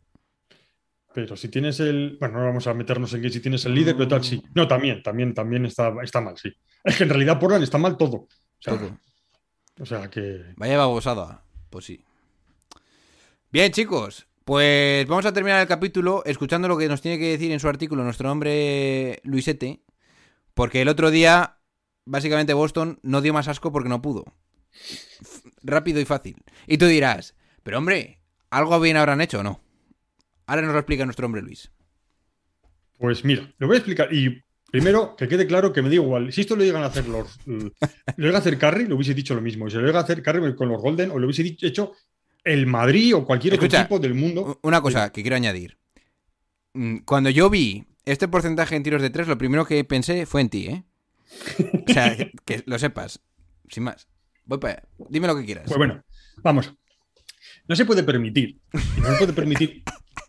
Pero 1.14 1.36
si 1.36 1.48
tienes 1.48 1.78
el. 1.80 2.16
Bueno, 2.18 2.38
no 2.38 2.46
vamos 2.46 2.66
a 2.66 2.74
meternos 2.74 3.12
en 3.12 3.22
que 3.22 3.30
si 3.30 3.40
tienes 3.40 3.64
el 3.66 3.74
líder, 3.74 3.94
pero 3.94 4.08
tal, 4.08 4.24
sí. 4.24 4.42
No, 4.54 4.66
también, 4.66 5.02
también, 5.02 5.34
también 5.34 5.66
está, 5.66 5.92
está 6.02 6.20
mal, 6.20 6.38
sí. 6.38 6.50
Es 6.82 6.96
que 6.96 7.04
en 7.04 7.10
realidad 7.10 7.38
Portland 7.38 7.62
está 7.62 7.78
mal 7.78 7.96
todo. 7.96 8.16
O 8.16 8.28
sea, 8.58 8.78
Todo. 8.78 8.98
O 9.80 9.86
sea 9.86 10.08
que. 10.10 10.52
Vaya 10.56 10.78
babosada. 10.78 11.42
Pues 11.70 11.84
sí. 11.84 12.04
Bien, 13.50 13.72
chicos. 13.72 14.26
Pues 14.44 15.06
vamos 15.06 15.24
a 15.24 15.32
terminar 15.32 15.60
el 15.60 15.68
capítulo 15.68 16.22
escuchando 16.26 16.66
lo 16.66 16.76
que 16.76 16.88
nos 16.88 17.00
tiene 17.00 17.18
que 17.18 17.30
decir 17.30 17.52
en 17.52 17.60
su 17.60 17.68
artículo 17.68 18.02
nuestro 18.02 18.30
hombre 18.30 19.20
Luisete. 19.22 19.80
Porque 20.54 20.82
el 20.82 20.88
otro 20.88 21.10
día, 21.10 21.58
básicamente 22.04 22.52
Boston 22.52 22.98
no 23.02 23.20
dio 23.20 23.32
más 23.32 23.48
asco 23.48 23.70
porque 23.70 23.88
no 23.88 24.02
pudo. 24.02 24.24
Rápido 25.62 26.00
y 26.00 26.04
fácil. 26.04 26.42
Y 26.66 26.78
tú 26.78 26.86
dirás, 26.86 27.36
pero 27.62 27.78
hombre, 27.78 28.20
¿algo 28.50 28.80
bien 28.80 28.96
habrán 28.96 29.20
hecho 29.20 29.40
o 29.40 29.42
no? 29.42 29.60
Ahora 30.46 30.62
nos 30.62 30.72
lo 30.72 30.80
explica 30.80 31.04
nuestro 31.04 31.26
hombre 31.26 31.42
Luis. 31.42 31.70
Pues 32.98 33.24
mira, 33.24 33.52
lo 33.58 33.68
voy 33.68 33.76
a 33.76 33.78
explicar. 33.78 34.12
Y 34.12 34.42
primero, 34.72 35.14
que 35.16 35.28
quede 35.28 35.46
claro 35.46 35.72
que 35.72 35.82
me 35.82 35.90
da 35.90 35.94
igual. 35.96 36.32
Si 36.32 36.40
esto 36.40 36.56
lo 36.56 36.64
llegan 36.64 36.82
a 36.82 36.86
hacer 36.86 37.06
los. 37.06 37.38
Lo 37.46 38.26
llega 38.26 38.38
a 38.38 38.40
hacer 38.40 38.58
Carry, 38.58 38.86
lo 38.86 38.96
hubiese 38.96 39.14
dicho 39.14 39.34
lo 39.34 39.40
mismo. 39.40 39.70
Si 39.70 39.76
lo 39.76 39.86
llega 39.86 40.00
a 40.00 40.02
hacer 40.02 40.22
Carry 40.22 40.54
con 40.54 40.68
los 40.68 40.80
Golden, 40.80 41.10
o 41.10 41.18
lo 41.18 41.26
hubiese 41.26 41.42
dicho, 41.42 41.66
hecho 41.66 41.92
el 42.44 42.66
Madrid 42.66 43.14
o 43.14 43.24
cualquier 43.24 43.54
Escucha, 43.54 43.82
otro 43.82 43.96
equipo 43.96 43.98
del 44.00 44.14
mundo. 44.14 44.58
Una 44.62 44.80
cosa 44.80 45.12
que 45.12 45.22
quiero 45.22 45.36
añadir. 45.36 45.78
Mm, 46.74 46.98
Cuando 47.04 47.30
yo 47.30 47.48
vi 47.50 47.84
este 48.04 48.28
porcentaje 48.28 48.74
en 48.76 48.82
tiros 48.82 49.02
de 49.02 49.10
tres, 49.10 49.28
lo 49.28 49.38
primero 49.38 49.64
que 49.66 49.84
pensé 49.84 50.26
fue 50.26 50.40
en 50.40 50.48
ti, 50.50 50.66
¿eh? 50.66 50.84
O 51.88 51.92
sea, 51.92 52.16
que, 52.44 52.62
lo 52.66 52.78
sepas. 52.78 53.20
Sin 53.68 53.84
más. 53.84 54.08
Voy 54.44 54.58
para 54.58 54.74
allá. 54.74 54.88
Dime 55.08 55.26
lo 55.26 55.36
que 55.36 55.44
quieras. 55.44 55.64
Pues 55.66 55.78
bueno, 55.78 56.02
vamos. 56.38 56.74
No 57.68 57.76
se 57.76 57.84
puede 57.84 58.02
permitir. 58.02 58.60
y 58.96 59.00
No 59.00 59.12
se 59.12 59.18
puede 59.18 59.32
permitir 59.32 59.82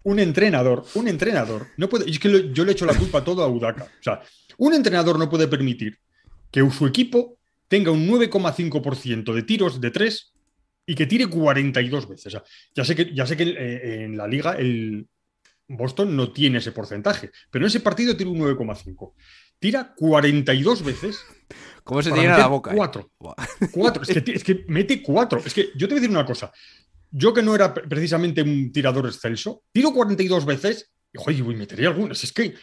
un 0.03 0.19
entrenador. 0.19 0.85
Un 0.95 1.07
entrenador. 1.07 1.67
No 1.77 1.89
puede. 1.89 2.07
y 2.07 2.11
Es 2.11 2.19
que 2.19 2.29
lo- 2.29 2.39
yo 2.53 2.65
le 2.65 2.71
echo 2.73 2.85
la 2.85 2.93
culpa 2.97 3.23
todo 3.23 3.43
a 3.43 3.47
Udaka. 3.47 3.83
O 3.83 4.03
sea, 4.03 4.21
un 4.57 4.73
entrenador 4.73 5.17
no 5.19 5.29
puede 5.29 5.47
permitir 5.47 5.99
que 6.51 6.69
su 6.71 6.85
equipo 6.87 7.37
tenga 7.67 7.91
un 7.91 8.07
9,5% 8.07 9.33
de 9.33 9.43
tiros 9.43 9.81
de 9.81 9.91
tres 9.91 10.33
y 10.85 10.95
que 10.95 11.05
tire 11.07 11.27
42 11.27 12.07
veces. 12.09 12.27
O 12.27 12.29
sea, 12.31 12.43
ya 12.75 12.85
sé 12.85 12.95
que, 12.95 13.13
ya 13.15 13.25
sé 13.25 13.35
que 13.37 13.43
eh, 13.43 14.03
en 14.03 14.17
la 14.17 14.27
liga 14.27 14.53
el 14.53 15.07
Boston 15.67 16.15
no 16.15 16.31
tiene 16.31 16.57
ese 16.59 16.71
porcentaje, 16.73 17.31
pero 17.49 17.63
en 17.65 17.67
ese 17.67 17.79
partido 17.79 18.15
tira 18.15 18.29
un 18.29 18.37
9,5. 18.39 19.13
Tira 19.59 19.93
42 19.95 20.83
veces 20.83 21.19
¿Cómo 21.85 22.01
se 22.01 22.11
meter 22.11 22.31
la 22.31 22.47
boca? 22.47 22.71
eh? 22.71 22.75
Cuatro. 22.75 23.11
Cuatro. 23.71 24.03
Es 24.03 24.21
que, 24.21 24.31
es 24.33 24.43
que 24.43 24.65
mete 24.67 25.01
cuatro. 25.01 25.41
Es 25.43 25.53
que 25.53 25.69
yo 25.75 25.87
te 25.87 25.93
voy 25.93 25.99
a 25.99 26.01
decir 26.01 26.09
una 26.09 26.25
cosa. 26.25 26.51
Yo 27.15 27.31
que 27.33 27.43
no 27.43 27.53
era 27.53 27.73
pre- 27.73 27.87
precisamente 27.87 28.41
un 28.41 28.71
tirador 28.71 29.05
excelso, 29.05 29.63
tiro 29.71 29.93
42 29.93 30.45
veces 30.45 30.91
y, 31.13 31.17
joder, 31.19 31.37
y 31.39 31.43
metería 31.55 31.89
algunas. 31.89 32.23
Es 32.23 32.33
que, 32.33 32.55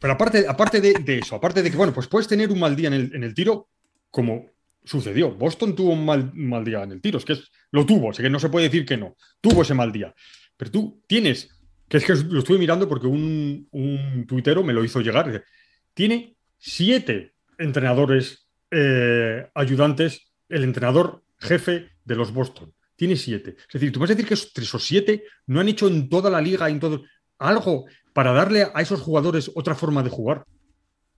pero 0.00 0.14
aparte, 0.14 0.46
aparte 0.48 0.80
de, 0.80 1.18
eso, 1.18 1.36
aparte 1.36 1.62
de 1.62 1.70
que, 1.70 1.76
bueno, 1.76 1.92
pues 1.92 2.06
puedes 2.08 2.26
tener 2.26 2.50
un 2.50 2.58
mal 2.58 2.74
día 2.74 2.88
en 2.88 2.94
el, 2.94 3.14
en 3.14 3.22
el 3.22 3.34
tiro, 3.34 3.68
como 4.10 4.46
sucedió. 4.82 5.34
Boston 5.34 5.76
tuvo 5.76 5.92
un 5.92 6.06
mal, 6.06 6.32
mal 6.34 6.64
día 6.64 6.82
en 6.82 6.92
el 6.92 7.02
tiro, 7.02 7.18
es 7.18 7.26
que 7.26 7.36
lo 7.72 7.84
tuvo, 7.84 8.10
así 8.10 8.22
que 8.22 8.30
no 8.30 8.40
se 8.40 8.48
puede 8.48 8.68
decir 8.68 8.86
que 8.86 8.96
no. 8.96 9.16
Tuvo 9.42 9.60
ese 9.60 9.74
mal 9.74 9.92
día. 9.92 10.14
Pero 10.56 10.70
tú 10.70 11.02
tienes, 11.06 11.50
que 11.86 11.98
es 11.98 12.04
que 12.06 12.14
lo 12.14 12.38
estuve 12.38 12.56
mirando 12.58 12.88
porque 12.88 13.06
un, 13.06 13.68
un 13.72 14.26
tuitero 14.26 14.64
me 14.64 14.72
lo 14.72 14.82
hizo 14.82 15.02
llegar. 15.02 15.44
Tiene 15.92 16.36
siete 16.56 17.34
entrenadores 17.58 18.48
eh, 18.70 19.46
ayudantes, 19.54 20.32
el 20.48 20.64
entrenador 20.64 21.22
jefe 21.38 21.90
de 22.04 22.16
los 22.16 22.32
Boston. 22.32 22.72
Tiene 23.00 23.16
siete. 23.16 23.56
Es 23.58 23.72
decir, 23.72 23.90
tú 23.90 23.98
vas 23.98 24.10
a 24.10 24.12
decir 24.12 24.28
que 24.28 24.34
esos 24.34 24.52
tres 24.52 24.74
o 24.74 24.78
siete 24.78 25.24
no 25.46 25.58
han 25.58 25.68
hecho 25.68 25.88
en 25.88 26.10
toda 26.10 26.28
la 26.28 26.38
liga, 26.38 26.68
en 26.68 26.78
todo, 26.78 27.02
algo 27.38 27.86
para 28.12 28.30
darle 28.30 28.66
a 28.74 28.82
esos 28.82 29.00
jugadores 29.00 29.50
otra 29.54 29.74
forma 29.74 30.02
de 30.02 30.10
jugar. 30.10 30.44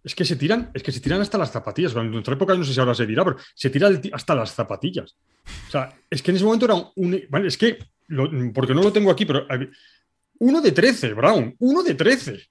Es 0.05 0.15
que 0.15 0.25
se 0.25 0.37
tiran, 0.37 0.71
es 0.75 0.85
que 0.85 0.93
se 0.93 1.01
tiran 1.01 1.21
hasta 1.21 1.39
las 1.39 1.51
zapatillas. 1.51 1.97
En 1.97 2.13
nuestra 2.13 2.35
época 2.35 2.55
no 2.55 2.63
sé 2.63 2.73
si 2.73 2.79
ahora 2.79 2.95
se 2.95 3.05
dirá, 3.05 3.25
pero 3.25 3.39
se 3.57 3.69
tira 3.69 3.91
hasta 4.13 4.37
las 4.37 4.55
zapatillas. 4.55 5.17
O 5.67 5.71
sea, 5.73 5.93
es 6.09 6.23
que 6.23 6.31
en 6.31 6.37
ese 6.37 6.45
momento 6.45 6.67
era 6.67 6.77
un. 6.95 7.21
vale, 7.29 7.49
es 7.49 7.59
que, 7.59 7.77
porque 8.55 8.75
no 8.75 8.83
lo 8.85 8.93
tengo 8.93 9.11
aquí, 9.11 9.27
pero 9.27 9.45
uno 10.39 10.61
de 10.61 10.71
13, 10.71 11.15
Brown, 11.15 11.57
uno 11.59 11.83
de 11.83 11.95
13. 11.97 12.49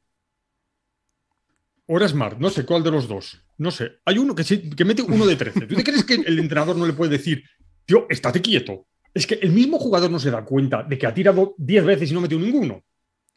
O 1.88 1.95
era 1.95 2.09
Smart, 2.09 2.38
no 2.38 2.49
sé 2.49 2.65
cuál 2.65 2.84
de 2.84 2.91
los 2.91 3.07
dos. 3.07 3.41
No 3.59 3.71
sé. 3.71 3.93
Hay 4.03 4.17
uno 4.17 4.36
que, 4.36 4.43
que 4.43 4.84
mete 4.84 5.03
uno 5.03 5.25
de 5.25 5.38
13. 5.38 5.67
¿Tú 5.67 5.75
te 5.75 5.86
crees 5.86 6.03
que 6.03 6.15
el 6.15 6.38
entrenador 6.38 6.75
no 6.75 6.86
le 6.86 6.91
puede 6.91 7.11
decir, 7.11 7.45
tío, 7.86 8.07
estate 8.09 8.41
quieto? 8.41 8.88
Es 9.14 9.28
que 9.28 9.36
el 9.36 9.51
mismo 9.51 9.78
jugador 9.78 10.09
no 10.12 10.20
se 10.20 10.32
da 10.32 10.43
cuenta 10.45 10.84
de 10.84 10.97
que 10.97 11.05
ha 11.07 11.14
tirado 11.14 11.53
10 11.57 11.84
veces 11.86 12.12
y 12.12 12.14
no 12.14 12.22
metió 12.22 12.39
ninguno. 12.39 12.84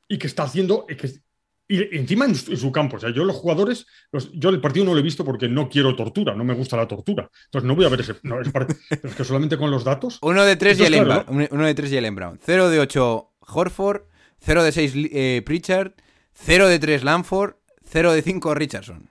Y 0.08 0.18
que 0.18 0.26
está 0.26 0.44
haciendo. 0.44 0.86
es 0.88 0.96
que- 0.96 1.24
y 1.66 1.96
encima 1.96 2.26
en 2.26 2.34
su, 2.34 2.50
en 2.52 2.58
su 2.58 2.70
campo. 2.70 2.96
O 2.96 3.00
sea, 3.00 3.10
yo 3.10 3.24
los 3.24 3.36
jugadores. 3.36 3.86
los- 4.12 4.30
yo 4.32 4.50
el 4.50 4.60
partido 4.60 4.84
no 4.84 4.92
lo 4.92 5.00
he 5.00 5.02
visto 5.02 5.24
porque 5.24 5.48
no 5.48 5.68
quiero 5.68 5.96
tortura, 5.96 6.34
no 6.34 6.44
me 6.44 6.52
gusta 6.54 6.76
la 6.76 6.86
tortura. 6.86 7.30
Entonces 7.46 7.66
no 7.66 7.74
voy 7.74 7.86
a 7.86 7.88
ver 7.88 8.00
ese. 8.02 8.14
no, 8.22 8.40
es 8.40 8.50
parte- 8.50 8.76
pero 8.90 9.08
es 9.08 9.14
que 9.14 9.24
solamente 9.24 9.56
con 9.56 9.70
los 9.70 9.82
datos. 9.82 10.18
Uno 10.22 10.44
de 10.44 10.56
tres 10.56 10.78
Entonces, 10.78 10.94
Jalen 11.00 11.06
claro, 11.06 11.24
Brown. 11.32 11.48
Uno 11.50 11.66
de 11.66 11.74
tres 11.74 11.90
Jalen 11.90 12.14
Brown. 12.14 12.38
0 12.44 12.68
de 12.68 12.78
8 12.80 13.32
Horford. 13.40 14.02
0 14.40 14.62
de 14.62 14.72
6 14.72 14.92
eh, 14.96 15.42
Pritchard. 15.44 15.92
0 16.34 16.68
de 16.68 16.78
3 16.78 17.02
Lanford. 17.02 17.54
0 17.82 18.12
de 18.12 18.22
5 18.22 18.54
Richardson. 18.54 19.08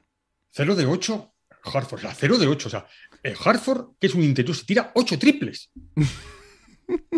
0 0.51 0.75
de 0.75 0.85
8, 0.85 1.33
Hartford. 1.63 1.99
O 1.99 2.01
sea, 2.01 2.13
0 2.13 2.37
de 2.37 2.45
8. 2.47 2.67
O 2.67 2.71
sea, 2.71 2.85
eh, 3.23 3.33
Hartford, 3.43 3.95
que 3.99 4.07
es 4.07 4.13
un 4.13 4.21
interior, 4.23 4.55
se 4.55 4.65
tira 4.65 4.91
8 4.93 5.17
triples. 5.17 5.71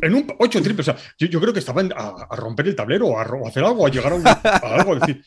En 0.01 0.13
un 0.15 0.27
8 0.39 0.61
triples. 0.61 0.87
O 0.87 0.93
sea, 0.95 1.01
yo, 1.17 1.39
creo 1.39 1.53
que 1.53 1.59
estaban 1.59 1.91
a, 1.95 2.35
romper 2.35 2.67
el 2.67 2.75
tablero 2.75 3.17
a, 3.17 3.23
a 3.23 3.47
hacer 3.47 3.63
algo, 3.63 3.85
a 3.85 3.89
llegar 3.89 4.11
a, 4.11 4.15
un- 4.15 4.27
a 4.27 4.75
algo. 4.79 4.95
Decir, 4.95 5.21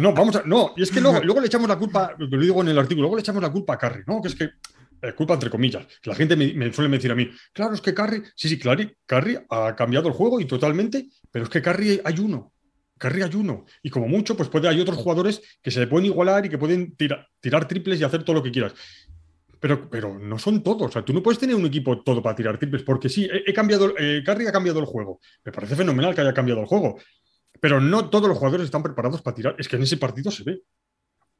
no, 0.00 0.12
vamos 0.12 0.36
a. 0.36 0.42
No, 0.44 0.72
y 0.76 0.82
es 0.82 0.90
que 0.90 1.00
luego, 1.00 1.40
le 1.40 1.46
echamos 1.46 1.68
la 1.68 1.76
culpa, 1.78 2.14
lo 2.18 2.38
digo 2.40 2.60
en 2.62 2.68
el 2.68 2.78
artículo, 2.78 3.02
luego 3.02 3.16
le 3.16 3.20
echamos 3.20 3.42
la 3.42 3.50
culpa 3.50 3.74
a 3.74 3.78
Carry, 3.78 4.02
¿no? 4.06 4.20
Que 4.20 4.28
es 4.28 4.34
que. 4.34 4.44
eh, 5.02 5.12
culpa 5.14 5.34
entre 5.34 5.50
comillas. 5.50 5.86
La 6.04 6.14
gente 6.14 6.36
me, 6.36 6.72
suele 6.72 6.90
decir 6.96 7.10
a 7.10 7.14
mí, 7.14 7.28
claro, 7.52 7.74
es 7.74 7.80
que 7.80 7.92
Carry, 7.94 8.22
sí, 8.34 8.48
sí, 8.48 8.58
claro, 8.58 8.84
Carry 9.06 9.38
ha 9.50 9.74
cambiado 9.76 10.08
el 10.08 10.14
juego 10.14 10.40
y 10.40 10.44
totalmente, 10.46 11.08
pero 11.30 11.44
es 11.44 11.50
que 11.50 11.60
Carry 11.62 12.00
hay 12.04 12.18
uno. 12.20 12.52
Carry 12.98 13.22
hay 13.22 13.34
uno. 13.34 13.64
Y 13.82 13.90
como 13.90 14.06
mucho, 14.06 14.36
pues 14.36 14.48
puede, 14.48 14.68
hay 14.68 14.80
otros 14.80 14.96
jugadores 14.98 15.42
que 15.60 15.70
se 15.72 15.80
le 15.80 15.88
pueden 15.88 16.06
igualar 16.06 16.46
y 16.46 16.48
que 16.48 16.58
pueden 16.58 16.94
tira- 16.96 17.26
tirar 17.40 17.66
triples 17.66 18.00
y 18.00 18.04
hacer 18.04 18.22
todo 18.22 18.34
lo 18.36 18.42
que 18.44 18.52
quieras. 18.52 18.74
Pero, 19.62 19.88
pero 19.88 20.18
no 20.18 20.40
son 20.40 20.60
todos. 20.60 20.88
O 20.88 20.90
sea, 20.90 21.04
tú 21.04 21.12
no 21.12 21.22
puedes 21.22 21.38
tener 21.38 21.54
un 21.54 21.64
equipo 21.64 22.02
todo 22.02 22.20
para 22.20 22.34
tirar 22.34 22.58
triples, 22.58 22.82
porque 22.82 23.08
sí, 23.08 23.28
he, 23.32 23.48
he 23.48 23.54
cambiado, 23.54 23.94
eh, 23.96 24.20
Curry 24.26 24.48
ha 24.48 24.52
cambiado 24.52 24.80
el 24.80 24.86
juego. 24.86 25.20
Me 25.44 25.52
parece 25.52 25.76
fenomenal 25.76 26.16
que 26.16 26.20
haya 26.20 26.34
cambiado 26.34 26.62
el 26.62 26.66
juego. 26.66 26.98
Pero 27.60 27.80
no 27.80 28.10
todos 28.10 28.28
los 28.28 28.36
jugadores 28.36 28.64
están 28.64 28.82
preparados 28.82 29.22
para 29.22 29.36
tirar. 29.36 29.54
Es 29.56 29.68
que 29.68 29.76
en 29.76 29.84
ese 29.84 29.98
partido 29.98 30.32
se 30.32 30.42
ve. 30.42 30.62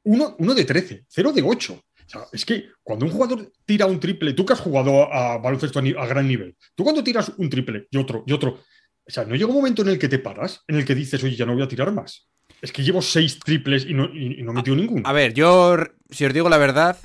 Uno, 0.03 0.37
uno 0.39 0.53
de 0.53 0.63
13, 0.63 1.03
cero 1.09 1.33
de 1.33 1.41
8. 1.41 1.73
O 1.73 2.09
sea, 2.09 2.21
es 2.31 2.45
que 2.45 2.69
cuando 2.81 3.05
un 3.05 3.11
jugador 3.11 3.51
tira 3.65 3.87
un 3.87 3.99
triple, 3.99 4.31
tú 4.31 4.45
que 4.45 4.53
has 4.53 4.61
jugado 4.61 5.03
a, 5.11 5.33
a 5.33 5.37
baloncesto 5.39 5.79
a, 5.79 6.07
gran 6.07 6.25
nivel, 6.25 6.55
tú 6.75 6.85
cuando 6.85 7.03
tiras 7.03 7.33
un 7.35 7.49
triple 7.49 7.87
y 7.91 7.97
otro 7.97 8.23
y 8.25 8.31
otro, 8.31 8.61
o 9.05 9.11
sea, 9.11 9.25
no 9.25 9.35
llega 9.35 9.49
un 9.49 9.55
momento 9.55 9.81
en 9.81 9.89
el 9.89 9.99
que 9.99 10.07
te 10.07 10.19
paras, 10.19 10.63
en 10.69 10.77
el 10.77 10.85
que 10.85 10.95
dices, 10.95 11.21
oye, 11.25 11.35
ya 11.35 11.45
no 11.45 11.55
voy 11.55 11.63
a 11.63 11.67
tirar 11.67 11.91
más. 11.91 12.29
Es 12.61 12.71
que 12.71 12.83
llevo 12.83 13.01
seis 13.01 13.37
triples 13.37 13.85
y 13.85 13.93
no, 13.93 14.05
y, 14.13 14.39
y 14.39 14.43
no 14.43 14.51
he 14.51 14.55
metido 14.55 14.77
ninguno. 14.77 15.01
A 15.05 15.11
ver, 15.11 15.33
yo, 15.33 15.75
si 16.09 16.23
os 16.23 16.33
digo 16.33 16.47
la 16.47 16.57
verdad, 16.57 16.97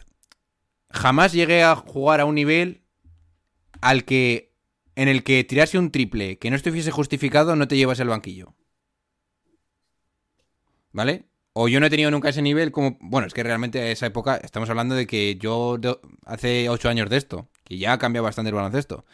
jamás 0.90 1.32
llegué 1.32 1.62
a 1.62 1.76
jugar 1.76 2.20
a 2.20 2.24
un 2.24 2.34
nivel 2.34 2.82
al 3.80 4.04
que 4.04 4.54
en 4.96 5.08
el 5.08 5.22
que 5.22 5.44
tirase 5.44 5.78
un 5.78 5.92
triple 5.92 6.38
que 6.38 6.50
no 6.50 6.56
estuviese 6.56 6.90
justificado 6.90 7.54
no 7.54 7.68
te 7.68 7.76
llevas 7.76 8.00
al 8.00 8.08
banquillo. 8.08 8.54
¿Vale? 10.92 11.26
O 11.52 11.68
yo 11.68 11.80
no 11.80 11.86
he 11.86 11.90
tenido 11.90 12.10
nunca 12.10 12.28
ese 12.28 12.42
nivel 12.42 12.72
como... 12.72 12.98
Bueno, 13.00 13.26
es 13.26 13.34
que 13.34 13.42
realmente 13.42 13.80
a 13.80 13.90
esa 13.90 14.06
época 14.06 14.36
estamos 14.36 14.70
hablando 14.70 14.94
de 14.94 15.06
que 15.06 15.36
yo 15.36 15.78
hace 16.24 16.68
ocho 16.68 16.88
años 16.88 17.10
de 17.10 17.16
esto, 17.16 17.48
que 17.64 17.78
ya 17.78 17.92
ha 17.92 17.98
cambiado 17.98 18.24
bastante 18.24 18.48
el 18.50 18.54
baloncesto. 18.54 19.04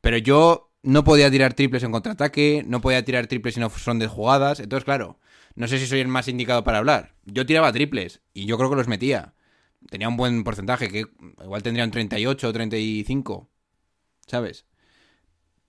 Pero 0.00 0.18
yo 0.18 0.72
no 0.82 1.04
podía 1.04 1.30
tirar 1.30 1.54
triples 1.54 1.82
en 1.82 1.92
contraataque, 1.92 2.64
no 2.66 2.80
podía 2.80 3.04
tirar 3.04 3.26
triples 3.26 3.54
si 3.54 3.60
no 3.60 3.70
son 3.70 3.98
de 3.98 4.06
jugadas. 4.06 4.60
Entonces, 4.60 4.84
claro, 4.84 5.18
no 5.54 5.68
sé 5.68 5.78
si 5.78 5.86
soy 5.86 6.00
el 6.00 6.08
más 6.08 6.28
indicado 6.28 6.64
para 6.64 6.78
hablar. 6.78 7.14
Yo 7.24 7.46
tiraba 7.46 7.72
triples 7.72 8.22
y 8.32 8.46
yo 8.46 8.56
creo 8.56 8.70
que 8.70 8.76
los 8.76 8.88
metía. 8.88 9.34
Tenía 9.88 10.08
un 10.08 10.16
buen 10.16 10.44
porcentaje, 10.44 10.88
que 10.90 11.06
igual 11.42 11.62
tendría 11.62 11.84
un 11.84 11.90
38 11.90 12.48
o 12.48 12.52
35. 12.52 13.48
¿Sabes? 14.26 14.66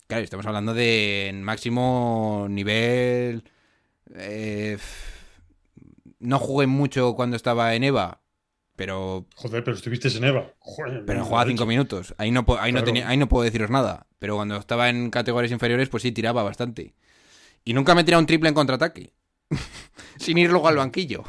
Claro, 0.08 0.24
estamos 0.24 0.46
hablando 0.46 0.74
de 0.74 1.32
máximo 1.44 2.48
nivel. 2.50 3.44
eh, 4.16 4.78
no 6.20 6.40
jugué 6.40 6.68
mucho 6.68 7.16
cuando 7.16 7.36
estaba 7.36 7.76
en 7.76 7.84
EVA, 7.84 8.22
pero, 8.76 9.28
Joder, 9.36 9.64
pero 9.64 9.76
estuviste 9.78 10.08
en 10.18 10.24
Eva. 10.26 10.54
Joder, 10.60 11.04
pero 11.06 11.20
no, 11.20 11.26
jugaba 11.26 11.46
de 11.46 11.52
5 11.52 11.64
hecho. 11.64 11.68
minutos. 11.68 12.16
Ahí 12.18 12.32
no, 12.32 12.46
ahí, 12.60 12.72
no 12.72 12.84
tenía, 12.84 13.08
ahí 13.08 13.18
no 13.18 13.28
puedo 13.30 13.44
deciros 13.44 13.70
nada. 13.70 14.08
Pero 14.20 14.36
cuando 14.36 14.58
estaba 14.58 14.90
en 14.90 15.10
categorías 15.10 15.52
inferiores, 15.52 15.90
pues 15.90 16.04
sí, 16.04 16.12
tiraba 16.12 16.44
bastante. 16.44 16.96
Y 17.66 17.74
nunca 17.74 17.96
me 17.96 18.04
tirado 18.04 18.22
un 18.22 18.28
triple 18.28 18.50
en 18.50 18.56
contraataque. 18.56 19.14
Sin 20.18 20.38
ir 20.38 20.52
luego 20.52 20.68
al 20.68 20.78
banquillo. 20.78 21.24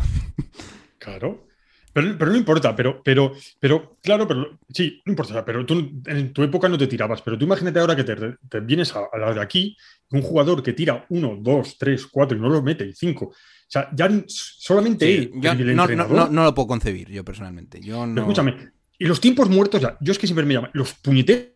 Claro. 0.99 1.47
Pero, 1.93 2.17
pero 2.19 2.31
no 2.31 2.37
importa, 2.39 2.75
pero, 2.75 3.03
pero, 3.03 3.33
pero, 3.61 3.99
claro, 4.03 4.27
pero 4.27 4.59
sí, 4.69 5.03
no 5.05 5.13
importa, 5.13 5.45
pero 5.45 5.67
tú 5.67 5.75
en 6.07 6.33
tu 6.33 6.43
época 6.43 6.69
no 6.69 6.79
te 6.79 6.87
tirabas, 6.87 7.21
pero 7.23 7.37
tú 7.37 7.45
imagínate 7.45 7.79
ahora 7.81 7.95
que 7.97 8.05
te, 8.05 8.17
te 8.49 8.61
vienes 8.61 8.95
a, 8.97 9.03
a 9.13 9.19
la 9.19 9.35
de 9.35 9.41
aquí, 9.43 9.77
un 10.11 10.23
jugador 10.23 10.63
que 10.63 10.73
tira 10.73 11.05
uno, 11.11 11.37
dos, 11.41 11.77
tres, 11.79 12.07
cuatro 12.07 12.37
y 12.37 12.41
no 12.41 12.49
lo 12.49 12.63
mete, 12.63 12.87
y 12.87 12.93
cinco. 12.95 13.27
O 13.27 13.35
sea, 13.73 13.89
ya 13.95 14.09
solamente 14.27 15.07
Sí, 15.07 15.13
él, 15.15 15.31
yo 15.41 15.51
el 15.53 15.77
no, 15.77 15.87
no, 15.87 16.07
no- 16.09 16.29
no 16.29 16.45
lo 16.45 16.55
puedo 16.55 16.69
concebir, 16.69 17.09
yo 17.11 17.25
personalmente. 17.25 17.81
Yo 17.81 18.01
pero 18.01 18.07
no... 18.07 18.21
escúchame, 18.23 18.73
y 18.99 19.07
los 19.07 19.21
tiempos 19.21 19.49
muertos, 19.49 19.81
ya, 19.83 19.97
yo 20.01 20.13
es 20.13 20.19
que 20.19 20.27
siempre 20.27 20.45
me 20.47 20.55
llaman, 20.55 20.71
los 20.75 20.95
puñeteros 20.95 21.53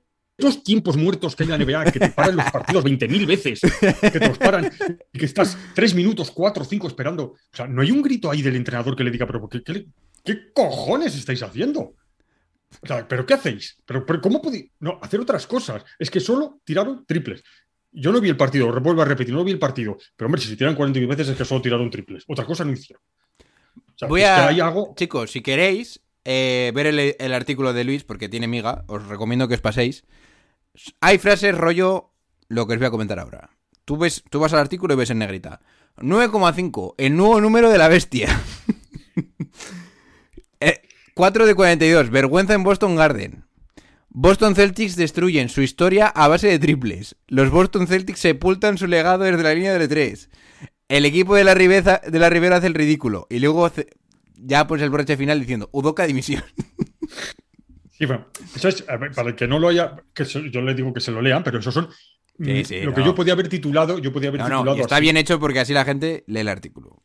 tiempos 0.64 0.96
muertos 0.96 1.34
que 1.34 1.44
hay 1.44 1.50
en 1.52 1.58
la 1.58 1.64
NBA, 1.64 1.92
que 1.92 1.98
te 2.00 2.10
paran 2.10 2.36
los 2.36 2.50
partidos 2.50 2.84
20.000 2.84 3.26
veces, 3.26 3.60
que 3.60 4.10
te 4.20 4.28
los 4.28 4.36
paran 4.38 4.70
y 5.12 5.18
que 5.18 5.24
estás 5.24 5.56
tres 5.74 5.94
minutos, 5.94 6.30
cuatro, 6.30 6.64
cinco 6.64 6.88
esperando. 6.88 7.24
O 7.24 7.36
sea, 7.52 7.66
no 7.66 7.80
hay 7.82 7.90
un 7.90 8.02
grito 8.02 8.30
ahí 8.30 8.42
del 8.42 8.56
entrenador 8.56 8.94
que 8.96 9.04
le 9.04 9.10
diga, 9.10 9.26
pero 9.26 9.48
¿qué, 9.48 9.62
qué, 9.62 9.72
le- 9.72 9.86
qué 10.26 10.52
cojones 10.52 11.14
estáis 11.16 11.42
haciendo? 11.42 11.94
O 12.82 12.86
sea, 12.86 13.08
¿pero 13.08 13.24
qué 13.24 13.32
hacéis? 13.34 13.78
¿Pero, 13.86 14.04
pero 14.04 14.20
cómo 14.20 14.42
podéis? 14.42 14.70
No, 14.80 14.98
hacer 15.00 15.20
otras 15.20 15.46
cosas. 15.46 15.82
Es 15.98 16.10
que 16.10 16.20
solo 16.20 16.60
tiraron 16.64 17.06
triples. 17.06 17.42
Yo 17.92 18.12
no 18.12 18.20
vi 18.20 18.28
el 18.28 18.36
partido, 18.36 18.66
vuelvo 18.80 19.00
a 19.00 19.06
repetir, 19.06 19.32
no 19.32 19.42
vi 19.44 19.52
el 19.52 19.58
partido. 19.58 19.96
Pero 20.16 20.26
hombre, 20.26 20.42
si 20.42 20.48
se 20.48 20.56
tiran 20.56 20.74
41 20.74 21.08
veces 21.08 21.28
es 21.28 21.36
que 21.38 21.44
solo 21.46 21.62
tiraron 21.62 21.88
triples. 21.90 22.24
Otra 22.28 22.44
cosa 22.44 22.64
no 22.64 22.72
hicieron. 22.72 23.02
O 23.78 23.98
sea, 23.98 24.08
Voy 24.08 24.20
es 24.20 24.26
que 24.26 24.30
a- 24.30 24.48
ahí 24.48 24.60
hago- 24.60 24.92
Chicos, 24.96 25.30
si 25.30 25.40
queréis 25.40 26.00
eh, 26.24 26.72
ver 26.74 26.86
el, 26.86 27.14
el 27.18 27.32
artículo 27.32 27.72
de 27.72 27.84
Luis, 27.84 28.04
porque 28.04 28.28
tiene 28.28 28.48
miga, 28.48 28.84
os 28.88 29.06
recomiendo 29.06 29.48
que 29.48 29.54
os 29.54 29.60
paséis. 29.62 30.04
Hay 31.00 31.16
frases 31.18 31.56
rollo 31.56 32.10
lo 32.48 32.66
que 32.66 32.74
os 32.74 32.78
voy 32.78 32.88
a 32.88 32.90
comentar 32.90 33.18
ahora. 33.18 33.48
Tú, 33.86 33.96
ves, 33.96 34.22
tú 34.28 34.40
vas 34.40 34.52
al 34.52 34.58
artículo 34.58 34.92
y 34.92 34.96
ves 34.98 35.10
en 35.10 35.18
negrita. 35.20 35.60
9,5, 35.96 36.94
el 36.98 37.16
nuevo 37.16 37.40
número 37.40 37.70
de 37.70 37.78
la 37.78 37.88
bestia. 37.88 38.28
Eh, 40.60 40.80
4 41.14 41.46
de 41.46 41.54
42, 41.54 42.10
vergüenza 42.10 42.54
en 42.54 42.62
Boston 42.62 42.96
Garden. 42.96 43.44
Boston 44.10 44.54
Celtics 44.54 44.96
destruyen 44.96 45.48
su 45.48 45.60
historia 45.62 46.08
a 46.08 46.28
base 46.28 46.48
de 46.48 46.58
triples. 46.58 47.16
Los 47.28 47.50
Boston 47.50 47.86
Celtics 47.86 48.20
sepultan 48.20 48.78
su 48.78 48.86
legado 48.86 49.24
desde 49.24 49.42
la 49.42 49.54
línea 49.54 49.78
de 49.78 49.88
3. 49.88 50.30
El 50.88 51.04
equipo 51.04 51.34
de 51.34 51.44
la, 51.44 51.54
Ribeza, 51.54 52.00
de 52.06 52.18
la 52.18 52.30
Ribera 52.30 52.56
hace 52.56 52.68
el 52.68 52.74
ridículo. 52.74 53.26
Y 53.28 53.40
luego 53.40 53.70
ya 54.36 54.66
pues 54.66 54.80
el 54.82 54.90
broche 54.90 55.16
final 55.16 55.40
diciendo, 55.40 55.68
Udoca 55.72 56.06
dimisión. 56.06 56.44
Sí, 57.98 58.04
bueno, 58.04 58.26
eso 58.54 58.68
es, 58.68 58.84
a 58.90 58.98
ver, 58.98 59.12
para 59.12 59.30
el 59.30 59.36
que 59.36 59.48
no 59.48 59.58
lo 59.58 59.68
haya, 59.68 59.96
que 60.12 60.22
yo 60.26 60.60
le 60.60 60.74
digo 60.74 60.92
que 60.92 61.00
se 61.00 61.10
lo 61.10 61.22
lean, 61.22 61.42
pero 61.42 61.60
eso 61.60 61.72
son 61.72 61.88
Sí, 62.38 62.52
mm, 62.52 62.64
sí, 62.64 62.80
lo 62.82 62.92
que 62.92 63.02
yo 63.02 63.14
podía 63.14 63.32
haber 63.32 63.48
titulado, 63.48 63.98
yo 63.98 64.12
podía 64.12 64.28
haber 64.28 64.40
No, 64.42 64.46
titulado 64.46 64.76
está 64.76 64.96
así, 64.96 65.02
bien 65.02 65.16
hecho 65.16 65.40
porque 65.40 65.60
así 65.60 65.72
la 65.72 65.84
gente 65.86 66.22
lee 66.26 66.40
el 66.40 66.48
artículo. 66.48 66.95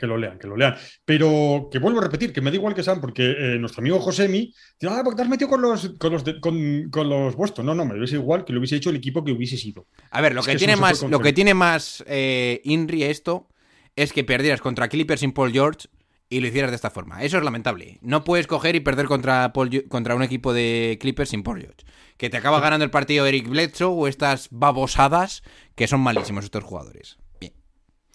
Que 0.00 0.06
lo 0.08 0.16
lean, 0.16 0.38
que 0.38 0.48
lo 0.48 0.56
lean. 0.56 0.74
Pero 1.04 1.68
que 1.70 1.78
vuelvo 1.78 2.00
a 2.00 2.04
repetir, 2.04 2.32
que 2.32 2.40
me 2.40 2.50
da 2.50 2.56
igual 2.56 2.74
que 2.74 2.82
sean, 2.82 3.00
porque 3.00 3.30
eh, 3.30 3.58
nuestro 3.60 3.80
amigo 3.82 4.00
Josemi, 4.00 4.52
dice, 4.80 4.92
ah, 4.92 5.02
porque 5.04 5.16
te 5.16 5.22
has 5.22 5.28
metido 5.28 5.50
con 5.50 5.60
los, 5.62 5.90
con 5.98 6.12
los, 6.12 6.24
de- 6.24 6.40
con, 6.40 6.88
con 6.90 7.08
los 7.08 7.36
vuestros. 7.36 7.64
No, 7.64 7.74
no, 7.74 7.84
me 7.84 7.96
hubiese 7.96 8.16
igual 8.16 8.44
que 8.44 8.52
lo 8.52 8.58
hubiese 8.58 8.76
hecho 8.76 8.90
el 8.90 8.96
equipo 8.96 9.22
que 9.22 9.32
hubiese 9.32 9.56
sido. 9.56 9.86
A 10.10 10.20
ver, 10.20 10.34
lo 10.34 10.40
Es 10.40 10.48
que, 10.48 10.56
tiene 10.56 10.76
más, 10.76 11.02
lo 11.02 11.20
que 11.20 11.32
tiene 11.32 11.54
más 11.54 12.02
eh, 12.06 12.60
Inri 12.64 13.04
esto 13.04 13.48
es 13.94 14.12
que 14.12 14.24
perdieras 14.24 14.60
contra 14.60 14.88
Clippers 14.88 15.20
sin 15.20 15.32
Paul 15.32 15.52
George 15.52 15.88
y 16.32 16.40
lo 16.40 16.46
hicieras 16.46 16.70
de 16.70 16.76
esta 16.76 16.90
forma. 16.90 17.22
Eso 17.24 17.38
es 17.38 17.44
lamentable. 17.44 17.98
No 18.02 18.22
puedes 18.24 18.46
coger 18.46 18.76
y 18.76 18.80
perder 18.80 19.06
contra, 19.06 19.52
Paul 19.52 19.84
contra 19.88 20.14
un 20.14 20.22
equipo 20.22 20.52
de 20.52 20.96
Clippers 21.00 21.30
sin 21.30 21.42
Paul 21.42 21.60
George. 21.60 21.84
Que 22.16 22.30
te 22.30 22.36
acaba 22.36 22.60
ganando 22.60 22.84
el 22.84 22.90
partido 22.90 23.26
Eric 23.26 23.48
Bledsoe 23.48 23.88
o 23.92 24.06
estas 24.06 24.48
babosadas 24.50 25.42
que 25.74 25.88
son 25.88 26.00
malísimos 26.00 26.44
estos 26.44 26.62
jugadores. 26.64 27.18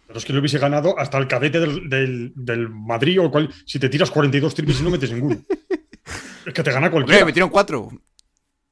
Pero 0.07 0.19
es 0.19 0.25
que 0.25 0.33
lo 0.33 0.39
hubiese 0.39 0.59
ganado 0.59 0.97
hasta 0.99 1.17
el 1.17 1.27
cadete 1.27 1.59
del, 1.59 1.89
del, 1.89 2.31
del 2.35 2.69
Madrid 2.69 3.19
o 3.21 3.31
cual, 3.31 3.51
si 3.65 3.79
te 3.79 3.89
tiras 3.89 4.11
42 4.11 4.53
triples 4.53 4.79
y 4.79 4.83
no 4.83 4.91
metes 4.91 5.11
ninguno. 5.11 5.37
es 6.45 6.53
que 6.53 6.63
te 6.63 6.71
gana 6.71 6.87
Hombre, 6.87 6.91
cualquiera. 6.91 7.19
me 7.21 7.25
metieron 7.25 7.49
cuatro. 7.49 7.89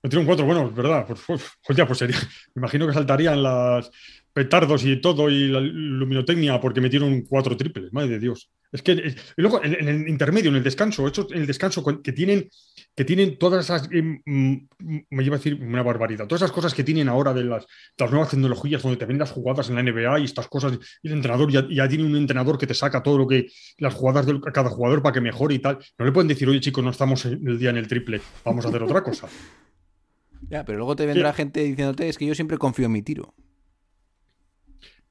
Metieron 0.04 0.26
cuatro, 0.26 0.46
bueno, 0.46 0.68
es 0.68 0.76
verdad. 0.76 1.06
Pues, 1.08 1.22
pues, 1.26 1.42
pues 1.66 1.78
ya, 1.78 1.88
pues 1.88 2.00
sería. 2.00 2.18
Me 2.56 2.60
imagino 2.60 2.86
que 2.86 2.94
saltarían 2.94 3.42
las 3.42 3.90
petardos 4.34 4.84
y 4.84 5.00
todo 5.00 5.30
y 5.30 5.48
la 5.48 5.60
luminotecnia 5.62 6.60
porque 6.60 6.82
metieron 6.82 7.22
cuatro 7.22 7.56
triples. 7.56 7.94
Madre 7.94 8.10
de 8.10 8.20
Dios. 8.20 8.50
Es 8.72 8.82
que 8.82 8.94
es- 8.94 9.16
y 9.38 9.42
luego 9.42 9.64
en, 9.64 9.74
en 9.76 9.88
el 9.88 10.08
intermedio, 10.10 10.50
en 10.50 10.56
el 10.56 10.64
descanso, 10.64 11.08
hecho 11.08 11.28
en 11.32 11.42
el 11.42 11.46
descanso 11.48 11.84
que 12.02 12.12
tienen, 12.12 12.50
que 12.96 13.06
tienen 13.06 13.38
todas 13.38 13.66
esas. 13.66 13.88
eh, 13.92 14.02
mm, 14.26 14.56
me 15.12 15.24
iba 15.24 15.36
a 15.36 15.38
decir 15.38 15.54
una 15.62 15.84
barbaridad. 15.84 16.26
Todas 16.28 16.42
esas 16.42 16.52
cosas 16.52 16.74
que 16.74 16.84
tienen 16.84 17.08
ahora 17.10 17.34
de 17.34 17.44
las, 17.44 17.64
de 17.66 17.68
las 18.06 18.10
nuevas 18.12 18.30
tecnologías, 18.32 18.82
donde 18.82 18.98
te 18.98 19.06
ven 19.06 19.20
las 19.20 19.30
jugadas 19.32 19.70
en 19.70 19.76
la 19.76 19.84
NBA 19.84 20.20
y 20.22 20.24
estas 20.26 20.48
cosas, 20.48 20.80
y 21.04 21.08
el 21.10 21.14
entrenador 21.14 21.52
ya, 21.52 21.68
ya 21.70 21.88
tiene 21.88 22.04
un 22.06 22.16
entrenador 22.16 22.58
que 22.58 22.66
te 22.66 22.74
saca 22.74 23.04
todo 23.04 23.20
lo 23.20 23.28
que. 23.28 23.46
las 23.78 23.94
jugadas 23.94 24.26
de 24.26 24.40
cada 24.52 24.72
jugador 24.72 25.04
para 25.04 25.14
que 25.14 25.22
mejore 25.22 25.54
y 25.56 25.60
tal. 25.60 25.78
No 26.00 26.06
le 26.06 26.12
pueden 26.12 26.28
decir, 26.28 26.50
oye, 26.50 26.60
chicos, 26.60 26.84
no 26.84 26.90
estamos 26.90 27.24
el 27.26 27.60
día 27.60 27.70
en 27.70 27.78
el 27.78 27.88
triple, 27.88 28.22
vamos 28.44 28.66
a 28.66 28.70
hacer 28.70 28.82
otra 28.82 29.04
cosa. 29.04 29.28
Ya, 30.50 30.66
pero 30.66 30.78
luego 30.80 30.96
te 30.96 31.06
vendrá 31.06 31.32
Sí. 31.32 31.38
gente 31.38 31.64
diciéndote 31.64 32.10
es 32.10 32.18
que 32.18 32.26
yo 32.26 32.36
siempre 32.36 32.58
confío 32.58 32.88
en 32.88 32.92
mi 32.92 33.02
tiro. 33.02 33.34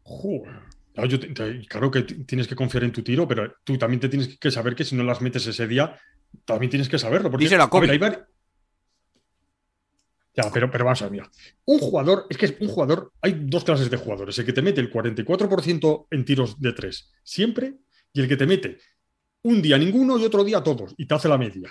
Joder. 0.03 0.61
Yo 1.09 1.19
te- 1.19 1.29
te- 1.29 1.67
claro 1.67 1.91
que 1.91 2.03
tienes 2.03 2.47
que 2.47 2.55
confiar 2.55 2.85
en 2.85 2.93
tu 2.93 3.03
tiro, 3.03 3.27
pero 3.27 3.55
tú 3.65 3.79
también 3.79 4.01
te 4.01 4.09
tienes 4.09 4.39
que 4.39 4.51
saber 4.51 4.75
que 4.75 4.85
si 4.85 4.95
no 4.95 5.03
las 5.05 5.21
metes 5.23 5.47
ese 5.47 5.67
día, 5.67 5.99
también 6.45 6.71
tienes 6.71 6.89
que 6.89 6.99
saberlo. 6.99 7.31
Porque, 7.31 7.45
Díselo 7.45 7.63
a 7.65 7.71
Kobe. 7.71 7.97
ver, 7.99 8.27
Ya, 10.35 10.51
pero, 10.53 10.71
pero 10.71 10.85
vamos 10.85 11.01
a 11.03 11.05
ver, 11.07 11.13
mira. 11.13 11.31
Un 11.67 11.79
jugador, 11.79 12.27
es 12.31 12.37
que 12.39 12.47
es 12.47 12.55
un 12.61 12.69
jugador, 12.69 13.13
hay 13.21 13.37
dos 13.47 13.65
clases 13.65 13.91
de 13.91 13.97
jugadores, 13.99 14.39
el 14.39 14.47
que 14.47 14.53
te 14.53 14.63
mete 14.63 14.81
el 14.81 14.91
44% 14.91 16.07
en 16.11 16.25
tiros 16.25 16.59
de 16.61 16.73
tres 16.73 17.11
siempre 17.23 17.77
y 18.15 18.21
el 18.23 18.29
que 18.29 18.37
te 18.37 18.47
mete 18.47 18.79
un 19.43 19.61
día 19.61 19.77
ninguno 19.77 20.19
y 20.19 20.25
otro 20.25 20.43
día 20.45 20.63
todos 20.63 20.95
y 20.97 21.07
te 21.07 21.15
hace 21.15 21.29
la 21.29 21.37
media. 21.39 21.71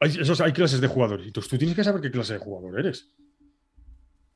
Hay, 0.00 0.10
esos, 0.20 0.40
hay 0.40 0.52
clases 0.52 0.80
de 0.80 0.88
jugadores. 0.88 1.26
Entonces 1.26 1.50
tú 1.50 1.58
tienes 1.58 1.74
que 1.76 1.84
saber 1.84 2.00
qué 2.00 2.10
clase 2.10 2.34
de 2.34 2.38
jugador 2.38 2.78
eres. 2.80 3.08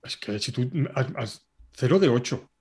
Es 0.02 0.16
que 0.16 0.38
si 0.38 0.50
tú 0.52 0.70
has, 0.94 1.06
has 1.16 1.46
0 1.74 1.98
de 1.98 2.08
8. 2.08 2.51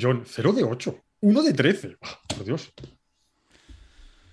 John, 0.00 0.22
0 0.26 0.52
de 0.52 0.64
8. 0.64 0.96
1 1.20 1.42
de 1.42 1.52
13. 1.52 1.96
Ah, 2.02 2.18
por 2.34 2.44
Dios. 2.44 2.72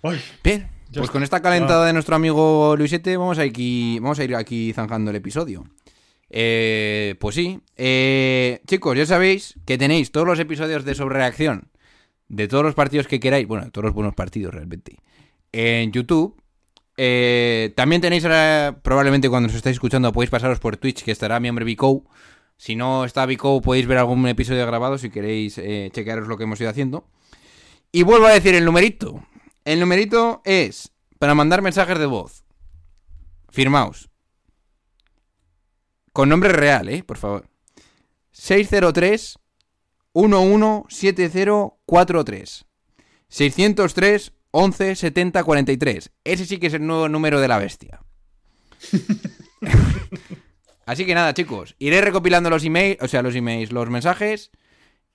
Ay, 0.02 0.20
Bien, 0.44 0.70
pues 0.94 1.02
está. 1.04 1.12
con 1.12 1.24
esta 1.24 1.42
calentada 1.42 1.86
de 1.86 1.94
nuestro 1.94 2.16
amigo 2.16 2.76
Luisete 2.78 3.18
vamos 3.18 3.38
a, 3.38 3.42
aquí, 3.44 4.00
vamos 4.00 4.18
a 4.20 4.24
ir 4.24 4.36
aquí 4.36 4.72
zanjando 4.74 5.12
el 5.12 5.18
episodio. 5.18 5.66
Eh, 6.30 7.16
pues 7.20 7.36
sí, 7.36 7.60
Eh, 7.76 8.62
chicos, 8.68 8.96
ya 8.98 9.06
sabéis 9.06 9.56
que 9.66 9.78
tenéis 9.78 10.12
todos 10.12 10.28
los 10.28 10.40
episodios 10.40 10.86
de 10.86 10.96
sobrereacción 10.96 11.70
de 12.28 12.48
todos 12.48 12.64
los 12.64 12.76
partidos 12.76 13.08
que 13.08 13.20
queráis, 13.20 13.48
bueno, 13.48 13.66
de 13.66 13.72
todos 13.72 13.86
los 13.86 13.94
buenos 13.96 14.14
partidos 14.14 14.54
realmente, 14.54 14.98
en 15.52 15.92
YouTube. 15.92 16.40
Eh, 16.96 17.74
también 17.76 18.02
tenéis 18.02 18.24
ahora, 18.26 18.80
probablemente 18.84 19.30
cuando 19.30 19.50
os 19.50 19.56
estáis 19.56 19.76
escuchando, 19.78 20.12
podéis 20.14 20.30
pasaros 20.30 20.60
por 20.60 20.78
Twitch, 20.78 21.04
que 21.04 21.12
estará 21.12 21.40
mi 21.40 21.50
hombre 21.50 21.66
Vico. 21.66 22.06
Si 22.60 22.76
no 22.76 23.04
está 23.06 23.26
Vico, 23.26 23.60
podéis 23.62 23.88
ver 23.88 23.98
algún 24.00 24.28
episodio 24.28 24.68
grabado 24.68 24.98
si 24.98 25.10
queréis 25.10 25.58
eh, 25.58 25.90
chequearos 25.94 26.28
lo 26.28 26.38
que 26.38 26.44
hemos 26.44 26.60
ido 26.60 26.70
haciendo. 26.70 27.08
Y 27.90 28.04
vuelvo 28.04 28.26
a 28.26 28.34
decir 28.34 28.54
el 28.54 28.66
numerito. 28.66 29.26
El 29.64 29.80
numerito 29.80 30.42
es 30.44 30.92
para 31.20 31.36
mandar 31.36 31.62
mensajes 31.62 31.98
de 31.98 32.06
voz. 32.06 32.44
Firmaos. 33.48 34.10
Con 36.12 36.28
nombre 36.28 36.52
real, 36.52 36.90
¿eh? 36.90 37.02
Por 37.02 37.16
favor. 37.16 37.48
603 38.34 39.40
117043. 40.14 42.66
603 43.30 44.34
11 44.52 44.96
70 44.98 45.44
43. 45.46 46.12
Ese 46.26 46.46
sí 46.46 46.58
que 46.58 46.68
es 46.68 46.74
el 46.74 46.86
nuevo 46.86 47.08
número 47.08 47.40
de 47.40 47.48
la 47.48 47.58
bestia. 47.58 48.02
Así 50.90 51.06
que 51.06 51.14
nada, 51.14 51.36
chicos, 51.36 51.76
iré 51.78 52.02
recopilando 52.02 52.50
los 52.50 52.66
emails, 52.66 52.98
o 53.00 53.08
sea, 53.08 53.22
los 53.22 53.36
emails, 53.36 53.72
los 53.72 53.88
mensajes 53.92 54.50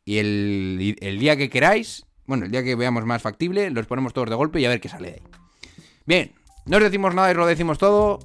y 0.05 0.19
el, 0.19 0.97
el 1.01 1.19
día 1.19 1.37
que 1.37 1.51
queráis, 1.51 2.07
bueno, 2.27 2.45
el 2.45 2.53
día 2.53 2.63
que 2.63 2.77
veamos 2.77 3.05
más 3.05 3.21
factible, 3.21 3.69
los 3.71 3.85
ponemos 3.87 4.13
todos 4.13 4.31
de 4.31 4.37
golpe 4.37 4.61
y 4.61 4.67
a 4.67 4.69
ver 4.69 4.81
qué 4.81 4.89
sale 4.89 5.09
de 5.09 5.15
ahí. 5.15 5.23
Bien, 6.07 6.33
no 6.67 6.77
os 6.77 6.83
decimos 6.85 7.13
nada 7.13 7.33
y 7.33 7.35
lo 7.35 7.45
decimos 7.45 7.79
todo. 7.79 8.21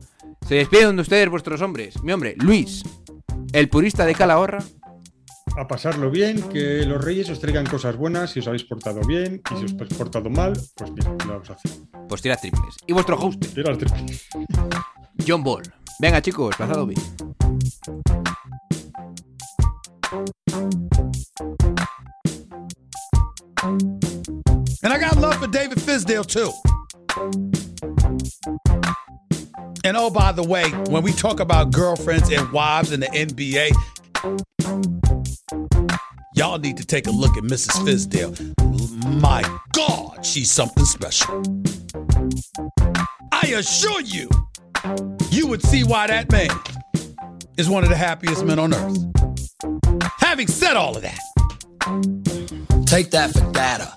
Se 0.48 0.54
despiden 0.54 0.96
de 0.96 1.02
ustedes 1.02 1.28
vuestros 1.28 1.60
hombres. 1.64 2.04
Mi 2.04 2.12
hombre, 2.12 2.36
Luis, 2.38 2.84
el 3.52 3.68
purista 3.68 4.06
de 4.06 4.14
Calahorra. 4.14 4.64
A 5.58 5.68
pasarlo 5.68 6.12
bien, 6.12 6.44
que 6.50 6.86
los 6.86 7.04
reyes 7.04 7.32
os 7.32 7.40
traigan 7.40 7.66
cosas 7.66 7.96
buenas 7.98 8.30
si 8.30 8.42
os 8.42 8.48
habéis 8.48 8.66
portado 8.66 9.02
bien 9.08 9.42
y 9.52 9.58
si 9.58 9.66
os 9.66 9.74
habéis 9.74 9.96
portado 9.96 10.30
mal, 10.30 10.54
pues 10.76 10.92
mira, 10.92 11.10
lo 11.26 11.34
vamos 11.34 11.50
a 11.50 11.54
hacer. 11.54 11.72
Pues 12.08 12.22
tirad 12.22 12.38
triples. 12.40 12.78
Y 12.86 12.94
vuestro 12.94 13.18
host, 13.20 13.44
Tira 13.56 13.72
al 13.72 13.78
triple. 13.80 14.06
John 15.28 15.44
Ball. 15.44 15.64
Venga, 16.02 16.22
chicos, 16.22 16.56
pasado 16.56 16.86
bien. 16.86 16.98
And 24.82 24.94
I 24.94 24.98
got 24.98 25.18
love 25.18 25.36
for 25.36 25.48
David 25.48 25.78
Fisdale 25.78 26.26
too. 26.26 26.52
And 29.84 29.98
oh, 29.98 30.10
by 30.10 30.32
the 30.32 30.44
way, 30.44 30.70
when 30.90 31.04
we 31.04 31.12
talk 31.12 31.42
about 31.42 31.74
girlfriends 31.74 32.32
and 32.32 32.50
wives 32.54 32.94
in 32.94 33.02
the 33.02 33.08
NBA, 33.08 33.72
y'all 36.36 36.60
need 36.60 36.78
to 36.78 36.86
take 36.86 37.08
a 37.08 37.12
look 37.12 37.36
at 37.36 37.44
Mrs. 37.44 37.72
Fisdale. 37.86 39.22
My 39.22 39.44
God, 39.74 40.26
she's 40.26 40.50
something 40.50 40.86
special. 40.86 41.44
I 43.34 43.48
assure 43.58 44.02
you, 44.02 44.30
you 45.32 45.48
would 45.48 45.62
see 45.62 45.84
why 45.84 46.08
that 46.08 46.32
man 46.32 46.50
is 47.58 47.70
one 47.70 47.84
of 47.84 47.90
the 47.90 47.96
happiest 47.96 48.46
men 48.46 48.60
on 48.60 48.74
earth. 48.74 48.98
Having 50.20 50.48
said 50.48 50.76
all 50.76 50.96
of 50.96 51.02
that, 51.02 51.20
take 52.86 53.12
that 53.12 53.32
for 53.32 53.52
data. 53.52 53.94